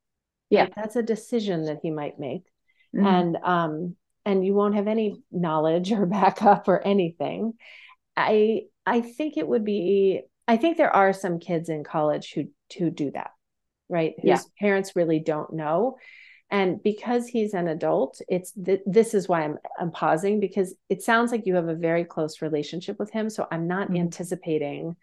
Yeah, 0.50 0.64
like 0.64 0.74
that's 0.74 0.96
a 0.96 1.02
decision 1.02 1.66
that 1.66 1.78
he 1.82 1.90
might 1.90 2.18
make, 2.18 2.44
mm-hmm. 2.94 3.06
and 3.06 3.36
um, 3.42 3.96
and 4.24 4.44
you 4.44 4.54
won't 4.54 4.76
have 4.76 4.88
any 4.88 5.22
knowledge 5.30 5.92
or 5.92 6.06
backup 6.06 6.68
or 6.68 6.80
anything. 6.80 7.54
I 8.16 8.64
I 8.86 9.00
think 9.00 9.36
it 9.36 9.48
would 9.48 9.64
be. 9.64 10.22
I 10.46 10.56
think 10.56 10.76
there 10.76 10.94
are 10.94 11.12
some 11.12 11.38
kids 11.38 11.68
in 11.68 11.84
college 11.84 12.32
who 12.34 12.44
who 12.78 12.90
do 12.90 13.10
that 13.12 13.30
right? 13.90 14.14
Whose 14.16 14.24
yeah. 14.24 14.38
parents 14.58 14.96
really 14.96 15.20
don't 15.20 15.52
know. 15.52 15.96
And 16.50 16.82
because 16.82 17.28
he's 17.28 17.54
an 17.54 17.68
adult, 17.68 18.20
it's 18.28 18.52
th- 18.52 18.80
this 18.84 19.14
is 19.14 19.28
why 19.28 19.42
I'm 19.42 19.58
I'm 19.78 19.92
pausing 19.92 20.40
because 20.40 20.74
it 20.88 21.02
sounds 21.02 21.30
like 21.30 21.46
you 21.46 21.54
have 21.54 21.68
a 21.68 21.74
very 21.74 22.04
close 22.04 22.42
relationship 22.42 22.98
with 22.98 23.10
him. 23.10 23.30
So 23.30 23.46
I'm 23.50 23.68
not 23.68 23.88
mm-hmm. 23.88 23.98
anticipating 23.98 24.96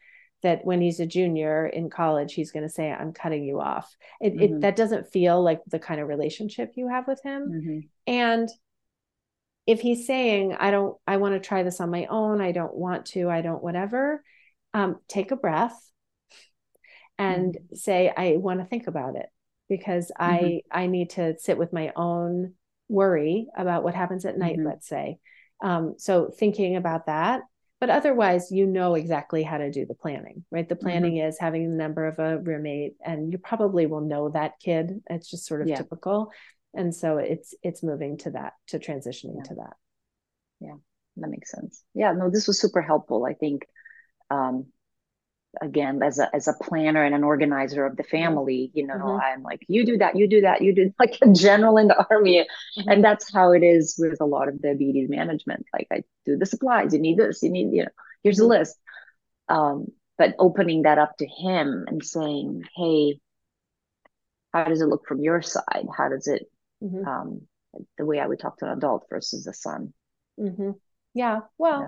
that 0.43 0.65
when 0.65 0.81
he's 0.81 0.99
a 0.99 1.05
junior 1.05 1.65
in 1.65 1.89
college, 1.89 2.33
he's 2.33 2.51
going 2.51 2.63
to 2.67 2.73
say, 2.73 2.91
"I'm 2.91 3.13
cutting 3.13 3.45
you 3.45 3.61
off." 3.61 3.95
It, 4.19 4.33
mm-hmm. 4.33 4.55
it 4.55 4.61
that 4.61 4.75
doesn't 4.75 5.11
feel 5.11 5.41
like 5.41 5.61
the 5.67 5.79
kind 5.79 6.01
of 6.01 6.09
relationship 6.09 6.73
you 6.75 6.89
have 6.89 7.07
with 7.07 7.21
him. 7.23 7.49
Mm-hmm. 7.49 7.79
And 8.07 8.49
if 9.65 9.79
he's 9.79 10.05
saying, 10.05 10.53
"I 10.59 10.71
don't, 10.71 10.97
I 11.07 11.15
want 11.15 11.35
to 11.35 11.47
try 11.47 11.63
this 11.63 11.79
on 11.79 11.89
my 11.89 12.07
own. 12.07 12.41
I 12.41 12.51
don't 12.51 12.75
want 12.75 13.05
to. 13.07 13.29
I 13.29 13.41
don't 13.41 13.63
whatever," 13.63 14.21
um, 14.73 14.97
take 15.07 15.31
a 15.31 15.37
breath 15.37 15.77
and 17.17 17.53
mm-hmm. 17.53 17.75
say 17.75 18.11
i 18.15 18.35
want 18.37 18.59
to 18.59 18.65
think 18.65 18.87
about 18.87 19.15
it 19.15 19.27
because 19.69 20.11
mm-hmm. 20.19 20.45
i 20.71 20.83
i 20.83 20.87
need 20.87 21.09
to 21.11 21.37
sit 21.39 21.57
with 21.57 21.73
my 21.73 21.91
own 21.95 22.53
worry 22.89 23.47
about 23.57 23.83
what 23.83 23.95
happens 23.95 24.25
at 24.25 24.37
night 24.37 24.57
mm-hmm. 24.57 24.67
let's 24.67 24.87
say 24.87 25.17
um, 25.63 25.95
so 25.97 26.29
thinking 26.29 26.75
about 26.75 27.07
that 27.07 27.41
but 27.79 27.89
otherwise 27.89 28.51
you 28.51 28.65
know 28.65 28.93
exactly 28.95 29.43
how 29.43 29.57
to 29.57 29.71
do 29.71 29.85
the 29.85 29.95
planning 29.95 30.45
right 30.51 30.69
the 30.69 30.75
mm-hmm. 30.75 30.85
planning 30.85 31.17
is 31.17 31.39
having 31.39 31.69
the 31.69 31.75
number 31.75 32.05
of 32.05 32.19
a 32.19 32.37
roommate 32.39 32.95
and 33.03 33.31
you 33.31 33.37
probably 33.37 33.87
will 33.87 34.01
know 34.01 34.29
that 34.29 34.53
kid 34.63 35.01
it's 35.09 35.29
just 35.29 35.45
sort 35.45 35.61
of 35.61 35.67
yeah. 35.67 35.75
typical 35.75 36.31
and 36.73 36.93
so 36.93 37.17
it's 37.17 37.55
it's 37.63 37.83
moving 37.83 38.17
to 38.17 38.31
that 38.31 38.53
to 38.67 38.79
transitioning 38.79 39.37
yeah. 39.37 39.43
to 39.43 39.55
that 39.55 39.73
yeah 40.59 40.75
that 41.17 41.29
makes 41.29 41.51
sense 41.51 41.83
yeah 41.93 42.11
no 42.11 42.29
this 42.29 42.47
was 42.47 42.59
super 42.59 42.81
helpful 42.81 43.25
i 43.25 43.33
think 43.33 43.65
um, 44.29 44.67
again 45.61 46.01
as 46.03 46.19
a 46.19 46.33
as 46.35 46.47
a 46.47 46.53
planner 46.53 47.03
and 47.03 47.15
an 47.15 47.23
organizer 47.23 47.85
of 47.85 47.95
the 47.97 48.03
mm-hmm. 48.03 48.17
family 48.17 48.71
you 48.73 48.85
know 48.85 48.95
mm-hmm. 48.95 49.21
i'm 49.21 49.43
like 49.43 49.63
you 49.67 49.85
do 49.85 49.97
that 49.97 50.15
you 50.15 50.27
do 50.27 50.41
that 50.41 50.61
you 50.61 50.73
do 50.73 50.93
like 50.99 51.17
a 51.21 51.31
general 51.31 51.77
in 51.77 51.87
the 51.87 52.05
army 52.09 52.45
mm-hmm. 52.77 52.89
and 52.89 53.03
that's 53.03 53.31
how 53.33 53.51
it 53.51 53.63
is 53.63 53.95
with 53.97 54.19
a 54.21 54.25
lot 54.25 54.47
of 54.47 54.61
diabetes 54.61 55.09
management 55.09 55.65
like 55.73 55.87
i 55.91 56.03
do 56.25 56.37
the 56.37 56.45
supplies 56.45 56.93
you 56.93 56.99
need 56.99 57.17
this 57.17 57.41
you 57.41 57.49
need 57.49 57.73
you 57.73 57.83
know 57.83 57.89
here's 58.23 58.39
a 58.39 58.43
mm-hmm. 58.43 58.51
list 58.51 58.77
um, 59.49 59.87
but 60.17 60.35
opening 60.39 60.81
that 60.81 60.97
up 60.97 61.15
to 61.17 61.25
him 61.25 61.85
and 61.87 62.03
saying 62.03 62.63
hey 62.75 63.19
how 64.53 64.65
does 64.65 64.81
it 64.81 64.87
look 64.87 65.07
from 65.07 65.21
your 65.21 65.41
side 65.41 65.87
how 65.95 66.09
does 66.09 66.27
it 66.27 66.49
mm-hmm. 66.83 67.07
um, 67.07 67.41
the 67.97 68.05
way 68.05 68.19
i 68.19 68.27
would 68.27 68.39
talk 68.39 68.57
to 68.57 68.65
an 68.65 68.77
adult 68.77 69.05
versus 69.09 69.47
a 69.47 69.53
son 69.53 69.93
mm-hmm. 70.39 70.71
yeah 71.13 71.39
well 71.57 71.81
yeah 71.81 71.87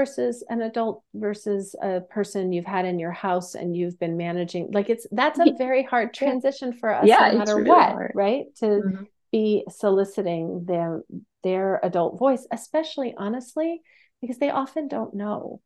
versus 0.00 0.42
an 0.48 0.62
adult 0.62 1.02
versus 1.12 1.76
a 1.82 2.00
person 2.00 2.54
you've 2.54 2.64
had 2.64 2.86
in 2.86 2.98
your 2.98 3.10
house 3.12 3.54
and 3.54 3.76
you've 3.76 3.98
been 3.98 4.16
managing 4.16 4.70
like 4.72 4.88
it's 4.88 5.06
that's 5.12 5.38
a 5.38 5.52
very 5.58 5.82
hard 5.82 6.14
transition 6.14 6.72
for 6.72 6.94
us 6.94 7.06
yeah, 7.06 7.32
no 7.32 7.38
matter 7.38 7.56
really 7.56 7.68
what 7.68 7.90
hard. 7.90 8.12
right 8.14 8.46
to 8.56 8.64
mm-hmm. 8.64 9.02
be 9.30 9.62
soliciting 9.68 10.64
them 10.64 11.02
their 11.44 11.78
adult 11.82 12.18
voice 12.18 12.46
especially 12.50 13.14
honestly 13.18 13.82
because 14.22 14.38
they 14.38 14.48
often 14.48 14.88
don't 14.88 15.12
know 15.12 15.60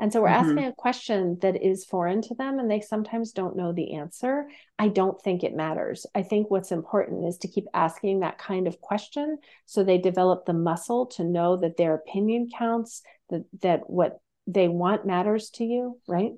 and 0.00 0.10
so 0.10 0.22
we're 0.22 0.28
mm-hmm. 0.28 0.50
asking 0.50 0.64
a 0.64 0.72
question 0.72 1.38
that 1.42 1.62
is 1.62 1.84
foreign 1.84 2.22
to 2.22 2.34
them 2.34 2.58
and 2.58 2.70
they 2.70 2.80
sometimes 2.80 3.32
don't 3.32 3.54
know 3.54 3.72
the 3.72 3.94
answer. 3.94 4.48
I 4.78 4.88
don't 4.88 5.20
think 5.20 5.44
it 5.44 5.54
matters. 5.54 6.06
I 6.14 6.22
think 6.22 6.50
what's 6.50 6.72
important 6.72 7.26
is 7.26 7.36
to 7.38 7.48
keep 7.48 7.66
asking 7.74 8.20
that 8.20 8.38
kind 8.38 8.66
of 8.66 8.80
question 8.80 9.38
so 9.66 9.84
they 9.84 9.98
develop 9.98 10.46
the 10.46 10.54
muscle 10.54 11.06
to 11.06 11.24
know 11.24 11.58
that 11.58 11.76
their 11.76 11.94
opinion 11.94 12.48
counts, 12.56 13.02
that, 13.28 13.44
that 13.60 13.90
what 13.90 14.20
they 14.46 14.68
want 14.68 15.04
matters 15.04 15.50
to 15.50 15.64
you, 15.64 16.00
right? 16.08 16.32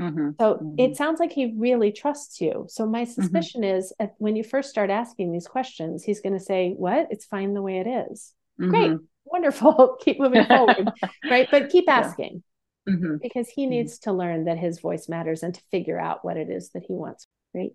Mm-hmm. 0.00 0.30
So 0.40 0.54
mm-hmm. 0.54 0.74
it 0.78 0.96
sounds 0.96 1.20
like 1.20 1.32
he 1.32 1.54
really 1.58 1.92
trusts 1.92 2.40
you. 2.40 2.66
So 2.70 2.86
my 2.86 3.02
mm-hmm. 3.02 3.12
suspicion 3.12 3.64
is 3.64 3.92
when 4.16 4.34
you 4.34 4.42
first 4.42 4.70
start 4.70 4.88
asking 4.88 5.30
these 5.30 5.46
questions, 5.46 6.02
he's 6.02 6.22
going 6.22 6.32
to 6.32 6.44
say, 6.44 6.72
What? 6.76 7.08
It's 7.10 7.26
fine 7.26 7.52
the 7.52 7.62
way 7.62 7.78
it 7.78 7.86
is. 7.86 8.32
Great, 8.58 8.92
mm-hmm. 8.92 9.04
wonderful. 9.24 9.98
keep 10.00 10.18
moving 10.18 10.46
forward. 10.46 10.90
right. 11.30 11.46
But 11.50 11.68
keep 11.68 11.88
asking 11.88 12.42
mm-hmm. 12.88 13.16
because 13.22 13.48
he 13.48 13.64
mm-hmm. 13.64 13.70
needs 13.70 13.98
to 14.00 14.12
learn 14.12 14.44
that 14.44 14.58
his 14.58 14.80
voice 14.80 15.08
matters 15.08 15.42
and 15.42 15.54
to 15.54 15.60
figure 15.70 15.98
out 15.98 16.24
what 16.24 16.36
it 16.36 16.50
is 16.50 16.70
that 16.70 16.84
he 16.86 16.94
wants. 16.94 17.26
Great. 17.52 17.74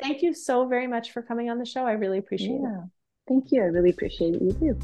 Thank 0.00 0.22
you 0.22 0.32
so 0.32 0.66
very 0.66 0.86
much 0.86 1.12
for 1.12 1.22
coming 1.22 1.50
on 1.50 1.58
the 1.58 1.66
show. 1.66 1.84
I 1.84 1.92
really 1.92 2.18
appreciate 2.18 2.60
yeah. 2.62 2.82
it. 2.82 2.90
Thank 3.28 3.50
you. 3.50 3.62
I 3.62 3.66
really 3.66 3.90
appreciate 3.90 4.36
it. 4.36 4.42
You 4.42 4.52
too. 4.52 4.78